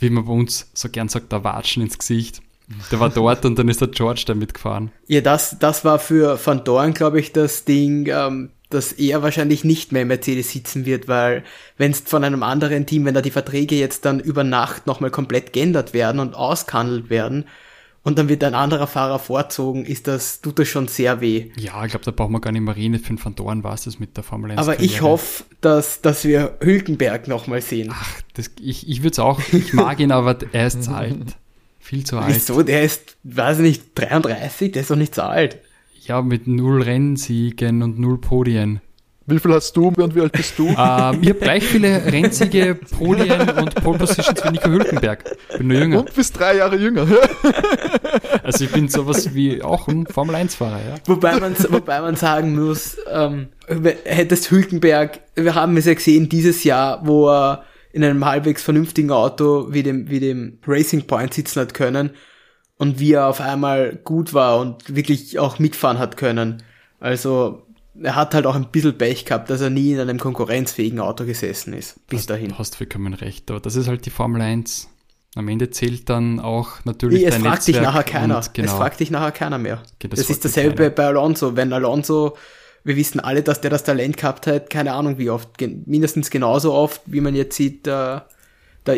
wie 0.00 0.10
man 0.10 0.24
bei 0.24 0.32
uns 0.32 0.70
so 0.74 0.88
gern 0.88 1.08
sagt, 1.08 1.32
der 1.32 1.44
Watschen 1.44 1.82
ins 1.82 1.98
Gesicht. 1.98 2.42
Der 2.90 3.00
war 3.00 3.08
dort 3.08 3.44
und 3.46 3.58
dann 3.58 3.68
ist 3.68 3.80
der 3.80 3.88
George 3.88 4.24
damit 4.26 4.52
gefahren. 4.52 4.90
Ja, 5.06 5.22
das, 5.22 5.56
das 5.58 5.84
war 5.84 5.98
für 5.98 6.38
Van 6.44 6.64
Dorn, 6.64 6.92
glaube 6.92 7.18
ich, 7.18 7.32
das 7.32 7.64
Ding, 7.64 8.06
ähm, 8.10 8.50
dass 8.68 8.92
er 8.92 9.22
wahrscheinlich 9.22 9.64
nicht 9.64 9.92
mehr 9.92 10.02
im 10.02 10.08
Mercedes 10.08 10.50
sitzen 10.50 10.84
wird, 10.84 11.08
weil 11.08 11.44
wenn 11.78 11.92
es 11.92 12.00
von 12.00 12.24
einem 12.24 12.42
anderen 12.42 12.84
Team, 12.84 13.06
wenn 13.06 13.14
da 13.14 13.22
die 13.22 13.30
Verträge 13.30 13.76
jetzt 13.76 14.04
dann 14.04 14.20
über 14.20 14.44
Nacht 14.44 14.86
nochmal 14.86 15.10
komplett 15.10 15.54
geändert 15.54 15.94
werden 15.94 16.20
und 16.20 16.34
ausgehandelt 16.34 17.08
werden 17.08 17.46
und 18.02 18.18
dann 18.18 18.28
wird 18.28 18.44
ein 18.44 18.54
anderer 18.54 18.86
Fahrer 18.86 19.18
vorzogen, 19.18 19.84
ist 19.84 20.06
das, 20.06 20.40
tut 20.40 20.58
das 20.58 20.68
schon 20.68 20.88
sehr 20.88 21.20
weh. 21.20 21.50
Ja, 21.56 21.84
ich 21.84 21.90
glaube, 21.90 22.04
da 22.04 22.10
braucht 22.10 22.30
man 22.30 22.40
gar 22.40 22.52
nicht 22.52 22.62
mehr 22.62 22.76
reden, 22.76 22.98
für 22.98 23.12
den 23.12 23.22
Van 23.22 23.34
Dorn 23.34 23.64
war 23.64 23.74
es 23.74 23.84
das 23.84 23.98
mit 23.98 24.16
der 24.16 24.24
Formel 24.24 24.52
1. 24.52 24.60
Aber 24.60 24.74
Karriere. 24.74 24.84
ich 24.92 25.02
hoffe, 25.02 25.44
dass, 25.60 26.00
dass 26.00 26.24
wir 26.24 26.56
Hülkenberg 26.60 27.28
nochmal 27.28 27.60
sehen. 27.60 27.90
Ach, 27.92 28.22
das, 28.34 28.50
ich, 28.60 28.88
ich 28.88 29.00
würde 29.02 29.12
es 29.12 29.18
auch, 29.18 29.40
ich 29.52 29.72
mag 29.72 30.00
ihn, 30.00 30.12
aber 30.12 30.38
er 30.52 30.66
ist 30.66 30.84
zu 30.84 30.92
alt. 30.92 31.36
Viel 31.80 32.04
zu 32.04 32.18
alt. 32.18 32.34
Wieso? 32.34 32.62
Der 32.62 32.82
ist, 32.82 33.16
weiß 33.24 33.58
ich 33.58 33.62
nicht, 33.64 33.82
33, 33.94 34.72
der 34.72 34.82
ist 34.82 34.90
doch 34.90 34.96
nicht 34.96 35.14
zu 35.14 35.24
alt. 35.24 35.58
Ja, 36.06 36.22
mit 36.22 36.46
null 36.46 36.82
Rennsiegen 36.82 37.82
und 37.82 37.98
null 37.98 38.18
Podien. 38.18 38.80
Wie 39.30 39.38
viel 39.38 39.52
hast 39.52 39.76
du 39.76 39.88
und 39.88 40.14
wie 40.14 40.22
alt 40.22 40.32
bist 40.32 40.58
du? 40.58 40.68
Ähm, 40.68 40.74
ich 41.20 41.28
habe 41.28 41.34
gleich 41.34 41.62
viele 41.62 42.02
Rennsiege, 42.02 42.74
Podien 42.74 43.50
und 43.50 43.74
Pole 43.74 43.98
Positions 43.98 44.42
wie 44.42 44.52
Nico 44.52 44.70
Hülkenberg. 44.70 45.22
Bin 45.58 45.68
nur 45.68 45.76
jünger. 45.76 45.98
Und 45.98 46.14
bist 46.14 46.38
drei 46.38 46.56
Jahre 46.56 46.76
jünger. 46.76 47.06
also 48.42 48.64
ich 48.64 48.72
bin 48.72 48.88
sowas 48.88 49.34
wie 49.34 49.62
auch 49.62 49.86
ein 49.86 50.06
Formel-1-Fahrer, 50.06 50.78
ja. 50.78 50.94
Wobei 51.04 51.38
man, 51.38 51.54
wobei 51.68 52.00
man 52.00 52.16
sagen 52.16 52.58
muss, 52.58 52.96
ähm, 53.12 53.48
hättest 54.04 54.50
Hülkenberg, 54.50 55.20
wir 55.34 55.54
haben 55.54 55.76
es 55.76 55.84
ja 55.84 55.92
gesehen 55.92 56.30
dieses 56.30 56.64
Jahr, 56.64 57.06
wo 57.06 57.28
er 57.28 57.64
in 57.92 58.02
einem 58.02 58.24
halbwegs 58.24 58.62
vernünftigen 58.62 59.10
Auto 59.10 59.66
wie 59.70 59.82
dem, 59.82 60.08
wie 60.08 60.20
dem 60.20 60.58
Racing 60.66 61.06
Point 61.06 61.34
sitzen 61.34 61.60
hat 61.60 61.74
können 61.74 62.12
und 62.78 62.98
wie 62.98 63.12
er 63.12 63.26
auf 63.26 63.42
einmal 63.42 63.96
gut 64.04 64.32
war 64.32 64.58
und 64.58 64.96
wirklich 64.96 65.38
auch 65.38 65.58
mitfahren 65.58 65.98
hat 65.98 66.16
können. 66.16 66.62
Also 66.98 67.67
er 68.02 68.16
hat 68.16 68.34
halt 68.34 68.46
auch 68.46 68.54
ein 68.54 68.70
bisschen 68.70 68.96
Pech 68.96 69.24
gehabt, 69.24 69.50
dass 69.50 69.60
er 69.60 69.70
nie 69.70 69.92
in 69.92 70.00
einem 70.00 70.18
konkurrenzfähigen 70.18 71.00
Auto 71.00 71.24
gesessen 71.24 71.72
ist. 71.72 72.06
Bis 72.06 72.20
hast, 72.20 72.30
dahin. 72.30 72.58
Hast 72.58 72.76
vollkommen 72.76 73.14
recht, 73.14 73.50
aber 73.50 73.60
das 73.60 73.76
ist 73.76 73.88
halt 73.88 74.06
die 74.06 74.10
Formel 74.10 74.40
1. 74.40 74.88
Am 75.34 75.48
Ende 75.48 75.70
zählt 75.70 76.08
dann 76.08 76.40
auch 76.40 76.84
natürlich 76.84 77.24
es 77.24 77.34
dein 77.34 77.42
fragt 77.42 77.58
Netzwerk 77.58 77.76
dich 77.76 77.82
nachher 77.82 78.02
keiner. 78.02 78.42
Genau. 78.52 78.66
Es 78.66 78.72
fragt 78.72 79.00
dich 79.00 79.10
nachher 79.10 79.32
keiner 79.32 79.58
mehr. 79.58 79.82
Okay, 79.96 80.08
das, 80.08 80.20
das 80.20 80.30
ist 80.30 80.44
dasselbe 80.44 80.90
bei 80.90 81.06
Alonso. 81.06 81.54
Wenn 81.54 81.72
Alonso, 81.72 82.36
wir 82.82 82.96
wissen 82.96 83.20
alle, 83.20 83.42
dass 83.42 83.60
der 83.60 83.70
das 83.70 83.84
Talent 83.84 84.16
gehabt 84.16 84.46
hat, 84.46 84.70
keine 84.70 84.92
Ahnung 84.92 85.18
wie 85.18 85.30
oft, 85.30 85.60
mindestens 85.60 86.30
genauso 86.30 86.72
oft, 86.72 87.02
wie 87.06 87.20
man 87.20 87.34
jetzt 87.34 87.56
sieht, 87.56 87.86
äh, 87.86 88.20
da 88.84 88.94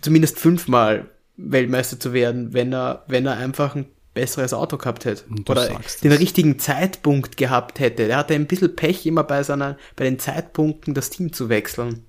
zumindest 0.00 0.38
fünfmal 0.38 1.10
Weltmeister 1.36 2.00
zu 2.00 2.12
werden, 2.12 2.54
wenn 2.54 2.72
er, 2.72 3.04
wenn 3.06 3.26
er 3.26 3.36
einfach 3.36 3.76
ein 3.76 3.86
besseres 4.18 4.52
Auto 4.52 4.78
gehabt 4.78 5.04
hätte. 5.04 5.22
Oder 5.48 5.68
den 5.68 6.10
das. 6.10 6.18
richtigen 6.18 6.58
Zeitpunkt 6.58 7.36
gehabt 7.36 7.78
hätte. 7.78 8.02
Er 8.02 8.16
hatte 8.16 8.34
ein 8.34 8.48
bisschen 8.48 8.74
Pech 8.74 9.06
immer 9.06 9.22
bei 9.22 9.44
seiner, 9.44 9.76
bei 9.94 10.02
den 10.04 10.18
Zeitpunkten 10.18 10.92
das 10.92 11.10
Team 11.10 11.32
zu 11.32 11.48
wechseln. 11.48 12.04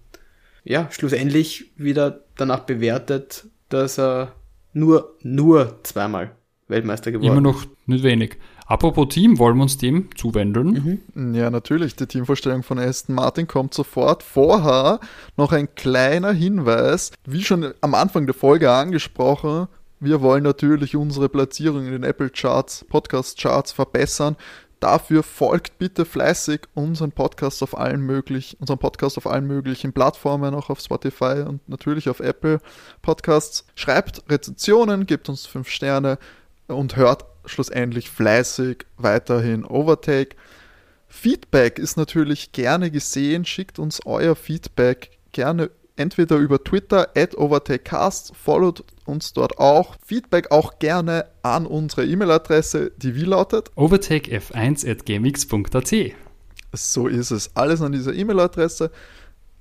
Ja, 0.63 0.87
schlussendlich 0.89 1.71
wieder 1.77 2.21
danach 2.35 2.61
bewertet, 2.61 3.45
dass 3.69 3.99
er 3.99 4.33
nur, 4.73 5.15
nur 5.21 5.79
zweimal 5.83 6.31
Weltmeister 6.67 7.11
geworden 7.11 7.27
ist. 7.27 7.37
Immer 7.37 7.41
noch 7.41 7.65
nicht 7.85 8.03
wenig. 8.03 8.37
Apropos 8.65 9.09
Team, 9.09 9.37
wollen 9.37 9.57
wir 9.57 9.63
uns 9.63 9.77
dem 9.77 10.09
zuwenden? 10.15 11.01
Mhm. 11.13 11.35
Ja, 11.35 11.49
natürlich. 11.51 11.95
Die 11.95 12.07
Teamvorstellung 12.07 12.63
von 12.63 12.79
Aston 12.79 13.15
Martin 13.15 13.47
kommt 13.47 13.73
sofort. 13.73 14.23
Vorher 14.23 14.99
noch 15.37 15.51
ein 15.51 15.73
kleiner 15.75 16.31
Hinweis. 16.31 17.11
Wie 17.25 17.43
schon 17.43 17.73
am 17.81 17.93
Anfang 17.93 18.25
der 18.25 18.35
Folge 18.35 18.71
angesprochen, 18.71 19.67
wir 19.99 20.21
wollen 20.21 20.43
natürlich 20.43 20.95
unsere 20.95 21.29
Platzierung 21.29 21.85
in 21.85 21.91
den 21.91 22.03
Apple 22.03 22.29
Charts, 22.29 22.85
Podcast 22.87 23.37
Charts 23.37 23.71
verbessern. 23.71 24.35
Dafür 24.79 25.23
folgt 25.23 25.77
bitte 25.77 26.05
fleißig 26.05 26.61
unseren 26.73 27.11
Podcast 27.11 27.61
auf 27.63 27.77
allen 27.77 27.99
möglichen, 28.01 28.57
unseren 28.59 28.79
Podcast 28.79 29.17
auf 29.17 29.27
allen 29.27 29.45
möglichen 29.45 29.91
Plattformen, 29.91 30.55
auch 30.55 30.69
auf 30.69 30.79
Spotify 30.79 31.43
und 31.45 31.67
natürlich 31.67 32.07
auf 32.07 32.21
Apple 32.21 32.59
Podcasts. 33.01 33.65
Schreibt 33.75 34.23
Rezensionen, 34.29 35.05
gebt 35.05 35.27
uns 35.27 35.45
fünf 35.45 35.69
Sterne 35.69 36.17
und 36.67 36.95
hört 36.95 37.25
schlussendlich 37.45 38.09
fleißig 38.09 38.85
weiterhin 38.97 39.65
Overtake. 39.65 40.37
Feedback 41.09 41.77
ist 41.77 41.97
natürlich 41.97 42.53
gerne 42.53 42.89
gesehen. 42.89 43.43
Schickt 43.43 43.79
uns 43.79 44.05
euer 44.05 44.35
Feedback 44.35 45.17
gerne 45.33 45.71
entweder 45.97 46.37
über 46.37 46.63
Twitter 46.63 47.09
at 47.15 47.35
overtakecast, 47.37 48.33
followt 48.35 48.85
uns 49.09 49.33
dort 49.33 49.59
auch. 49.59 49.95
Feedback 50.05 50.51
auch 50.51 50.79
gerne 50.79 51.25
an 51.43 51.65
unsere 51.65 52.05
E-Mail-Adresse, 52.05 52.91
die 52.97 53.15
wie 53.15 53.25
lautet 53.25 53.71
overtakef1 53.75 54.89
at 54.89 55.05
gmx.at. 55.05 56.15
So 56.73 57.07
ist 57.07 57.31
es. 57.31 57.55
Alles 57.55 57.81
an 57.81 57.91
dieser 57.91 58.13
E-Mail-Adresse 58.13 58.91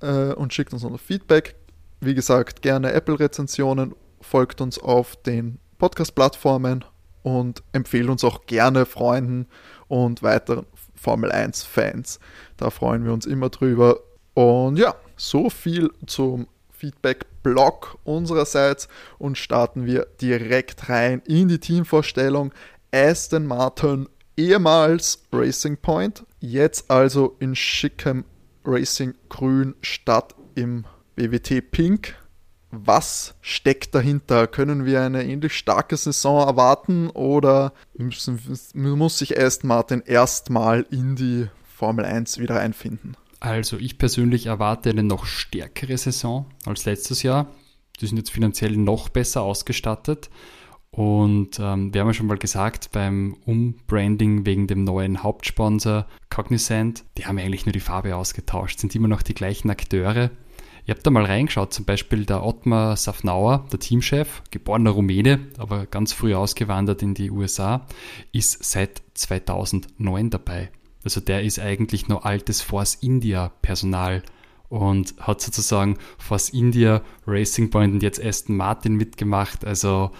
äh, 0.01 0.33
und 0.33 0.53
schickt 0.53 0.73
uns 0.73 0.83
noch 0.83 0.99
Feedback. 0.99 1.55
Wie 1.99 2.15
gesagt, 2.15 2.61
gerne 2.61 2.93
Apple-Rezensionen, 2.93 3.93
folgt 4.21 4.61
uns 4.61 4.79
auf 4.79 5.15
den 5.17 5.59
Podcast-Plattformen 5.77 6.85
und 7.23 7.63
empfehlt 7.73 8.09
uns 8.09 8.23
auch 8.23 8.45
gerne 8.45 8.85
Freunden 8.85 9.47
und 9.87 10.23
weiteren 10.23 10.65
Formel 10.95 11.31
1-Fans. 11.31 12.19
Da 12.57 12.69
freuen 12.69 13.05
wir 13.05 13.13
uns 13.13 13.25
immer 13.25 13.49
drüber. 13.49 13.99
Und 14.33 14.77
ja, 14.77 14.95
so 15.15 15.49
viel 15.49 15.91
zum 16.05 16.47
Feedback-Blog 16.79 17.97
unsererseits 18.05 18.87
und 19.17 19.37
starten 19.37 19.85
wir 19.85 20.07
direkt 20.21 20.89
rein 20.89 21.21
in 21.25 21.49
die 21.49 21.59
Teamvorstellung. 21.59 22.53
Aston 22.91 23.45
Martin, 23.45 24.07
ehemals 24.37 25.23
Racing 25.31 25.77
Point, 25.77 26.25
jetzt 26.39 26.89
also 26.89 27.35
in 27.39 27.55
schickem 27.55 28.23
Racing 28.63 29.13
Grün 29.27 29.75
statt 29.81 30.35
im 30.55 30.85
BWT 31.15 31.69
Pink. 31.69 32.15
Was 32.71 33.35
steckt 33.41 33.95
dahinter? 33.95 34.47
Können 34.47 34.85
wir 34.85 35.01
eine 35.01 35.25
ähnlich 35.25 35.57
starke 35.57 35.97
Saison 35.97 36.47
erwarten 36.47 37.09
oder 37.09 37.73
müssen, 37.97 38.39
muss 38.73 39.17
sich 39.17 39.39
Aston 39.39 39.67
Martin 39.67 40.01
erstmal 40.05 40.85
in 40.91 41.15
die 41.15 41.47
Formel 41.75 42.05
1 42.05 42.37
wieder 42.37 42.59
einfinden? 42.59 43.17
Also 43.39 43.77
ich 43.77 43.97
persönlich 43.97 44.47
erwarte 44.47 44.89
eine 44.89 45.03
noch 45.03 45.25
stärkere 45.25 45.97
Saison 45.97 46.45
als 46.65 46.85
letztes 46.85 47.23
Jahr. 47.23 47.47
Die 47.99 48.07
sind 48.07 48.17
jetzt 48.17 48.31
finanziell 48.31 48.75
noch 48.75 49.09
besser 49.09 49.41
ausgestattet. 49.41 50.29
Und 50.91 51.59
ähm, 51.59 51.93
wir 51.93 52.01
haben 52.01 52.07
ja 52.07 52.13
schon 52.13 52.27
mal 52.27 52.37
gesagt, 52.37 52.91
beim 52.91 53.37
Umbranding 53.45 54.45
wegen 54.45 54.67
dem 54.67 54.83
neuen 54.83 55.21
Hauptsponsor 55.21 56.07
Cognizant, 56.29 57.05
die 57.17 57.25
haben 57.25 57.37
eigentlich 57.37 57.65
nur 57.65 57.73
die 57.73 57.79
Farbe 57.79 58.15
ausgetauscht, 58.15 58.79
sind 58.79 58.95
immer 58.95 59.07
noch 59.07 59.21
die 59.21 59.35
gleichen 59.35 59.69
Akteure. 59.69 60.31
Ihr 60.85 60.95
habt 60.95 61.05
da 61.05 61.11
mal 61.11 61.25
reingeschaut, 61.25 61.71
zum 61.73 61.85
Beispiel 61.85 62.25
der 62.25 62.43
Ottmar 62.43 62.97
Safnauer, 62.97 63.67
der 63.71 63.79
Teamchef, 63.79 64.41
geborener 64.49 64.89
Rumäne, 64.89 65.39
aber 65.59 65.85
ganz 65.85 66.13
früh 66.13 66.33
ausgewandert 66.33 67.03
in 67.03 67.13
die 67.13 67.29
USA, 67.29 67.85
ist 68.31 68.63
seit 68.63 69.03
2009 69.13 70.31
dabei. 70.31 70.71
Also 71.03 71.21
der 71.21 71.43
ist 71.43 71.59
eigentlich 71.59 72.07
noch 72.07 72.23
altes 72.23 72.61
Force 72.61 72.95
India 73.01 73.51
Personal 73.61 74.23
und 74.69 75.15
hat 75.19 75.41
sozusagen 75.41 75.97
Force 76.17 76.49
India, 76.49 77.01
Racing 77.25 77.69
Point 77.69 77.93
und 77.93 78.03
jetzt 78.03 78.23
Aston 78.23 78.55
Martin 78.55 78.95
mitgemacht. 78.95 79.65
Also 79.65 80.11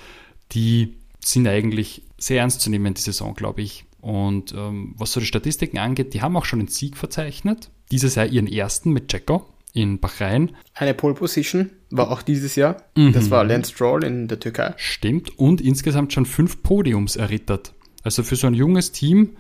die 0.52 0.96
sind 1.24 1.48
eigentlich 1.48 2.04
sehr 2.18 2.42
ernst 2.42 2.62
zu 2.62 2.70
nehmen, 2.70 2.94
die 2.94 3.02
Saison, 3.02 3.34
glaube 3.34 3.62
ich. 3.62 3.86
Und 4.02 4.54
ähm, 4.54 4.96
was 4.98 5.12
so 5.12 5.20
die 5.20 5.26
Statistiken 5.26 5.78
angeht, 5.78 6.14
die 6.14 6.22
haben 6.22 6.36
auch 6.38 6.46
schon 6.46 6.60
einen 6.60 6.70
Sieg 6.70 6.98
verzeichnet. 6.98 7.70
Dieses 7.92 8.16
Jahr 8.16 8.26
ihren 8.26 8.48
ersten 8.48 8.92
mit 8.92 9.12
Jacko 9.12 9.46
in 9.74 10.00
Bahrain. 10.00 10.56
Eine 10.74 10.94
Pole 10.94 11.14
Position 11.14 11.70
war 11.90 12.10
auch 12.10 12.22
dieses 12.22 12.56
Jahr. 12.56 12.84
Mhm. 12.96 13.14
Das 13.14 13.30
war 13.30 13.44
Lance 13.44 13.72
Stroll 13.72 14.04
in 14.04 14.28
der 14.28 14.40
Türkei. 14.40 14.74
Stimmt. 14.78 15.38
Und 15.38 15.62
insgesamt 15.62 16.14
schon 16.14 16.26
fünf 16.26 16.64
Podiums 16.64 17.16
errittert. 17.16 17.74
Also 18.04 18.24
für 18.24 18.36
so 18.36 18.48
ein 18.48 18.54
junges 18.54 18.92
Team 18.92 19.36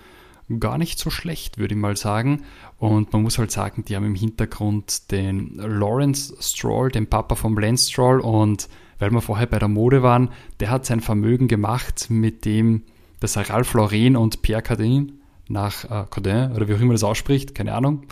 gar 0.58 0.78
nicht 0.78 0.98
so 0.98 1.10
schlecht, 1.10 1.58
würde 1.58 1.76
ich 1.76 1.80
mal 1.80 1.98
sagen. 1.98 2.44
Und 2.78 3.14
man 3.14 3.22
muss 3.22 3.38
halt 3.38 3.52
sagen, 3.52 3.86
die 3.86 3.96
haben 3.96 4.06
im 4.06 4.16
Hintergrund 4.16 5.12
den 5.12 5.56
Lawrence 5.56 6.36
Stroll, 6.40 6.90
den 6.90 7.08
Papa 7.08 7.36
vom 7.36 7.58
Lance 7.58 7.92
Stroll. 7.92 8.20
Und 8.20 8.70
weil 8.98 9.12
wir 9.12 9.22
vorher 9.22 9.48
bei 9.48 9.60
der 9.60 9.68
Mode 9.68 10.02
waren, 10.02 10.30
der 10.60 10.72
hat 10.72 10.86
sein 10.86 11.02
Vermögen 11.02 11.48
gemacht, 11.48 12.08
mit 12.10 12.46
dem 12.46 12.84
dass 13.20 13.36
er 13.36 13.50
Ralph 13.50 13.74
Lauren 13.74 14.16
und 14.16 14.42
Pierre 14.42 14.62
Cardin 14.62 15.20
nach 15.50 15.84
äh, 15.86 16.06
Cardin, 16.10 16.52
oder 16.52 16.68
wie 16.68 16.76
auch 16.76 16.80
immer 16.80 16.94
das 16.94 17.04
ausspricht, 17.04 17.56
keine 17.56 17.74
Ahnung, 17.74 18.04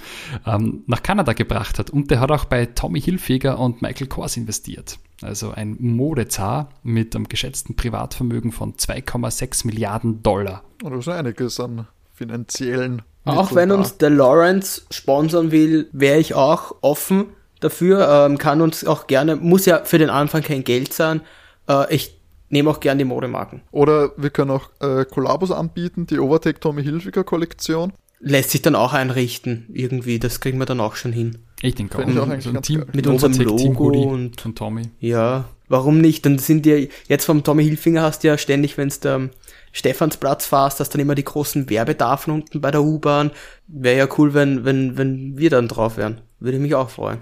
ähm, 0.46 0.84
nach 0.88 1.04
Kanada 1.04 1.34
gebracht 1.34 1.78
hat. 1.78 1.90
Und 1.90 2.10
der 2.10 2.20
hat 2.20 2.32
auch 2.32 2.46
bei 2.46 2.66
Tommy 2.66 3.00
Hilfiger 3.00 3.60
und 3.60 3.82
Michael 3.82 4.08
Kors 4.08 4.38
investiert. 4.38 5.00
Also 5.22 5.52
ein 5.52 5.78
Modezar 5.80 6.70
mit 6.84 7.16
einem 7.16 7.30
geschätzten 7.30 7.76
Privatvermögen 7.76 8.52
von 8.52 8.74
2,6 8.74 9.68
Milliarden 9.68 10.24
Dollar. 10.24 10.64
Und 10.84 10.92
das 10.92 11.08
ist 11.08 11.14
einiges 11.14 11.60
an 11.60 11.88
finanziellen. 12.18 13.04
Auch 13.26 13.54
wenn 13.54 13.72
uns 13.72 13.98
der 13.98 14.10
Lawrence 14.10 14.84
sponsern 14.90 15.52
will, 15.52 15.90
wäre 15.92 16.18
ich 16.18 16.34
auch 16.34 16.76
offen 16.82 17.26
dafür. 17.60 18.08
Ähm, 18.10 18.38
kann 18.38 18.62
uns 18.62 18.86
auch 18.86 19.08
gerne, 19.08 19.36
muss 19.36 19.66
ja 19.66 19.84
für 19.84 19.98
den 19.98 20.10
Anfang 20.10 20.44
kein 20.44 20.64
Geld 20.64 20.94
sein. 20.94 21.22
Äh, 21.68 21.94
ich 21.94 22.18
nehme 22.50 22.70
auch 22.70 22.80
gerne 22.80 23.00
die 23.00 23.06
Modemarken. 23.06 23.62
Oder 23.72 24.12
wir 24.18 24.30
können 24.30 24.52
auch 24.52 24.70
äh, 24.80 25.06
Kollabos 25.06 25.52
anbieten, 25.52 26.08
die 26.08 26.20
Overtake 26.20 26.60
Tommy 26.60 26.84
Hilfiger 26.84 27.24
Kollektion. 27.24 27.94
Lässt 28.20 28.50
sich 28.50 28.64
dann 28.64 28.76
auch 28.76 28.94
einrichten, 28.94 29.66
irgendwie. 29.72 30.18
Das 30.18 30.40
kriegen 30.40 30.58
wir 30.58 30.66
dann 30.66 30.80
auch 30.80 30.96
schon 30.96 31.12
hin. 31.12 31.38
Ich 31.62 31.76
denke 31.76 31.98
auch. 31.98 32.08
Ich 32.08 32.18
auch 32.18 32.42
so 32.42 32.50
ein 32.50 32.62
Team, 32.64 32.86
mit 32.94 33.06
unserem 33.06 33.34
Logo 33.34 33.90
und 33.90 34.42
von 34.42 34.56
Tommy. 34.56 34.84
Ja, 35.00 35.46
warum 35.68 36.02
nicht? 36.02 36.26
Dann 36.26 36.40
sind 36.40 36.66
die 36.66 36.90
jetzt 37.08 37.26
vom 37.26 37.44
Tommy 37.44 37.64
Hilfiger 37.64 38.02
hast 38.02 38.24
du 38.24 38.30
ja 38.30 38.38
ständig, 38.40 38.78
wenn 38.78 38.88
es 38.88 39.00
der 39.00 39.30
Stephansplatz 39.72 40.46
fährst, 40.46 40.80
hast 40.80 40.90
dann 40.90 41.02
immer 41.02 41.16
die 41.16 41.24
großen 41.24 41.70
Werbetafeln 41.70 42.42
unten 42.42 42.62
bei 42.62 42.72
der 42.72 42.84
U-Bahn. 42.84 43.32
Wäre 43.68 43.98
ja 43.98 44.08
cool, 44.18 44.34
wenn, 44.34 44.66
wenn, 44.66 44.98
wenn 44.98 45.38
wir 45.38 45.50
dann 45.50 45.68
drauf 45.68 45.98
wären. 45.98 46.22
Würde 46.40 46.60
mich 46.60 46.76
auch 46.76 46.90
freuen. 46.90 47.20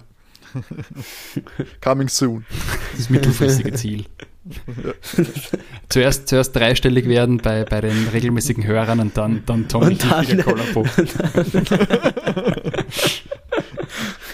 Coming 1.81 2.07
soon. 2.07 2.45
Das 2.95 3.09
mittelfristige 3.09 3.73
Ziel. 3.73 4.05
zuerst, 5.89 6.27
zuerst 6.27 6.55
dreistellig 6.55 7.07
werden 7.07 7.37
bei, 7.37 7.63
bei 7.65 7.81
den 7.81 8.07
regelmäßigen 8.09 8.65
Hörern 8.65 8.99
und 8.99 9.17
dann, 9.17 9.43
dann 9.45 9.67
Tommy 9.67 9.87
und 9.87 10.03
dann, 10.11 10.41
Kollapo. 10.41 10.85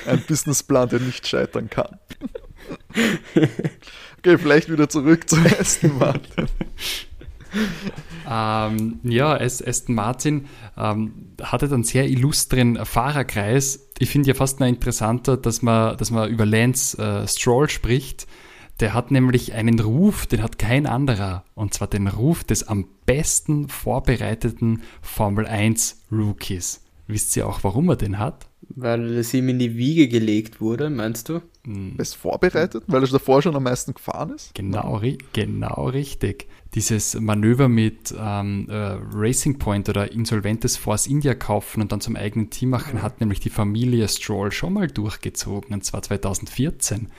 Ein 0.05 0.21
Businessplan, 0.27 0.89
der 0.89 0.99
nicht 0.99 1.25
scheitern 1.27 1.69
kann. 1.69 1.97
Okay, 4.17 4.37
vielleicht 4.37 4.69
wieder 4.69 4.89
zurück 4.89 5.29
zum 5.29 5.45
ersten 5.45 5.97
Mal 5.97 6.19
ähm, 8.29 8.99
ja, 9.03 9.33
Aston 9.33 9.95
Martin 9.95 10.45
ähm, 10.77 11.33
hatte 11.41 11.67
dann 11.67 11.83
sehr 11.83 12.07
illustren 12.07 12.85
Fahrerkreis. 12.85 13.89
Ich 13.99 14.09
finde 14.09 14.29
ja 14.29 14.33
fast 14.33 14.59
noch 14.59 14.67
interessanter, 14.67 15.37
dass 15.37 15.61
man, 15.61 15.97
dass 15.97 16.11
man 16.11 16.29
über 16.29 16.45
Lance 16.45 16.97
äh, 16.97 17.27
Stroll 17.27 17.69
spricht. 17.69 18.27
Der 18.79 18.93
hat 18.95 19.11
nämlich 19.11 19.53
einen 19.53 19.79
Ruf, 19.79 20.25
den 20.25 20.41
hat 20.41 20.57
kein 20.57 20.87
anderer. 20.87 21.43
Und 21.53 21.73
zwar 21.73 21.87
den 21.87 22.07
Ruf 22.07 22.43
des 22.43 22.67
am 22.67 22.87
besten 23.05 23.69
vorbereiteten 23.69 24.81
Formel 25.01 25.45
1 25.45 26.01
Rookies. 26.11 26.81
Wisst 27.07 27.35
ihr 27.35 27.47
auch, 27.47 27.63
warum 27.63 27.89
er 27.89 27.95
den 27.95 28.17
hat? 28.17 28.47
Weil 28.69 29.17
es 29.17 29.33
ihm 29.33 29.49
in 29.49 29.59
die 29.59 29.75
Wiege 29.75 30.07
gelegt 30.07 30.61
wurde, 30.61 30.89
meinst 30.89 31.29
du? 31.29 31.41
Hm. 31.65 31.95
Ist 31.97 32.15
vorbereitet, 32.15 32.83
weil 32.87 33.03
er 33.03 33.09
davor 33.09 33.41
schon 33.41 33.55
am 33.55 33.63
meisten 33.63 33.93
gefahren 33.93 34.31
ist? 34.31 34.55
Genau, 34.55 34.95
ri 34.95 35.17
genau 35.33 35.89
richtig. 35.89 36.47
Dieses 36.73 37.19
Manöver 37.19 37.67
mit 37.67 38.15
ähm, 38.17 38.67
äh, 38.69 38.97
Racing 39.13 39.59
Point 39.59 39.89
oder 39.89 40.11
insolventes 40.11 40.77
Force 40.77 41.05
India 41.05 41.33
kaufen 41.33 41.81
und 41.81 41.91
dann 41.91 41.99
zum 41.99 42.15
eigenen 42.15 42.49
Team 42.49 42.69
machen, 42.69 42.99
mhm. 42.99 43.01
hat 43.01 43.19
nämlich 43.19 43.41
die 43.41 43.49
Familie 43.49 44.07
Stroll 44.07 44.53
schon 44.53 44.73
mal 44.73 44.87
durchgezogen, 44.87 45.73
und 45.73 45.83
zwar 45.83 46.01
2014. 46.01 47.09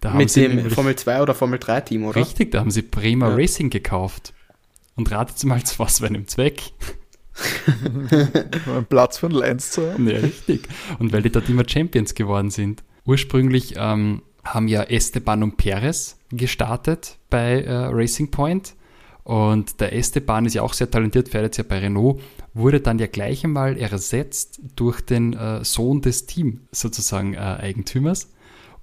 Da 0.00 0.14
mit 0.14 0.34
dem 0.36 0.70
Formel 0.70 0.94
2 0.94 1.22
oder 1.22 1.34
Formel 1.34 1.58
3 1.58 1.80
Team, 1.80 2.04
oder? 2.04 2.20
Richtig, 2.20 2.52
da 2.52 2.60
haben 2.60 2.70
sie 2.70 2.82
Prima 2.82 3.30
ja. 3.30 3.34
Racing 3.34 3.70
gekauft. 3.70 4.34
Und 4.94 5.10
ratet 5.10 5.42
mal, 5.44 5.62
zu 5.62 5.78
was 5.78 6.00
für 6.00 6.06
einem 6.06 6.26
Zweck. 6.26 6.72
einen 7.66 8.86
Platz 8.88 9.18
für 9.18 9.26
ein 9.26 9.32
Lens 9.32 9.70
zu 9.70 9.90
haben. 9.92 10.08
Ja, 10.08 10.18
richtig. 10.18 10.68
Und 10.98 11.12
weil 11.12 11.22
die 11.22 11.30
dort 11.30 11.48
immer 11.48 11.68
Champions 11.68 12.14
geworden 12.14 12.50
sind. 12.50 12.82
Ursprünglich 13.04 13.74
ähm, 13.76 14.22
haben 14.44 14.68
ja 14.68 14.82
Esteban 14.82 15.42
und 15.42 15.56
Perez 15.56 16.16
gestartet 16.30 17.16
bei 17.30 17.62
äh, 17.62 17.72
Racing 17.72 18.30
Point. 18.30 18.74
Und 19.28 19.80
der 19.80 19.92
Esteban 19.92 20.46
ist 20.46 20.54
ja 20.54 20.62
auch 20.62 20.72
sehr 20.72 20.90
talentiert, 20.90 21.28
fährt 21.28 21.44
jetzt 21.44 21.58
ja 21.58 21.64
bei 21.68 21.80
Renault, 21.80 22.18
wurde 22.54 22.80
dann 22.80 22.98
ja 22.98 23.06
gleich 23.06 23.44
einmal 23.44 23.76
ersetzt 23.76 24.58
durch 24.74 25.02
den 25.02 25.34
äh, 25.34 25.62
Sohn 25.66 26.00
des 26.00 26.24
Team 26.24 26.62
sozusagen 26.72 27.34
äh, 27.34 27.36
Eigentümers. 27.36 28.30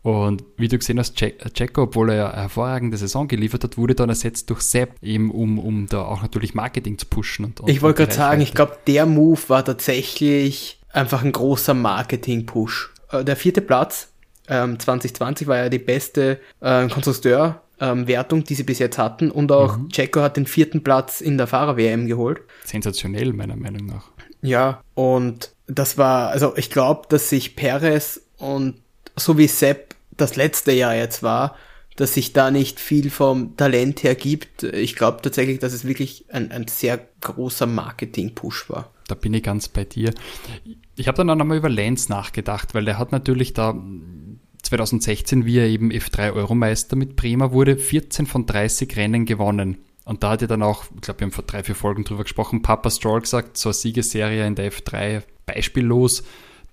Und 0.04 0.44
wie 0.58 0.68
du 0.68 0.78
gesehen 0.78 1.00
hast, 1.00 1.16
Checo, 1.16 1.82
obwohl 1.82 2.12
er 2.12 2.32
eine 2.32 2.44
hervorragende 2.44 2.96
Saison 2.96 3.28
geliefert 3.28 3.64
hat, 3.64 3.80
wurde 3.80 3.96
dann 3.96 4.10
ersetzt 4.10 4.52
durch 4.52 4.62
Sepp, 4.62 5.02
eben 5.02 5.32
um, 5.32 5.58
um 5.58 5.88
da 5.88 6.04
auch 6.04 6.22
natürlich 6.22 6.54
Marketing 6.54 7.00
zu 7.00 7.08
pushen. 7.08 7.46
Und, 7.46 7.62
und 7.62 7.70
ich 7.72 7.82
wollte 7.82 8.04
gerade 8.04 8.14
sagen, 8.14 8.42
ich 8.42 8.54
glaube, 8.54 8.78
der 8.86 9.08
Move 9.08 9.42
war 9.48 9.66
tatsächlich 9.66 10.80
einfach 10.92 11.24
ein 11.24 11.32
großer 11.32 11.74
Marketing-Push. 11.74 12.94
Äh, 13.10 13.24
der 13.24 13.36
vierte 13.36 13.62
Platz 13.62 14.10
ähm, 14.48 14.80
2020 14.80 15.48
war 15.48 15.58
ja 15.58 15.70
die 15.70 15.80
beste 15.80 16.40
äh, 16.62 16.88
Konstrukteur-Wertung, 16.88 17.65
ähm, 17.80 18.06
die 18.08 18.56
sie 18.56 18.64
bis 18.64 18.80
jetzt 18.80 18.98
hatten. 18.98 19.32
Und 19.32 19.52
auch 19.52 19.78
mhm. 19.78 19.90
Checo 19.90 20.22
hat 20.22 20.38
den 20.38 20.46
vierten 20.46 20.84
Platz 20.84 21.22
in 21.22 21.38
der 21.38 21.48
Fahrer-WM 21.48 22.08
geholt. 22.08 22.42
Sensationell, 22.64 23.34
meiner 23.34 23.56
Meinung 23.56 23.86
nach. 23.86 24.12
Ja, 24.42 24.82
und 24.94 25.52
das 25.68 25.98
war, 25.98 26.30
also 26.30 26.56
ich 26.56 26.70
glaube, 26.70 27.08
dass 27.10 27.30
sich 27.30 27.56
Perez 27.56 28.22
und 28.38 28.76
so 29.16 29.38
wie 29.38 29.48
Sepp 29.48 29.96
das 30.18 30.36
letzte 30.36 30.72
Jahr 30.72 30.96
jetzt 30.96 31.24
war, 31.24 31.56
dass 31.96 32.14
sich 32.14 32.34
da 32.34 32.52
nicht 32.52 32.80
viel 32.80 33.10
vom 33.10 33.56
Talent 33.58 34.04
her 34.04 34.16
gibt. 34.16 34.64
Ich 34.64 34.96
glaube 34.96 35.22
tatsächlich, 35.22 35.60
dass 35.60 35.74
es 35.74 35.86
wirklich 35.86 36.26
ein, 36.30 36.52
ein 36.52 36.68
sehr 36.68 37.00
großer 37.22 37.66
Marketing-Push 37.66 38.70
war. 38.70 38.92
Da 39.08 39.16
bin 39.16 39.34
ich 39.34 39.44
ganz 39.44 39.70
bei 39.70 39.86
dir. 39.86 40.14
Ich 40.96 41.08
habe 41.08 41.18
dann 41.18 41.30
auch 41.30 41.36
nochmal 41.36 41.58
über 41.58 41.70
Lance 41.70 42.12
nachgedacht, 42.12 42.74
weil 42.74 42.86
der 42.86 42.98
hat 42.98 43.12
natürlich 43.12 43.54
da 43.54 43.76
2016, 44.66 45.46
wie 45.46 45.60
er 45.60 45.68
eben 45.68 45.92
F3-Euromeister 45.92 46.96
mit 46.96 47.16
Bremer 47.16 47.52
wurde, 47.52 47.78
14 47.78 48.26
von 48.26 48.46
30 48.46 48.96
Rennen 48.98 49.26
gewonnen. 49.26 49.78
Und 50.06 50.24
da 50.24 50.32
hat 50.32 50.42
er 50.42 50.48
dann 50.48 50.64
auch, 50.64 50.86
ich 50.96 51.02
glaube, 51.02 51.20
wir 51.20 51.26
haben 51.26 51.32
vor 51.32 51.44
drei, 51.46 51.64
vier 51.64 51.76
Folgen 51.76 52.04
drüber 52.04 52.24
gesprochen, 52.24 52.62
Papa 52.62 52.90
Stroll 52.90 53.22
gesagt, 53.22 53.58
so 53.58 53.70
eine 53.70 53.74
Siegesserie 53.74 54.46
in 54.46 54.56
der 54.56 54.72
F3 54.72 55.24
beispiellos. 55.46 56.24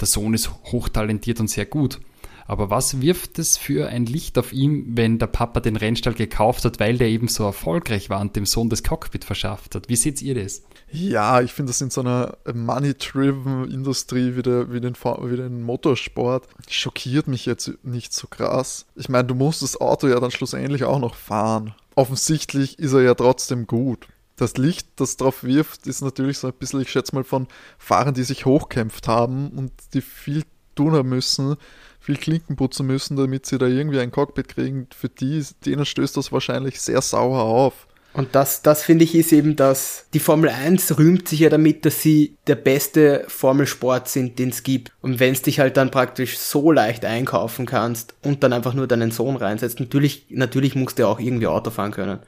Der 0.01 0.07
Sohn 0.07 0.35
ist 0.35 0.51
hochtalentiert 0.65 1.41
und 1.41 1.49
sehr 1.49 1.67
gut. 1.67 2.01
Aber 2.47 2.71
was 2.71 3.01
wirft 3.01 3.39
es 3.39 3.57
für 3.57 3.89
ein 3.89 4.05
Licht 4.05 4.37
auf 4.37 4.53
ihn, 4.53 4.97
wenn 4.97 5.19
der 5.19 5.29
Papa 5.29 5.61
den 5.61 5.77
Rennstall 5.77 6.15
gekauft 6.15 6.65
hat, 6.65 6.81
weil 6.81 6.99
der 6.99 7.09
eben 7.09 7.29
so 7.29 7.45
erfolgreich 7.45 8.11
war 8.11 8.21
und 8.21 8.37
dem 8.37 8.47
Sohn 8.47 8.69
das 8.69 8.83
Cockpit 8.83 9.25
verschafft 9.25 9.75
hat? 9.75 9.89
Wie 9.89 9.97
seht 9.97 10.21
ihr 10.21 10.35
das? 10.35 10.63
Ja, 10.95 11.41
ich 11.41 11.55
finde 11.55 11.71
das 11.71 11.81
in 11.81 11.89
so 11.89 12.03
einer 12.03 12.37
money-driven 12.53 13.71
Industrie 13.71 14.37
wie, 14.37 14.43
der, 14.43 14.73
wie, 14.73 14.81
den, 14.81 14.95
wie 14.95 15.37
den 15.37 15.63
Motorsport 15.63 16.47
schockiert 16.69 17.29
mich 17.29 17.47
jetzt 17.47 17.73
nicht 17.83 18.13
so 18.13 18.27
krass. 18.27 18.85
Ich 18.95 19.09
meine, 19.09 19.25
du 19.25 19.35
musst 19.35 19.63
das 19.63 19.81
Auto 19.81 20.07
ja 20.07 20.21
dann 20.21 20.31
schlussendlich 20.31 20.85
auch 20.85 20.99
noch 20.99 21.15
fahren. 21.15 21.75
Offensichtlich 21.95 22.79
ist 22.79 22.93
er 22.93 23.01
ja 23.01 23.15
trotzdem 23.15 23.67
gut. 23.67 24.07
Das 24.37 24.59
Licht, 24.59 24.87
das 24.97 25.17
drauf 25.17 25.45
wirft, 25.45 25.87
ist 25.87 26.03
natürlich 26.03 26.39
so 26.39 26.49
ein 26.49 26.53
bisschen, 26.53 26.83
ich 26.83 26.91
schätze 26.91 27.15
mal, 27.15 27.25
von 27.25 27.47
Fahrern, 27.79 28.13
die 28.13 28.25
sich 28.25 28.45
hochkämpft 28.45 29.09
haben 29.09 29.51
und 29.51 29.73
die 29.95 30.03
viel 30.03 30.43
tun 30.75 30.93
haben 30.93 31.09
müssen, 31.09 31.57
viel 32.01 32.17
Klinken 32.19 32.57
putzen 32.57 32.87
müssen, 32.87 33.17
damit 33.17 33.47
sie 33.47 33.57
da 33.57 33.67
irgendwie 33.67 34.01
ein 34.01 34.11
Cockpit 34.11 34.49
kriegen. 34.49 34.89
Für 34.95 35.09
die, 35.09 35.43
denen 35.65 35.87
stößt 35.87 36.19
das 36.19 36.33
wahrscheinlich 36.33 36.81
sehr 36.83 37.01
sauer 37.01 37.43
auf. 37.43 37.87
Und 38.15 38.35
das, 38.35 38.63
das 38.63 38.83
finde 38.83 39.05
ich 39.05 39.15
ist 39.15 39.33
eben 39.33 39.57
das, 39.57 40.07
die 40.13 40.19
Formel 40.19 40.51
1 40.51 40.99
rühmt 40.99 41.29
sich 41.29 41.41
ja 41.41 41.49
damit, 41.49 41.87
dass 41.87 42.03
sie 42.03 42.37
der 42.47 42.57
beste 42.57 43.25
Formelsport 43.29 44.09
sind, 44.09 44.39
den 44.39 44.51
es 44.51 44.63
gibt. 44.63 44.93
Und 45.01 45.19
wenn 45.19 45.33
es 45.33 45.43
dich 45.43 45.61
halt 45.61 45.77
dann 45.77 45.91
praktisch 45.91 46.39
so 46.39 46.73
leicht 46.73 47.05
einkaufen 47.05 47.65
kannst 47.65 48.15
und 48.23 48.43
dann 48.43 48.53
einfach 48.53 48.75
nur 48.75 48.87
deinen 48.87 49.13
Sohn 49.13 49.37
reinsetzt, 49.37 49.81
natürlich, 49.81 50.27
natürlich 50.29 50.75
musst 50.75 50.99
du 50.99 51.09
auch 51.09 51.21
irgendwie 51.21 51.47
Auto 51.47 51.71
fahren 51.71 51.93
können. 51.93 52.19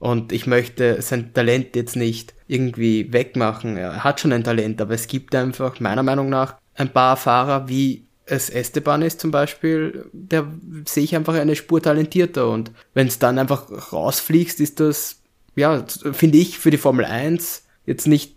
Und 0.00 0.32
ich 0.32 0.46
möchte 0.46 1.02
sein 1.02 1.32
Talent 1.34 1.74
jetzt 1.76 1.96
nicht 1.96 2.34
irgendwie 2.46 3.12
wegmachen. 3.12 3.76
Er 3.76 4.04
hat 4.04 4.20
schon 4.20 4.32
ein 4.32 4.44
Talent, 4.44 4.80
aber 4.80 4.94
es 4.94 5.06
gibt 5.06 5.34
einfach 5.34 5.80
meiner 5.80 6.02
Meinung 6.02 6.28
nach 6.28 6.56
ein 6.74 6.92
paar 6.92 7.16
Fahrer 7.16 7.68
wie 7.68 8.04
es 8.30 8.50
Esteban 8.50 9.02
ist 9.02 9.20
zum 9.20 9.30
Beispiel, 9.30 10.06
der 10.12 10.46
sehe 10.84 11.04
ich 11.04 11.16
einfach 11.16 11.34
eine 11.34 11.56
Spur 11.56 11.82
talentierter 11.82 12.48
und 12.50 12.70
wenn 12.94 13.06
es 13.06 13.18
dann 13.18 13.38
einfach 13.38 13.92
rausfliegst, 13.92 14.60
ist 14.60 14.80
das, 14.80 15.17
ja, 15.58 15.84
finde 16.12 16.38
ich 16.38 16.58
für 16.58 16.70
die 16.70 16.78
Formel 16.78 17.04
1 17.04 17.64
jetzt 17.86 18.06
nicht 18.06 18.36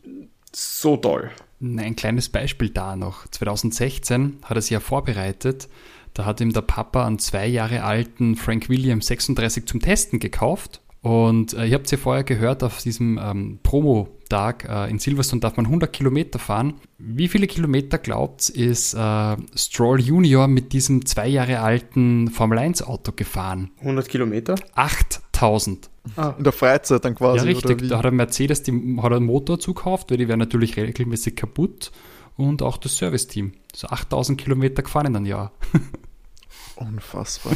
so 0.53 0.97
toll. 0.97 1.31
Ein 1.61 1.95
kleines 1.95 2.29
Beispiel 2.29 2.69
da 2.69 2.95
noch. 2.95 3.27
2016 3.27 4.39
hat 4.43 4.57
er 4.57 4.61
sich 4.61 4.71
ja 4.71 4.79
vorbereitet. 4.79 5.69
Da 6.13 6.25
hat 6.25 6.41
ihm 6.41 6.51
der 6.51 6.61
Papa 6.61 7.05
einen 7.05 7.19
zwei 7.19 7.47
Jahre 7.47 7.83
alten 7.83 8.35
Frank 8.35 8.67
Williams 8.67 9.07
36 9.07 9.65
zum 9.65 9.79
Testen 9.79 10.19
gekauft. 10.19 10.81
Und 11.01 11.53
äh, 11.53 11.65
ihr 11.65 11.75
habt 11.75 11.85
es 11.85 11.91
ja 11.91 11.97
vorher 11.97 12.23
gehört, 12.23 12.63
auf 12.63 12.81
diesem 12.81 13.19
ähm, 13.21 13.59
Promo 13.63 14.09
Tag 14.29 14.67
äh, 14.69 14.89
in 14.89 14.99
Silverstone 14.99 15.39
darf 15.39 15.57
man 15.57 15.65
100 15.65 15.91
Kilometer 15.91 16.39
fahren. 16.39 16.75
Wie 16.97 17.27
viele 17.27 17.47
Kilometer 17.47 17.97
glaubt 17.97 18.49
ist 18.49 18.93
äh, 18.93 19.35
Stroll 19.55 19.99
Junior 19.99 20.47
mit 20.47 20.73
diesem 20.73 21.05
zwei 21.05 21.27
Jahre 21.27 21.59
alten 21.59 22.29
Formel 22.29 22.59
1 22.59 22.83
Auto 22.83 23.11
gefahren? 23.13 23.71
100 23.79 24.07
Kilometer? 24.07 24.55
8000. 24.75 25.90
Ah. 26.15 26.33
In 26.37 26.43
der 26.43 26.53
Freizeit 26.53 27.05
dann 27.05 27.15
quasi. 27.15 27.37
Ja, 27.37 27.43
richtig. 27.43 27.87
Da 27.87 27.99
hat 27.99 28.05
er 28.05 28.11
Mercedes 28.11 28.63
die, 28.63 28.97
hat 29.01 29.13
einen 29.13 29.25
Motor 29.25 29.59
zukauft, 29.59 30.09
weil 30.09 30.17
die 30.17 30.27
wären 30.27 30.39
natürlich 30.39 30.77
regelmäßig 30.77 31.35
kaputt. 31.35 31.91
Und 32.37 32.61
auch 32.63 32.77
das 32.77 32.97
Serviceteam. 32.97 33.53
So 33.75 33.87
8000 33.87 34.39
Kilometer 34.39 34.81
gefahren 34.81 35.07
in 35.07 35.15
einem 35.15 35.25
Jahr. 35.25 35.51
Unfassbar. 36.75 37.53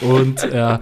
und 0.00 0.42
äh, 0.42 0.78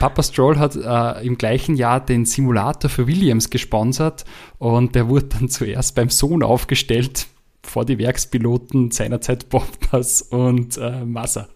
Papa 0.00 0.22
Stroll 0.22 0.58
hat 0.58 0.74
äh, 0.74 1.24
im 1.24 1.38
gleichen 1.38 1.76
Jahr 1.76 2.04
den 2.04 2.26
Simulator 2.26 2.90
für 2.90 3.06
Williams 3.06 3.50
gesponsert 3.50 4.24
und 4.58 4.94
der 4.96 5.08
wurde 5.08 5.26
dann 5.26 5.48
zuerst 5.48 5.94
beim 5.94 6.10
Sohn 6.10 6.42
aufgestellt, 6.42 7.28
vor 7.62 7.84
die 7.84 7.98
Werkspiloten 7.98 8.90
seinerzeit 8.90 9.48
Bottas 9.50 10.22
und 10.22 10.78
äh, 10.78 11.04
Massa. 11.04 11.48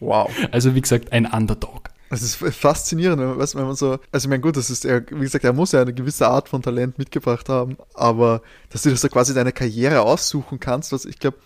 Wow. 0.00 0.30
Also 0.52 0.74
wie 0.74 0.80
gesagt, 0.80 1.12
ein 1.12 1.26
Underdog. 1.26 1.90
Es 2.08 2.22
ist 2.22 2.36
faszinierend, 2.36 3.20
wenn 3.20 3.66
man 3.66 3.74
so, 3.74 3.98
also 4.12 4.26
ich 4.26 4.28
meine, 4.28 4.40
gut, 4.40 4.56
das 4.56 4.70
ist, 4.70 4.84
er, 4.84 5.04
wie 5.10 5.20
gesagt, 5.20 5.44
er 5.44 5.52
muss 5.52 5.72
ja 5.72 5.80
eine 5.80 5.92
gewisse 5.92 6.28
Art 6.28 6.48
von 6.48 6.62
Talent 6.62 6.98
mitgebracht 6.98 7.48
haben, 7.48 7.76
aber 7.94 8.42
dass 8.70 8.82
du 8.82 8.90
das 8.90 9.00
so 9.00 9.08
quasi 9.08 9.34
deine 9.34 9.52
Karriere 9.52 10.02
aussuchen 10.02 10.60
kannst, 10.60 10.92
was 10.92 11.04
ich 11.04 11.18
glaube, 11.18 11.38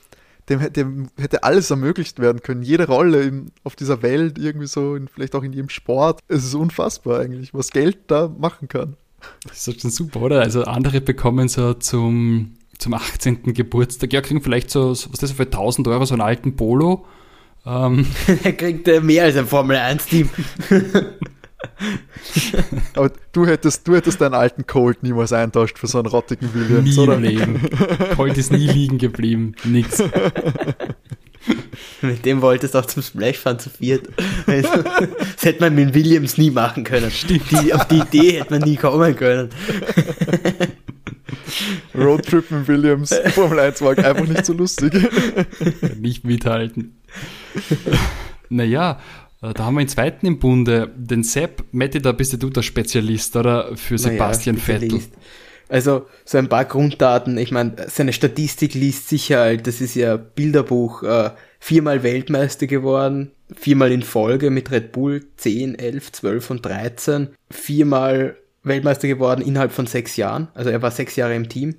dem, 0.50 0.72
dem 0.72 1.08
hätte 1.16 1.44
alles 1.44 1.70
ermöglicht 1.70 2.18
werden 2.18 2.42
können. 2.42 2.62
Jede 2.62 2.86
Rolle 2.86 3.22
in, 3.22 3.52
auf 3.64 3.76
dieser 3.76 4.02
Welt, 4.02 4.38
irgendwie 4.38 4.66
so, 4.66 4.96
in, 4.96 5.08
vielleicht 5.08 5.34
auch 5.34 5.42
in 5.42 5.52
jedem 5.52 5.68
Sport. 5.68 6.20
Es 6.28 6.44
ist 6.44 6.54
unfassbar 6.54 7.20
eigentlich, 7.20 7.54
was 7.54 7.70
Geld 7.70 7.98
da 8.08 8.28
machen 8.28 8.68
kann. 8.68 8.96
Das 9.46 9.66
ist 9.68 9.80
schon 9.80 9.90
super, 9.90 10.22
oder? 10.22 10.40
Also 10.40 10.64
andere 10.64 11.00
bekommen 11.00 11.48
so 11.48 11.74
zum, 11.74 12.54
zum 12.78 12.94
18. 12.94 13.42
Geburtstag, 13.54 14.12
ja, 14.12 14.20
kriegen 14.20 14.42
vielleicht 14.42 14.70
so, 14.70 14.90
was 14.90 15.04
ist 15.04 15.22
das 15.22 15.32
für 15.32 15.44
1000 15.44 15.86
Euro, 15.88 16.04
so 16.04 16.14
einen 16.14 16.22
alten 16.22 16.56
Polo. 16.56 17.06
Ähm. 17.66 18.06
er 18.42 18.52
kriegt 18.52 18.86
mehr 19.02 19.24
als 19.24 19.36
ein 19.36 19.46
Formel 19.46 19.76
1-Team. 19.76 20.28
Aber 22.94 23.12
du 23.32 23.46
hättest, 23.46 23.86
du 23.86 23.94
hättest 23.94 24.20
deinen 24.20 24.34
alten 24.34 24.66
Colt 24.66 25.02
niemals 25.02 25.32
eintauscht 25.32 25.78
für 25.78 25.86
so 25.86 25.98
einen 25.98 26.06
rottigen 26.06 26.52
Williams, 26.54 26.96
nie 26.96 27.02
oder? 27.02 27.14
Im 27.14 27.22
Leben. 27.22 27.60
Colt 28.16 28.36
ist 28.38 28.52
nie 28.52 28.66
liegen 28.66 28.98
geblieben. 28.98 29.54
Nix. 29.64 30.02
Mit 32.02 32.24
dem 32.24 32.40
wolltest 32.40 32.74
du 32.74 32.78
auch 32.78 32.86
zum 32.86 33.02
Splashfahren 33.02 33.58
zu 33.58 33.70
viert. 33.70 34.08
Also, 34.46 34.68
das 34.82 35.42
hätte 35.42 35.60
man 35.60 35.74
mit 35.74 35.94
Williams 35.94 36.38
nie 36.38 36.50
machen 36.50 36.84
können. 36.84 37.10
Stimmt. 37.10 37.50
Die, 37.50 37.74
auf 37.74 37.86
die 37.88 37.98
Idee 37.98 38.40
hätte 38.40 38.58
man 38.58 38.62
nie 38.62 38.76
kommen 38.76 39.16
können. 39.16 39.50
Roadtrip 41.94 42.50
mit 42.50 42.68
Williams, 42.68 43.14
Formel 43.34 43.58
1 43.58 43.82
war 43.82 43.98
einfach 43.98 44.26
nicht 44.26 44.46
so 44.46 44.52
lustig. 44.52 44.92
Nicht 45.98 46.24
mithalten. 46.24 46.96
Naja, 48.52 48.98
äh, 49.42 49.54
da 49.54 49.64
haben 49.64 49.74
wir 49.74 49.84
den 49.84 49.88
zweiten 49.88 50.26
im 50.26 50.38
Bunde, 50.38 50.90
den 50.96 51.22
Sepp. 51.22 51.64
Matti, 51.72 52.02
da 52.02 52.12
bist 52.12 52.42
du 52.42 52.50
der 52.50 52.62
Spezialist, 52.62 53.36
oder? 53.36 53.76
Für 53.76 53.96
Sebastian 53.96 54.56
naja, 54.56 54.66
Vettel. 54.66 55.00
Also, 55.68 56.06
so 56.24 56.36
ein 56.36 56.48
paar 56.48 56.64
Grunddaten. 56.64 57.38
Ich 57.38 57.52
meine, 57.52 57.76
seine 57.88 58.12
Statistik 58.12 58.74
liest 58.74 59.08
sicher 59.08 59.38
halt, 59.38 59.68
das 59.68 59.80
ist 59.80 59.94
ja 59.94 60.16
Bilderbuch, 60.16 61.04
äh, 61.04 61.30
viermal 61.60 62.02
Weltmeister 62.02 62.66
geworden, 62.66 63.30
viermal 63.54 63.92
in 63.92 64.02
Folge 64.02 64.50
mit 64.50 64.72
Red 64.72 64.90
Bull, 64.90 65.24
10, 65.36 65.78
11, 65.78 66.12
12 66.12 66.50
und 66.50 66.66
13, 66.66 67.28
viermal 67.50 68.36
Weltmeister 68.64 69.06
geworden 69.06 69.42
innerhalb 69.42 69.70
von 69.70 69.86
sechs 69.86 70.16
Jahren. 70.16 70.48
Also 70.54 70.70
er 70.70 70.82
war 70.82 70.90
sechs 70.90 71.14
Jahre 71.14 71.36
im 71.36 71.48
Team. 71.48 71.76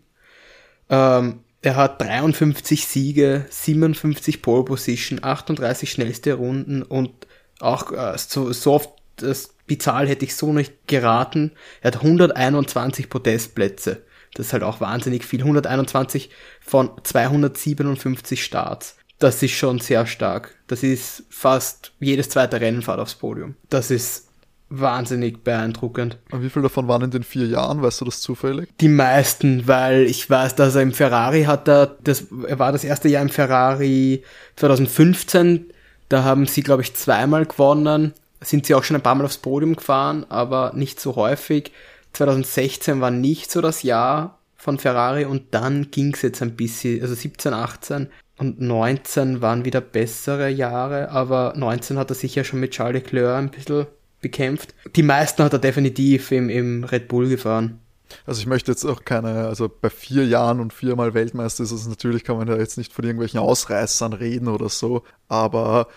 Ähm, 0.90 1.42
er 1.62 1.76
hat 1.76 2.02
53 2.02 2.88
Siege, 2.88 3.46
57 3.50 4.42
Pole 4.42 4.66
Position, 4.66 5.24
38 5.24 5.92
schnellste 5.92 6.34
Runden 6.34 6.82
und 6.82 7.12
auch 7.60 7.92
äh, 7.92 8.18
so, 8.18 8.52
so 8.52 8.74
oft, 8.74 8.90
das, 9.18 9.54
die 9.70 9.78
Zahl 9.78 10.08
hätte 10.08 10.26
ich 10.26 10.36
so 10.36 10.52
nicht 10.54 10.88
geraten. 10.88 11.52
Er 11.82 11.90
hat 11.92 11.98
121 11.98 13.10
Podestplätze. 13.10 14.04
Das 14.34 14.48
ist 14.48 14.54
halt 14.54 14.64
auch 14.64 14.82
wahnsinnig 14.82 15.26
viel. 15.26 15.42
121 15.42 16.30
von 16.62 16.90
257 17.04 18.44
Starts. 18.44 18.98
Das 19.20 19.44
ist 19.44 19.52
schon 19.52 19.80
sehr 19.80 20.08
stark. 20.08 20.56
Das 20.66 20.82
ist 20.82 21.26
fast 21.30 21.92
jedes 22.00 22.30
zweite 22.30 22.60
Rennen 22.60 22.82
fahrt 22.82 23.00
aufs 23.00 23.16
Podium. 23.16 23.56
Das 23.70 23.92
ist 23.92 24.31
wahnsinnig 24.72 25.44
beeindruckend. 25.44 26.18
Und 26.32 26.44
wie 26.44 26.50
viel 26.50 26.64
davon 26.64 26.88
waren 26.88 27.04
in 27.04 27.12
den 27.12 27.24
vier 27.24 27.46
Jahren? 27.46 27.82
Weißt 27.82 28.02
du 28.02 28.06
das 28.06 28.22
zufällig? 28.22 28.70
Die 28.80 28.90
meisten, 28.90 29.68
weil 29.68 30.04
ich 30.04 30.30
weiß, 30.30 30.56
dass 30.56 30.76
er 30.76 30.82
im 30.82 30.94
Ferrari 30.94 31.44
hat 31.44 31.68
er, 31.68 31.98
das, 32.04 32.28
er 32.48 32.58
war 32.58 32.72
das 32.72 32.84
erste 32.84 33.10
Jahr 33.10 33.22
im 33.22 33.30
Ferrari 33.30 34.24
2015 34.56 35.72
da 36.12 36.26
haben 36.26 36.46
sie, 36.46 36.62
glaube 36.62 36.82
ich, 36.82 36.94
zweimal 36.94 37.46
gewonnen. 37.46 38.14
Sind 38.42 38.66
sie 38.66 38.76
auch 38.76 38.84
schon 38.84 38.98
ein 38.98 39.02
paar 39.02 39.16
Mal 39.16 39.24
aufs 39.24 39.38
Podium 39.38 39.78
gefahren, 39.78 40.26
aber 40.28 40.74
nicht 40.76 41.00
so 41.00 41.16
häufig. 41.16 41.72
2016 42.12 43.00
war 43.00 43.12
nicht 43.12 43.50
so 43.50 43.62
das 43.62 43.82
Jahr 43.82 44.40
von 44.58 44.78
Ferrari 44.78 45.24
und 45.24 45.54
dann 45.54 45.90
ging 45.90 46.14
es 46.14 46.22
jetzt 46.22 46.42
ein 46.42 46.58
bisschen, 46.58 47.02
also 47.02 47.16
17, 47.16 47.54
18 47.54 48.10
und 48.38 48.60
19 48.60 49.42
waren 49.42 49.64
wieder 49.64 49.80
bessere 49.80 50.50
Jahre, 50.50 51.12
aber 51.12 51.54
19 51.56 51.98
hat 51.98 52.12
er 52.12 52.16
sich 52.16 52.36
ja 52.36 52.44
schon 52.44 52.60
mit 52.60 52.72
Charles 52.72 53.04
Leclerc 53.04 53.38
ein 53.38 53.50
bisschen 53.50 53.86
bekämpft. 54.22 54.74
Die 54.96 55.04
meisten 55.04 55.44
hat 55.44 55.54
er 55.54 55.60
definitiv 55.60 56.32
im, 56.32 56.50
im 56.50 56.84
Red 56.84 57.08
Bull 57.08 57.30
gefahren. 57.30 57.80
Also 58.26 58.42
ich 58.42 58.48
möchte 58.48 58.72
jetzt 58.72 58.86
auch 58.86 59.06
keine, 59.06 59.48
also 59.48 59.70
bei 59.70 59.90
vier 59.90 60.26
Jahren 60.26 60.60
und 60.60 60.74
viermal 60.74 61.14
Weltmeister 61.14 61.64
ist 61.64 61.72
es 61.72 61.88
natürlich, 61.88 62.24
kann 62.24 62.38
man 62.38 62.48
da 62.48 62.58
jetzt 62.58 62.78
nicht 62.78 62.94
von 62.94 63.06
irgendwelchen 63.06 63.40
Ausreißern 63.40 64.14
reden 64.14 64.48
oder 64.48 64.70
so, 64.70 65.04
aber 65.30 65.88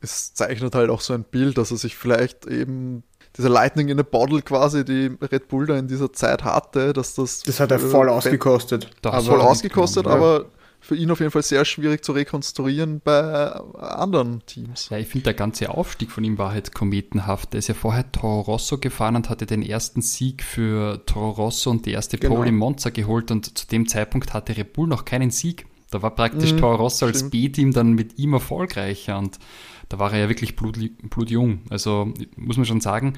es 0.00 0.34
zeichnet 0.34 0.74
halt 0.74 0.90
auch 0.90 1.00
so 1.00 1.14
ein 1.14 1.24
Bild, 1.24 1.56
dass 1.58 1.70
er 1.70 1.76
sich 1.76 1.96
vielleicht 1.96 2.46
eben 2.46 3.04
diese 3.36 3.48
Lightning 3.48 3.88
in 3.88 3.98
a 3.98 4.02
Bottle 4.02 4.42
quasi, 4.42 4.84
die 4.84 5.16
Red 5.20 5.48
Bull 5.48 5.66
da 5.66 5.78
in 5.78 5.88
dieser 5.88 6.12
Zeit 6.12 6.44
hatte, 6.44 6.92
dass 6.92 7.14
das. 7.14 7.42
Das 7.42 7.60
hat 7.60 7.70
er 7.70 7.78
voll 7.78 8.08
äh, 8.08 8.10
ausgekostet. 8.10 8.90
Das 9.00 9.26
voll 9.26 9.40
ausgekostet, 9.40 10.06
aber 10.06 10.46
für 10.82 10.96
ihn 10.96 11.12
auf 11.12 11.20
jeden 11.20 11.30
Fall 11.30 11.42
sehr 11.42 11.64
schwierig 11.64 12.04
zu 12.04 12.10
rekonstruieren 12.10 13.00
bei 13.02 13.52
anderen 13.52 14.44
Teams. 14.46 14.88
Ja, 14.90 14.98
ich 14.98 15.06
finde, 15.06 15.24
der 15.24 15.34
ganze 15.34 15.70
Aufstieg 15.70 16.10
von 16.10 16.24
ihm 16.24 16.38
war 16.38 16.50
halt 16.50 16.74
kometenhaft. 16.74 17.54
Er 17.54 17.58
ist 17.58 17.68
ja 17.68 17.74
vorher 17.74 18.10
Toro 18.10 18.40
Rosso 18.40 18.78
gefahren 18.78 19.14
und 19.14 19.30
hatte 19.30 19.46
den 19.46 19.62
ersten 19.62 20.02
Sieg 20.02 20.42
für 20.42 21.06
Toro 21.06 21.30
Rosso 21.30 21.70
und 21.70 21.86
die 21.86 21.92
erste 21.92 22.18
genau. 22.18 22.34
Pole 22.34 22.48
im 22.48 22.56
Monza 22.56 22.90
geholt 22.90 23.30
und 23.30 23.56
zu 23.56 23.68
dem 23.68 23.86
Zeitpunkt 23.86 24.34
hatte 24.34 24.56
Red 24.56 24.72
Bull 24.72 24.88
noch 24.88 25.04
keinen 25.04 25.30
Sieg. 25.30 25.66
Da 25.92 26.02
war 26.02 26.16
praktisch 26.16 26.52
mhm, 26.52 26.58
Toro 26.58 26.74
Rosso 26.74 27.06
als 27.06 27.30
B-Team 27.30 27.72
dann 27.72 27.92
mit 27.92 28.18
ihm 28.18 28.32
erfolgreicher 28.32 29.18
und 29.18 29.38
da 29.92 29.98
war 29.98 30.10
er 30.14 30.20
ja 30.20 30.28
wirklich 30.30 30.56
blut, 30.56 30.78
blutjung. 31.10 31.60
Also 31.68 32.14
muss 32.34 32.56
man 32.56 32.64
schon 32.64 32.80
sagen, 32.80 33.12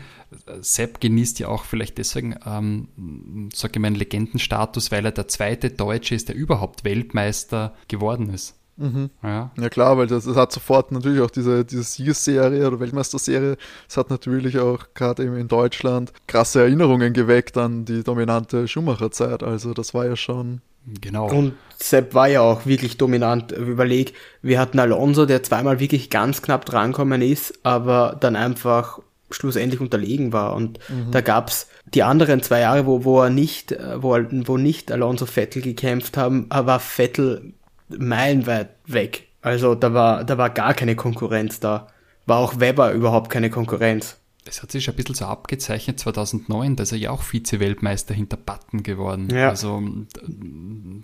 Sepp 0.61 1.01
genießt 1.01 1.39
ja 1.39 1.47
auch 1.47 1.63
vielleicht 1.65 1.99
deswegen, 1.99 2.35
ähm, 2.45 3.49
sage 3.55 3.75
ich 3.77 3.81
mal, 3.81 3.87
einen 3.87 3.97
Legendenstatus, 3.97 4.91
weil 4.91 5.05
er 5.05 5.13
der 5.13 5.29
zweite 5.29 5.71
Deutsche 5.71 6.17
ist, 6.17 6.29
der 6.29 6.35
überhaupt 6.35 6.83
Weltmeister 6.83 7.75
geworden 7.87 8.29
ist. 8.29 8.57
Mhm. 8.77 9.11
Ja. 9.23 9.53
ja 9.57 9.69
klar, 9.69 9.97
weil 9.99 10.09
das, 10.09 10.25
das, 10.25 10.37
hat 10.37 10.51
sofort 10.51 10.91
natürlich 10.91 11.21
auch 11.21 11.31
diese, 11.31 11.65
diese 11.65 11.85
Siegesserie 11.85 12.67
oder 12.67 12.81
Weltmeisterserie, 12.81 13.57
das 13.87 13.97
hat 13.97 14.11
natürlich 14.11 14.59
auch 14.59 14.87
gerade 14.95 15.23
eben 15.23 15.37
in 15.37 15.47
Deutschland 15.47 16.13
krasse 16.27 16.63
Erinnerungen 16.63 17.13
geweckt 17.13 17.57
an 17.57 17.85
die 17.85 18.03
dominante 18.03 18.67
Schumacher-Zeit. 18.67 19.45
Also 19.45 19.75
das 19.75 19.95
war 19.95 20.07
ja 20.07 20.17
schon 20.17 20.61
Genau. 21.01 21.29
Und 21.31 21.55
Sepp 21.79 22.15
war 22.15 22.29
ja 22.29 22.41
auch 22.41 22.67
wirklich 22.67 22.99
dominant. 22.99 23.53
Überleg, 23.53 24.15
wir 24.43 24.59
hatten 24.59 24.79
Alonso, 24.79 25.27
der 25.27 25.43
zweimal 25.43 25.81
wirklich 25.81 26.11
ganz 26.11 26.43
knapp 26.43 26.65
drankommen 26.65 27.23
ist, 27.23 27.59
aber 27.63 28.17
dann 28.21 28.37
einfach 28.37 29.01
schlussendlich 29.31 29.81
unterlegen 29.81 30.33
war. 30.33 30.55
Und 30.55 30.79
mhm. 30.89 31.11
da 31.11 31.21
gab's 31.21 31.69
die 31.87 32.03
anderen 32.03 32.43
zwei 32.43 32.61
Jahre, 32.61 32.87
wo, 32.87 33.05
wo 33.05 33.23
er 33.23 33.31
nicht, 33.31 33.77
wo, 33.97 34.19
wo 34.19 34.57
nicht 34.57 34.93
Alonso 34.93 35.27
Vettel 35.27 35.63
gekämpft 35.63 36.17
haben, 36.17 36.47
war 36.51 36.81
Vettel 36.81 37.55
meilenweit 37.89 38.71
weg. 38.87 39.29
Also 39.43 39.75
da 39.75 39.93
war, 39.93 40.25
da 40.25 40.39
war 40.39 40.51
gar 40.51 40.75
keine 40.75 40.97
Konkurrenz 40.97 41.61
da. 41.61 41.89
War 42.27 42.39
auch 42.39 42.61
Weber 42.61 42.93
überhaupt 42.93 43.31
keine 43.31 43.51
Konkurrenz 43.51 44.19
das 44.45 44.63
hat 44.63 44.71
sich 44.71 44.89
ein 44.89 44.97
bisschen 44.97 45.15
so 45.15 45.25
abgezeichnet 45.25 45.99
2009, 45.99 46.77
da 46.77 46.83
ist 46.83 46.93
er 46.93 46.99
ja 46.99 47.11
auch 47.11 47.23
Vize-Weltmeister 47.23 48.15
hinter 48.15 48.37
Button 48.37 48.83
geworden. 48.83 49.29
Ja. 49.31 49.49
Also 49.49 49.83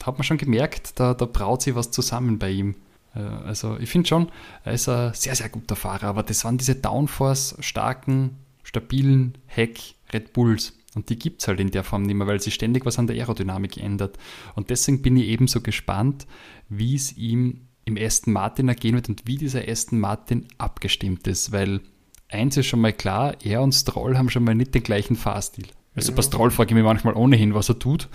hat 0.04 0.18
man 0.18 0.24
schon 0.24 0.38
gemerkt, 0.38 1.00
da, 1.00 1.14
da 1.14 1.24
braut 1.24 1.62
sich 1.62 1.74
was 1.74 1.90
zusammen 1.90 2.38
bei 2.38 2.50
ihm. 2.50 2.74
Äh, 3.14 3.20
also 3.20 3.78
ich 3.78 3.88
finde 3.88 4.08
schon, 4.08 4.30
er 4.64 4.74
ist 4.74 4.88
ein 4.88 5.14
sehr, 5.14 5.34
sehr 5.34 5.48
guter 5.48 5.74
Fahrer, 5.74 6.04
aber 6.04 6.22
das 6.22 6.44
waren 6.44 6.58
diese 6.58 6.74
Downforce-starken, 6.74 8.36
stabilen 8.62 9.38
Heck 9.46 9.94
Red 10.12 10.32
Bulls. 10.34 10.74
Und 10.94 11.08
die 11.08 11.18
gibt 11.18 11.40
es 11.40 11.48
halt 11.48 11.60
in 11.60 11.70
der 11.70 11.84
Form 11.84 12.02
nicht 12.02 12.16
mehr, 12.16 12.26
weil 12.26 12.40
sich 12.40 12.54
ständig 12.54 12.84
was 12.84 12.98
an 12.98 13.06
der 13.06 13.16
Aerodynamik 13.16 13.76
ändert. 13.76 14.18
Und 14.54 14.70
deswegen 14.70 15.02
bin 15.02 15.16
ich 15.16 15.28
ebenso 15.28 15.60
gespannt, 15.60 16.26
wie 16.68 16.96
es 16.96 17.16
ihm 17.16 17.68
im 17.84 17.96
Aston 17.96 18.32
Martin 18.32 18.68
ergehen 18.68 18.96
wird 18.96 19.08
und 19.08 19.26
wie 19.26 19.36
dieser 19.36 19.66
Aston 19.66 20.00
Martin 20.00 20.46
abgestimmt 20.58 21.26
ist, 21.26 21.52
weil 21.52 21.80
eins 22.30 22.56
ist 22.56 22.66
schon 22.66 22.80
mal 22.80 22.92
klar, 22.92 23.34
er 23.42 23.62
und 23.62 23.72
Stroll 23.72 24.16
haben 24.16 24.30
schon 24.30 24.44
mal 24.44 24.54
nicht 24.54 24.74
den 24.74 24.82
gleichen 24.82 25.16
Fahrstil. 25.16 25.66
Also 25.96 26.12
bei 26.12 26.22
Stroll 26.22 26.52
frage 26.52 26.70
ich 26.70 26.74
mich 26.74 26.84
manchmal 26.84 27.14
ohnehin, 27.14 27.52
was 27.52 27.68
er 27.68 27.78
tut. 27.80 28.08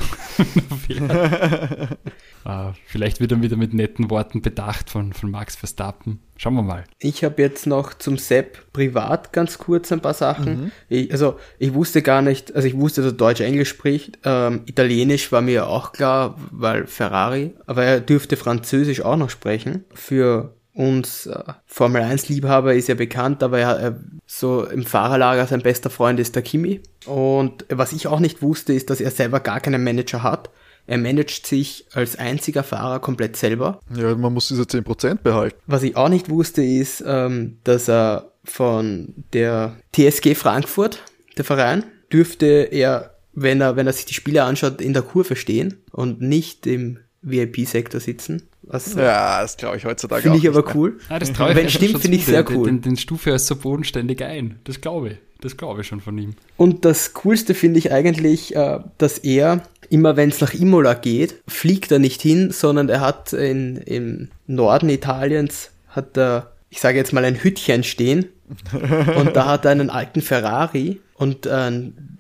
uh, 2.46 2.72
vielleicht 2.86 3.20
wird 3.20 3.34
er 3.34 3.42
wieder 3.42 3.58
mit 3.58 3.74
netten 3.74 4.10
Worten 4.10 4.42
bedacht 4.42 4.90
von, 4.90 5.12
von 5.12 5.30
Max 5.30 5.58
Verstappen. 5.58 6.22
Schauen 6.38 6.56
wir 6.56 6.64
mal. 6.64 6.86
Ich 7.00 7.26
habe 7.26 7.42
jetzt 7.42 7.68
noch 7.68 7.94
zum 7.94 8.18
Sepp 8.18 8.72
privat 8.72 9.34
ganz 9.34 9.58
kurz 9.58 9.92
ein 9.92 10.00
paar 10.00 10.14
Sachen. 10.14 10.64
Mhm. 10.64 10.72
Ich, 10.88 11.12
also 11.12 11.38
ich 11.60 11.74
wusste 11.74 12.02
gar 12.02 12.22
nicht, 12.22 12.56
also 12.56 12.66
ich 12.66 12.76
wusste, 12.76 13.02
dass 13.02 13.12
er 13.12 13.18
Deutsch-Englisch 13.18 13.70
spricht. 13.70 14.20
Ähm, 14.24 14.62
Italienisch 14.66 15.34
war 15.34 15.42
mir 15.42 15.68
auch 15.68 15.92
klar, 15.92 16.38
weil 16.52 16.88
Ferrari, 16.88 17.56
aber 17.68 17.84
er 17.84 18.00
dürfte 18.00 18.38
Französisch 18.38 19.02
auch 19.02 19.18
noch 19.18 19.30
sprechen. 19.30 19.84
Für 19.94 20.55
uns 20.76 21.26
äh, 21.26 21.54
Formel 21.66 22.02
1 22.02 22.28
Liebhaber 22.28 22.76
ist 22.76 22.90
ja 22.90 22.96
bekannt, 22.96 23.42
aber 23.42 23.60
er, 23.60 23.80
er, 23.80 24.00
so 24.26 24.66
im 24.66 24.86
Fahrerlager 24.86 25.48
sein 25.48 25.62
bester 25.62 25.90
Freund 25.90 26.20
ist 26.20 26.36
der 26.36 26.44
Kimi. 26.44 26.82
Und 27.06 27.66
was 27.70 27.94
ich 27.94 28.08
auch 28.08 28.20
nicht 28.20 28.42
wusste, 28.42 28.74
ist, 28.74 28.90
dass 28.90 29.00
er 29.00 29.12
selber 29.12 29.40
gar 29.40 29.62
keinen 29.62 29.84
Manager 29.84 30.22
hat. 30.22 30.50
Er 30.86 30.98
managt 30.98 31.48
sich 31.48 31.86
als 31.94 32.18
einziger 32.18 32.62
Fahrer 32.62 33.00
komplett 33.00 33.38
selber. 33.38 33.80
Ja, 33.96 34.16
man 34.16 34.34
muss 34.34 34.50
diese 34.50 34.64
10% 34.64 35.20
behalten. 35.24 35.58
Was 35.66 35.82
ich 35.82 35.96
auch 35.96 36.10
nicht 36.10 36.30
wusste, 36.30 36.62
ist, 36.62 37.04
ähm, 37.08 37.58
dass 37.64 37.90
er 37.90 38.34
von 38.44 39.14
der 39.34 39.78
TSG 39.96 40.36
Frankfurt, 40.36 41.02
der 41.38 41.46
Verein, 41.46 41.86
dürfte 42.12 42.68
er, 42.72 43.16
wenn 43.34 43.62
er, 43.62 43.78
wenn 43.78 43.88
er 43.88 43.94
sich 43.94 44.06
die 44.06 44.14
Spiele 44.14 44.44
anschaut, 44.44 44.82
in 44.82 44.94
der 44.94 45.02
Kurve 45.02 45.38
stehen 45.38 45.78
und 45.92 46.22
nicht 46.22 46.68
im 46.68 47.00
VIP-Sektor 47.26 48.00
sitzen. 48.00 48.44
Was, 48.62 48.96
ja, 48.96 49.42
das 49.42 49.58
glaube 49.58 49.78
ich 49.78 49.86
heutzutage 49.86 50.24
Finde 50.24 50.38
ich 50.38 50.48
aber 50.48 50.64
mehr. 50.64 50.76
cool. 50.76 51.00
Ja, 51.10 51.20
das 51.20 51.34
traue 51.34 51.52
ich 51.52 51.56
Wenn 51.56 51.70
stimmt, 51.70 52.00
finde 52.00 52.18
ich 52.18 52.26
sehr 52.26 52.50
cool. 52.50 52.66
Den, 52.66 52.82
den, 52.82 52.82
den 52.82 52.98
Stufe 52.98 53.32
ist 53.32 53.48
so 53.48 53.56
bodenständig 53.56 54.24
ein. 54.24 54.60
Das 54.64 54.82
glaube 54.82 55.10
ich. 55.10 55.18
Das 55.42 55.58
glaube 55.58 55.82
ich 55.82 55.88
schon 55.88 56.02
von 56.02 56.18
ihm. 56.18 56.34
Und 56.58 56.86
das 56.86 57.14
Coolste 57.14 57.54
finde 57.54 57.80
ich 57.80 57.92
eigentlich, 57.92 58.56
äh, 58.56 58.80
dass 58.98 59.20
er, 59.20 59.64
immer 59.90 60.16
wenn 60.16 60.30
es 60.30 60.42
nach 60.42 60.54
Imola 60.54 60.94
geht, 60.94 61.36
fliegt 61.48 61.92
er 61.92 62.00
nicht 62.00 62.22
hin, 62.22 62.52
sondern 62.52 62.90
er 62.90 63.02
hat 63.02 63.34
in, 63.34 63.78
im 63.78 64.30
Norden 64.48 64.90
Italiens, 64.90 65.72
hat 65.90 66.18
er, 66.18 66.54
ich 66.70 66.80
sage 66.80 66.98
jetzt 66.98 67.14
mal, 67.14 67.26
ein 67.26 67.36
Hütchen 67.36 67.84
stehen. 67.84 68.30
und 69.18 69.36
da 69.36 69.48
hat 69.48 69.66
er 69.66 69.72
einen 69.72 69.90
alten 69.90 70.22
Ferrari 70.22 71.00
und 71.16 71.48
äh, 71.48 71.72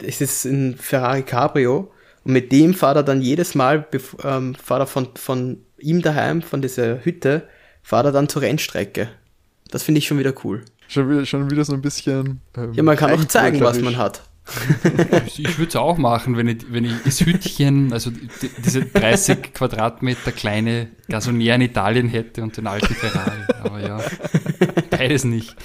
es 0.03 0.22
ist 0.22 0.45
ein 0.45 0.76
Ferrari 0.76 1.22
Cabrio 1.22 1.91
und 2.26 2.34
mit 2.34 2.51
dem 2.51 2.73
fahrt 2.73 2.97
er 2.97 3.03
dann 3.03 3.21
jedes 3.21 3.53
Mal, 3.53 3.88
ähm, 4.23 4.55
fahrt 4.55 4.82
er 4.82 4.88
von, 4.88 5.09
von 5.15 5.59
ihm 5.78 6.01
daheim, 6.01 6.41
von 6.41 6.61
dieser 6.61 7.05
Hütte, 7.05 7.47
fahrt 7.84 8.07
er 8.07 8.11
dann 8.11 8.28
zur 8.28 8.41
Rennstrecke. 8.41 9.09
Das 9.69 9.84
finde 9.84 9.99
ich 9.99 10.07
schon 10.07 10.17
wieder 10.17 10.34
cool. 10.43 10.63
Schon 10.88 11.09
wieder, 11.09 11.26
schon 11.26 11.51
wieder 11.51 11.63
so 11.63 11.73
ein 11.73 11.82
bisschen. 11.82 12.41
Ähm, 12.57 12.73
ja, 12.73 12.84
man 12.84 12.97
kann 12.97 13.11
auch 13.11 13.26
zeigen, 13.26 13.61
was 13.61 13.80
man 13.80 13.97
hat. 13.97 14.23
ich 15.26 15.57
würde 15.57 15.69
es 15.69 15.76
auch 15.76 15.97
machen, 15.97 16.38
wenn 16.38 16.47
ich, 16.47 16.71
wenn 16.71 16.86
ich 16.86 16.93
das 17.03 17.19
Hütchen, 17.21 17.93
also 17.93 18.11
die, 18.11 18.49
diese 18.63 18.86
30 18.86 19.53
Quadratmeter 19.53 20.32
kleine 20.32 20.89
Gasonier 21.09 21.55
in 21.55 21.61
Italien 21.61 22.07
hätte 22.07 22.43
und 22.43 22.57
den 22.57 22.67
alten 22.67 22.93
Ferrari. 22.93 23.41
Aber 23.63 23.80
ja, 23.80 23.99
beides 24.91 25.23
nicht. 25.23 25.55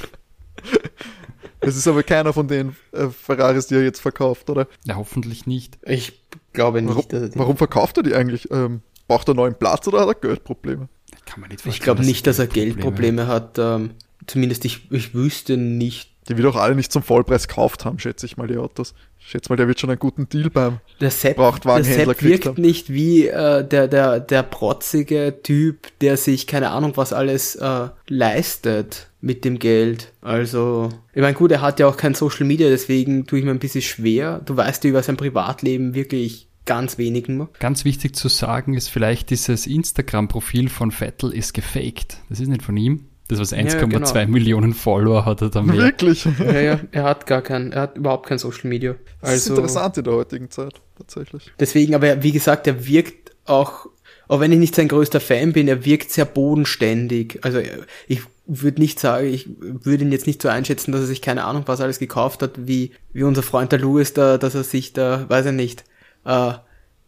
Es 1.60 1.76
ist 1.76 1.86
aber 1.86 2.02
keiner 2.02 2.32
von 2.32 2.48
den 2.48 2.74
äh, 2.92 3.08
Ferraris, 3.08 3.66
die 3.66 3.74
er 3.74 3.82
jetzt 3.82 4.00
verkauft, 4.00 4.48
oder? 4.48 4.66
Ja, 4.84 4.96
hoffentlich 4.96 5.46
nicht. 5.46 5.78
Ich 5.82 6.22
glaube 6.52 6.82
nicht. 6.82 7.12
Warum, 7.12 7.30
warum 7.34 7.56
verkauft 7.56 7.96
er 7.96 8.02
die 8.02 8.14
eigentlich? 8.14 8.50
Ähm, 8.50 8.82
braucht 9.08 9.28
er 9.28 9.34
neuen 9.34 9.54
Platz 9.54 9.86
oder 9.88 10.00
hat 10.00 10.08
er 10.08 10.14
Geldprobleme? 10.14 10.88
Kann 11.24 11.40
man 11.40 11.50
nicht 11.50 11.64
Ich 11.66 11.80
glaube 11.80 12.04
nicht, 12.04 12.26
dass 12.26 12.38
er 12.38 12.46
Geldprobleme 12.46 13.26
hat. 13.26 13.58
Ähm, 13.58 13.90
zumindest 14.26 14.64
ich, 14.64 14.90
ich 14.90 15.14
wüsste 15.14 15.56
nicht. 15.56 16.09
Die 16.28 16.36
will 16.36 16.44
doch 16.44 16.56
alle 16.56 16.74
nicht 16.74 16.92
zum 16.92 17.02
Vollpreis 17.02 17.48
gekauft 17.48 17.84
haben, 17.84 17.98
schätze 17.98 18.26
ich 18.26 18.36
mal, 18.36 18.46
die 18.46 18.56
Autos. 18.56 18.94
Ich 19.18 19.28
schätze 19.28 19.50
mal, 19.50 19.56
der 19.56 19.68
wird 19.68 19.80
schon 19.80 19.90
einen 19.90 19.98
guten 19.98 20.28
Deal 20.28 20.50
beim 20.50 20.78
der 21.00 21.10
Sepp, 21.10 21.36
Brauchtwagenhändler 21.36 22.04
der 22.04 22.14
Sepp 22.14 22.22
wirkt 22.22 22.46
haben. 22.46 22.62
nicht 22.62 22.92
wie 22.92 23.26
äh, 23.26 23.66
der, 23.66 23.88
der, 23.88 24.20
der 24.20 24.42
protzige 24.42 25.38
Typ, 25.42 25.88
der 26.00 26.16
sich 26.16 26.46
keine 26.46 26.70
Ahnung 26.70 26.92
was 26.96 27.12
alles 27.12 27.56
äh, 27.56 27.88
leistet 28.08 29.08
mit 29.20 29.44
dem 29.44 29.58
Geld. 29.58 30.12
Also, 30.22 30.90
ich 31.12 31.20
meine, 31.20 31.34
gut, 31.34 31.52
er 31.52 31.60
hat 31.60 31.80
ja 31.80 31.86
auch 31.86 31.96
kein 31.96 32.14
Social 32.14 32.46
Media, 32.46 32.68
deswegen 32.68 33.26
tue 33.26 33.40
ich 33.40 33.44
mir 33.44 33.50
ein 33.50 33.58
bisschen 33.58 33.82
schwer. 33.82 34.40
Du 34.44 34.56
weißt 34.56 34.84
ja 34.84 34.90
über 34.90 35.02
sein 35.02 35.16
Privatleben 35.16 35.94
wirklich 35.94 36.48
ganz 36.64 36.98
wenig 36.98 37.28
nur. 37.28 37.50
Ganz 37.58 37.84
wichtig 37.84 38.14
zu 38.14 38.28
sagen 38.28 38.74
ist 38.74 38.88
vielleicht, 38.88 39.30
dieses 39.30 39.66
Instagram-Profil 39.66 40.68
von 40.68 40.90
Vettel 40.90 41.32
ist 41.32 41.52
gefaked. 41.52 42.18
Das 42.28 42.40
ist 42.40 42.48
nicht 42.48 42.62
von 42.62 42.76
ihm. 42.76 43.06
Das, 43.30 43.38
was 43.38 43.52
1,2 43.52 43.64
ja, 43.68 43.84
genau. 43.84 44.26
Millionen 44.26 44.74
Follower 44.74 45.24
hat 45.24 45.40
er 45.40 45.50
da 45.50 45.62
mehr. 45.62 45.76
Wirklich? 45.76 46.26
Ja, 46.40 46.60
ja, 46.60 46.80
er 46.90 47.04
hat 47.04 47.28
gar 47.28 47.42
kein, 47.42 47.70
er 47.70 47.82
hat 47.82 47.96
überhaupt 47.96 48.26
kein 48.26 48.38
Social 48.38 48.68
Media. 48.68 48.96
Das 49.20 49.34
ist 49.34 49.42
also 49.42 49.54
interessant 49.54 49.98
in 49.98 50.04
der 50.04 50.14
heutigen 50.14 50.50
Zeit, 50.50 50.80
tatsächlich. 50.98 51.52
Deswegen, 51.60 51.94
aber 51.94 52.24
wie 52.24 52.32
gesagt, 52.32 52.66
er 52.66 52.88
wirkt 52.88 53.30
auch, 53.44 53.86
auch 54.26 54.40
wenn 54.40 54.50
ich 54.50 54.58
nicht 54.58 54.74
sein 54.74 54.88
größter 54.88 55.20
Fan 55.20 55.52
bin, 55.52 55.68
er 55.68 55.84
wirkt 55.84 56.10
sehr 56.10 56.24
bodenständig. 56.24 57.38
Also 57.42 57.60
ich 58.08 58.22
würde 58.46 58.80
nicht 58.80 58.98
sagen, 58.98 59.28
ich 59.28 59.48
würde 59.60 60.02
ihn 60.02 60.10
jetzt 60.10 60.26
nicht 60.26 60.42
so 60.42 60.48
einschätzen, 60.48 60.90
dass 60.90 61.02
er 61.02 61.06
sich 61.06 61.22
keine 61.22 61.44
Ahnung 61.44 61.62
was 61.66 61.80
alles 61.80 62.00
gekauft 62.00 62.42
hat, 62.42 62.52
wie, 62.56 62.90
wie 63.12 63.22
unser 63.22 63.44
Freund 63.44 63.70
der 63.70 63.78
Louis 63.78 64.12
da, 64.12 64.38
dass 64.38 64.56
er 64.56 64.64
sich 64.64 64.92
da, 64.92 65.24
weiß 65.28 65.46
ich 65.46 65.52
nicht, 65.52 65.84
äh, 66.24 66.54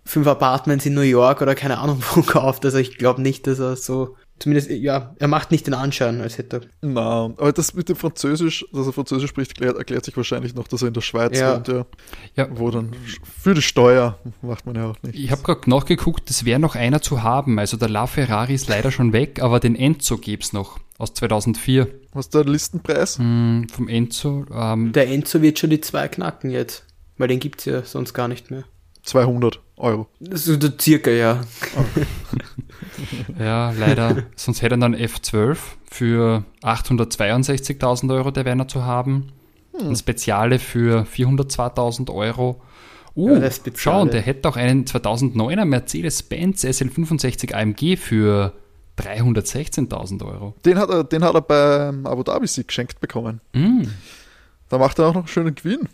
fünf 0.05 0.27
Apartments 0.29 0.87
in 0.87 0.95
New 0.95 1.01
York 1.01 1.43
oder 1.43 1.57
keine 1.57 1.79
Ahnung 1.79 2.01
wo 2.15 2.23
kauft. 2.23 2.65
Also 2.65 2.79
ich 2.79 2.97
glaube 2.97 3.23
nicht, 3.23 3.49
dass 3.49 3.59
er 3.59 3.75
so 3.75 4.17
Zumindest, 4.43 4.71
ja, 4.71 5.15
er 5.21 5.29
macht 5.29 5.53
nicht 5.53 5.69
den 5.69 5.75
Anschein, 5.75 6.21
als 6.21 6.37
hätte 6.37 6.57
er. 6.57 6.89
Na, 6.89 7.27
aber 7.37 7.53
das 7.53 7.75
mit 7.75 7.89
dem 7.89 7.95
Französisch, 7.95 8.67
dass 8.73 8.89
er 8.89 8.93
Französisch 8.93 9.31
spricht, 9.31 9.53
erklärt, 9.53 9.77
erklärt 9.79 10.05
sich 10.05 10.17
wahrscheinlich 10.17 10.53
noch, 10.57 10.67
dass 10.67 10.83
er 10.83 10.89
in 10.89 10.95
der 10.95 11.01
Schweiz 11.01 11.39
Ja. 11.39 11.55
wohnt, 11.55 11.69
ja. 11.69 11.87
Ja. 12.35 12.49
Wo 12.51 12.69
dann 12.73 12.91
für 13.41 13.55
die 13.55 13.63
Steuer 13.63 14.19
macht 14.43 14.67
man 14.67 14.75
ja 14.75 14.87
auch 14.91 14.97
nicht. 15.05 15.17
Ich 15.17 15.31
habe 15.31 15.43
gerade 15.43 15.71
nachgeguckt, 15.71 16.29
es 16.29 16.45
wäre 16.45 16.59
noch 16.59 16.75
einer 16.75 17.01
zu 17.01 17.23
haben. 17.23 17.61
Also 17.61 17.77
der 17.77 17.89
LaFerrari 17.89 18.55
ist 18.55 18.69
leider 18.69 18.91
schon 18.91 19.13
weg, 19.13 19.41
aber 19.41 19.61
den 19.61 19.77
Enzo 19.77 20.19
gäb's 20.19 20.53
noch 20.53 20.81
aus 20.99 21.15
2004. 21.15 21.87
Was 22.13 22.27
ist 22.27 22.35
der 22.35 22.45
Listenpreis? 22.45 23.19
Hm, 23.19 23.69
vom 23.73 23.87
Enzo. 23.87 24.45
Ähm, 24.53 24.91
Der 24.93 25.09
Enzo 25.09 25.41
wird 25.41 25.61
schon 25.61 25.71
die 25.71 25.81
zwei 25.81 26.09
knacken 26.09 26.51
jetzt. 26.51 26.85
Weil 27.17 27.29
den 27.29 27.39
gibt's 27.39 27.65
ja 27.67 27.83
sonst 27.85 28.13
gar 28.13 28.27
nicht 28.27 28.51
mehr. 28.51 28.65
200 29.03 29.61
Euro. 29.77 30.07
So 30.21 30.57
der 30.57 30.73
circa, 30.81 31.11
ja. 31.11 31.41
ja, 33.39 33.73
leider. 33.73 34.25
Sonst 34.37 34.63
hätte 34.63 34.77
er 34.77 34.79
dann 34.79 34.95
F12 34.95 35.57
für 35.91 36.45
862.000 36.63 38.15
Euro, 38.15 38.31
der 38.31 38.45
wäre 38.45 38.57
noch 38.57 38.69
zu 38.69 38.85
haben. 38.85 39.33
Ein 39.79 39.97
Speziale 39.97 40.59
für 40.59 41.03
402.000 41.05 42.13
Euro. 42.15 42.61
Uh, 43.15 43.37
Ja, 43.37 43.51
schau, 43.75 44.03
und 44.03 44.15
der 44.15 44.23
hätte 44.23 44.49
auch 44.49 44.57
einen 44.57 44.85
2009er 44.85 45.65
Mercedes-Benz 45.65 46.65
SL65 46.65 47.53
AMG 47.53 47.99
für 47.99 48.55
316.000 48.99 50.25
Euro. 50.25 50.55
Den 50.65 50.79
hat 50.79 50.91
er, 50.91 51.05
den 51.05 51.25
hat 51.25 51.35
er 51.35 51.41
beim 51.41 52.07
Abu 52.07 52.23
Dhabi-Sieg 52.23 52.69
geschenkt 52.69 53.01
bekommen. 53.01 53.41
Mm. 53.53 53.83
Da 54.73 54.79
macht 54.79 54.99
er 54.99 55.09
auch 55.09 55.13
noch 55.13 55.21
einen 55.21 55.29
schönen 55.29 55.55
Gewinn. 55.55 55.87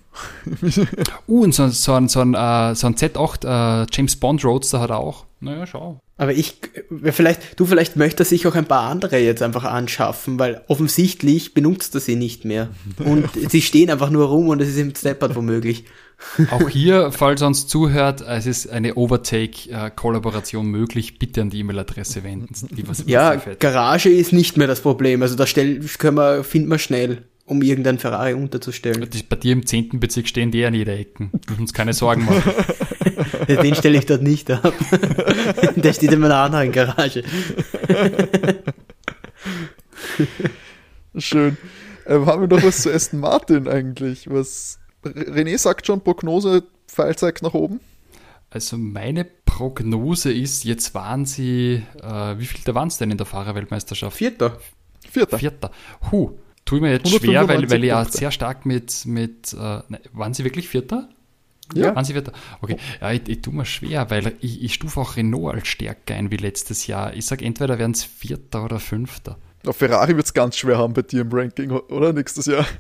Uh, 1.27 1.43
und 1.43 1.53
so, 1.53 1.67
so 1.69 1.95
ein, 1.95 2.09
so 2.09 2.21
ein, 2.21 2.35
äh, 2.35 2.75
so 2.77 2.87
ein 2.87 2.95
Z8 2.95 3.83
äh, 3.83 3.87
James 3.93 4.17
Bond 4.17 4.45
Roadster 4.45 4.81
hat 4.81 4.91
er 4.91 4.99
auch. 4.99 5.27
Naja, 5.41 5.67
schau. 5.67 6.01
Aber 6.17 6.33
ich, 6.33 6.61
äh, 7.03 7.13
vielleicht, 7.13 7.59
du 7.59 7.67
vielleicht 7.67 7.97
möchtest 7.97 8.31
sich 8.31 8.47
auch 8.47 8.55
ein 8.55 8.67
paar 8.67 8.89
andere 8.89 9.19
jetzt 9.19 9.43
einfach 9.43 9.65
anschaffen, 9.65 10.39
weil 10.39 10.63
offensichtlich 10.69 11.55
benutzt 11.55 11.95
er 11.97 12.01
sie 12.01 12.15
nicht 12.15 12.45
mehr. 12.45 12.69
Und 13.05 13.29
sie 13.51 13.63
stehen 13.63 13.91
einfach 13.91 14.11
nur 14.11 14.29
rum 14.29 14.49
und 14.49 14.63
es 14.63 14.69
ist 14.69 14.79
im 14.79 14.95
Steppert 14.95 15.35
womöglich. 15.35 15.85
Auch 16.51 16.69
hier, 16.69 17.13
falls 17.13 17.41
er 17.41 17.47
uns 17.49 17.67
zuhört, 17.69 18.23
es 18.23 18.47
ist 18.47 18.69
eine 18.69 18.95
Overtake-Kollaboration 18.97 20.67
möglich. 20.67 21.19
Bitte 21.19 21.43
an 21.43 21.51
die 21.51 21.61
E-Mail-Adresse 21.61 22.25
wenden. 22.25 22.55
Lieber 22.75 22.93
Ja. 23.07 23.37
Garage 23.37 24.09
ist 24.09 24.33
nicht 24.33 24.57
mehr 24.57 24.67
das 24.67 24.81
Problem. 24.81 25.23
Also 25.23 25.37
da 25.37 25.47
stell, 25.47 25.81
können 25.99 26.17
wir, 26.17 26.43
finden 26.43 26.71
wir 26.71 26.79
schnell, 26.79 27.28
um 27.49 27.63
irgendein 27.63 27.99
Ferrari 27.99 28.35
unterzustellen. 28.35 29.09
Bei 29.29 29.37
dir 29.37 29.53
im 29.53 29.65
10. 29.67 30.01
Bezirk 30.01 30.29
stehen 30.29 30.51
die 30.51 30.65
an 30.65 30.75
jeder 30.75 30.99
Ecke. 30.99 31.31
Du 31.33 31.39
musst 31.49 31.61
uns 31.61 31.73
keine 31.73 31.93
Sorgen 31.95 32.25
machen. 32.27 32.43
Den 33.49 33.75
stelle 33.75 33.99
ich 33.99 34.07
dort 34.07 34.23
nicht 34.23 34.51
ab. 34.51 34.73
Der 35.77 35.93
steht 35.93 36.13
in 36.13 36.21
meiner 36.21 36.37
anderen 36.37 36.71
Garage. 36.73 37.25
Schön. 41.17 41.57
Ähm, 42.07 42.27
haben 42.27 42.43
wir 42.43 42.49
noch 42.49 42.63
was 42.63 42.83
zu 42.83 42.93
Aston 42.93 43.21
Martin 43.21 43.67
eigentlich? 43.67 44.31
Was 44.31 44.79
René 45.05 45.57
sagt 45.59 45.87
schon, 45.87 46.03
Prognose, 46.03 46.65
Pfeil 46.87 47.17
zeigt 47.17 47.43
nach 47.43 47.55
oben. 47.55 47.81
Also 48.51 48.77
meine 48.79 49.25
Prognose 49.25 50.33
ist, 50.33 50.65
jetzt 50.65 50.95
waren 50.95 51.25
sie, 51.27 51.83
äh, 52.03 52.39
wie 52.39 52.47
viel 52.47 52.61
da 52.65 52.75
waren 52.75 52.89
es 52.89 52.99
denn 52.99 53.11
in 53.11 53.19
der 53.19 53.27
Fahrerweltmeisterschaft? 53.27 54.17
Vierter. 54.17 54.59
Vierter. 55.11 55.39
Vierter. 55.39 55.71
Huh, 56.11 56.33
tue 56.69 56.81
mir 56.81 56.93
jetzt 56.93 57.09
schwer, 57.09 57.49
weil, 57.49 57.57
195 57.57 57.71
weil 57.71 57.85
ich 57.85 57.89
ja 57.89 58.05
sehr 58.05 58.31
stark 58.31 58.67
mit, 58.67 59.07
mit 59.07 59.53
äh, 59.55 59.57
ne, 59.57 60.01
waren 60.13 60.35
sie 60.35 60.45
wirklich 60.45 60.69
Vierter? 60.69 61.09
Ja. 61.75 61.95
Waren 61.95 62.05
sie 62.05 62.13
Vierter? 62.13 62.33
Okay, 62.61 62.77
ja, 63.01 63.13
ich, 63.13 63.29
ich 63.29 63.41
tue 63.41 63.55
mir 63.55 63.65
schwer, 63.65 64.11
weil 64.11 64.35
ich, 64.41 64.63
ich 64.63 64.75
stufe 64.75 65.01
auch 65.01 65.17
Renault 65.17 65.55
als 65.55 65.69
stärker 65.69 66.15
ein 66.15 66.31
wie 66.31 66.37
letztes 66.37 66.87
Jahr. 66.87 67.15
Ich 67.15 67.27
sage, 67.27 67.45
entweder 67.45 67.79
werden 67.79 67.93
es 67.93 68.05
Vierter 68.05 68.65
oder 68.65 68.81
Fünfter. 68.81 69.39
Auf 69.67 69.77
Ferrari 69.77 70.17
wird 70.17 70.27
es 70.27 70.35
ganz 70.35 70.57
schwer 70.57 70.79
haben 70.79 70.95
bei 70.95 71.03
dir 71.03 71.23
im 71.23 71.33
Ranking, 71.33 71.71
oder? 71.71 72.13
Nächstes 72.13 72.47
Jahr. 72.47 72.67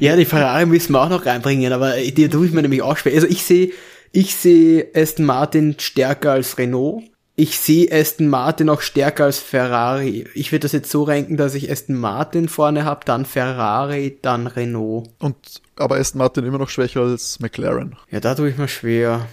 Ja, 0.00 0.16
die 0.16 0.26
Ferrari 0.26 0.66
müssen 0.66 0.92
wir 0.92 1.02
auch 1.02 1.08
noch 1.08 1.24
reinbringen, 1.24 1.72
aber 1.72 1.96
die 1.96 2.28
tue 2.28 2.46
ich 2.46 2.52
mir 2.52 2.60
nämlich 2.62 2.82
auch 2.82 2.98
schwer. 2.98 3.14
Also 3.14 3.26
ich 3.26 3.42
sehe, 3.42 3.72
ich 4.12 4.34
sehe 4.34 4.88
Aston 4.94 5.24
Martin 5.24 5.76
stärker 5.78 6.32
als 6.32 6.58
Renault. 6.58 7.04
Ich 7.40 7.60
sehe 7.60 7.88
Aston 7.92 8.26
Martin 8.26 8.68
auch 8.68 8.80
stärker 8.80 9.26
als 9.26 9.38
Ferrari. 9.38 10.26
Ich 10.34 10.50
würde 10.50 10.62
das 10.62 10.72
jetzt 10.72 10.90
so 10.90 11.04
ranken, 11.04 11.36
dass 11.36 11.54
ich 11.54 11.70
Aston 11.70 11.94
Martin 11.94 12.48
vorne 12.48 12.84
habe, 12.84 13.04
dann 13.04 13.24
Ferrari, 13.24 14.18
dann 14.22 14.48
Renault. 14.48 15.08
Und, 15.20 15.36
aber 15.76 15.98
Aston 15.98 16.18
Martin 16.18 16.44
immer 16.44 16.58
noch 16.58 16.68
schwächer 16.68 17.02
als 17.02 17.38
McLaren. 17.38 17.94
Ja, 18.10 18.18
da 18.18 18.34
tue 18.34 18.50
ich 18.50 18.58
mir 18.58 18.66
schwer. 18.66 19.28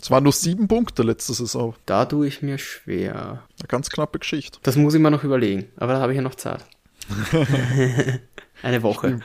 Es 0.00 0.10
waren 0.10 0.24
nur 0.24 0.32
sieben 0.32 0.66
Punkte 0.66 1.04
letzte 1.04 1.34
Saison. 1.34 1.76
Da 1.86 2.04
tue 2.06 2.26
ich 2.26 2.42
mir 2.42 2.58
schwer. 2.58 3.44
Eine 3.60 3.68
ganz 3.68 3.90
knappe 3.90 4.18
Geschichte. 4.18 4.58
Das 4.64 4.74
muss 4.74 4.94
ich 4.94 5.00
mir 5.00 5.12
noch 5.12 5.22
überlegen, 5.22 5.66
aber 5.76 5.92
da 5.92 6.00
habe 6.00 6.10
ich 6.10 6.16
ja 6.16 6.22
noch 6.22 6.34
Zeit. 6.34 6.64
Eine 8.64 8.82
Woche. 8.82 9.20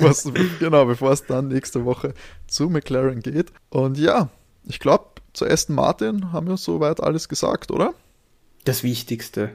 Was, 0.00 0.26
genau, 0.58 0.86
bevor 0.86 1.12
es 1.12 1.26
dann 1.26 1.48
nächste 1.48 1.84
Woche 1.84 2.14
zu 2.46 2.70
McLaren 2.70 3.20
geht. 3.20 3.52
Und 3.68 3.98
ja, 3.98 4.30
ich 4.64 4.78
glaube, 4.78 5.17
zu 5.32 5.46
Aston 5.46 5.76
Martin 5.76 6.32
haben 6.32 6.48
wir 6.48 6.56
soweit 6.56 7.02
alles 7.02 7.28
gesagt, 7.28 7.70
oder? 7.70 7.94
Das 8.64 8.82
Wichtigste. 8.82 9.52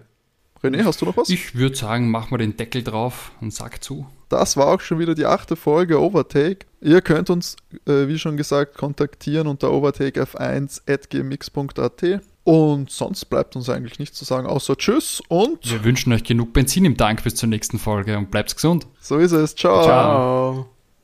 René, 0.63 0.86
hast 0.86 1.01
du 1.01 1.05
noch 1.05 1.17
was? 1.17 1.30
Ich 1.30 1.55
würde 1.55 1.76
sagen, 1.76 2.09
machen 2.09 2.32
wir 2.32 2.38
den 2.38 2.55
Deckel 2.55 2.84
drauf 2.84 3.34
und 3.41 3.53
Sack 3.53 3.84
zu. 3.84 4.05
Das 4.30 4.55
war 4.55 4.67
auch 4.67 4.80
schon 4.80 4.97
wieder 4.97 5.13
die 5.13 5.26
achte 5.26 5.57
Folge 5.57 6.01
Overtake. 6.01 6.65
Ihr 6.82 7.01
könnt 7.01 7.30
uns, 7.30 7.57
äh, 7.86 8.07
wie 8.07 8.17
schon 8.17 8.38
gesagt, 8.38 8.78
kontaktieren 8.78 9.47
unter 9.47 9.67
overtakef1.gmx.at. 9.69 12.21
Und 12.45 12.89
sonst 12.89 13.26
bleibt 13.26 13.55
uns 13.55 13.69
eigentlich 13.69 13.99
nichts 13.99 14.17
zu 14.17 14.26
sagen, 14.26 14.47
außer 14.47 14.76
Tschüss 14.78 15.21
und 15.30 15.69
Wir 15.69 15.84
wünschen 15.84 16.11
euch 16.11 16.24
genug 16.24 16.53
Benzin 16.53 16.86
im 16.86 16.97
Tank 16.97 17.24
bis 17.24 17.36
zur 17.36 17.49
nächsten 17.49 17.78
Folge 17.80 18.17
und 18.17 18.32
bleibt 18.32 18.55
gesund. 18.55 18.88
so 18.99 19.17
ist 19.17 19.34
es. 19.34 19.55
Ciao. 19.55 19.84
Ciao. 19.84 20.72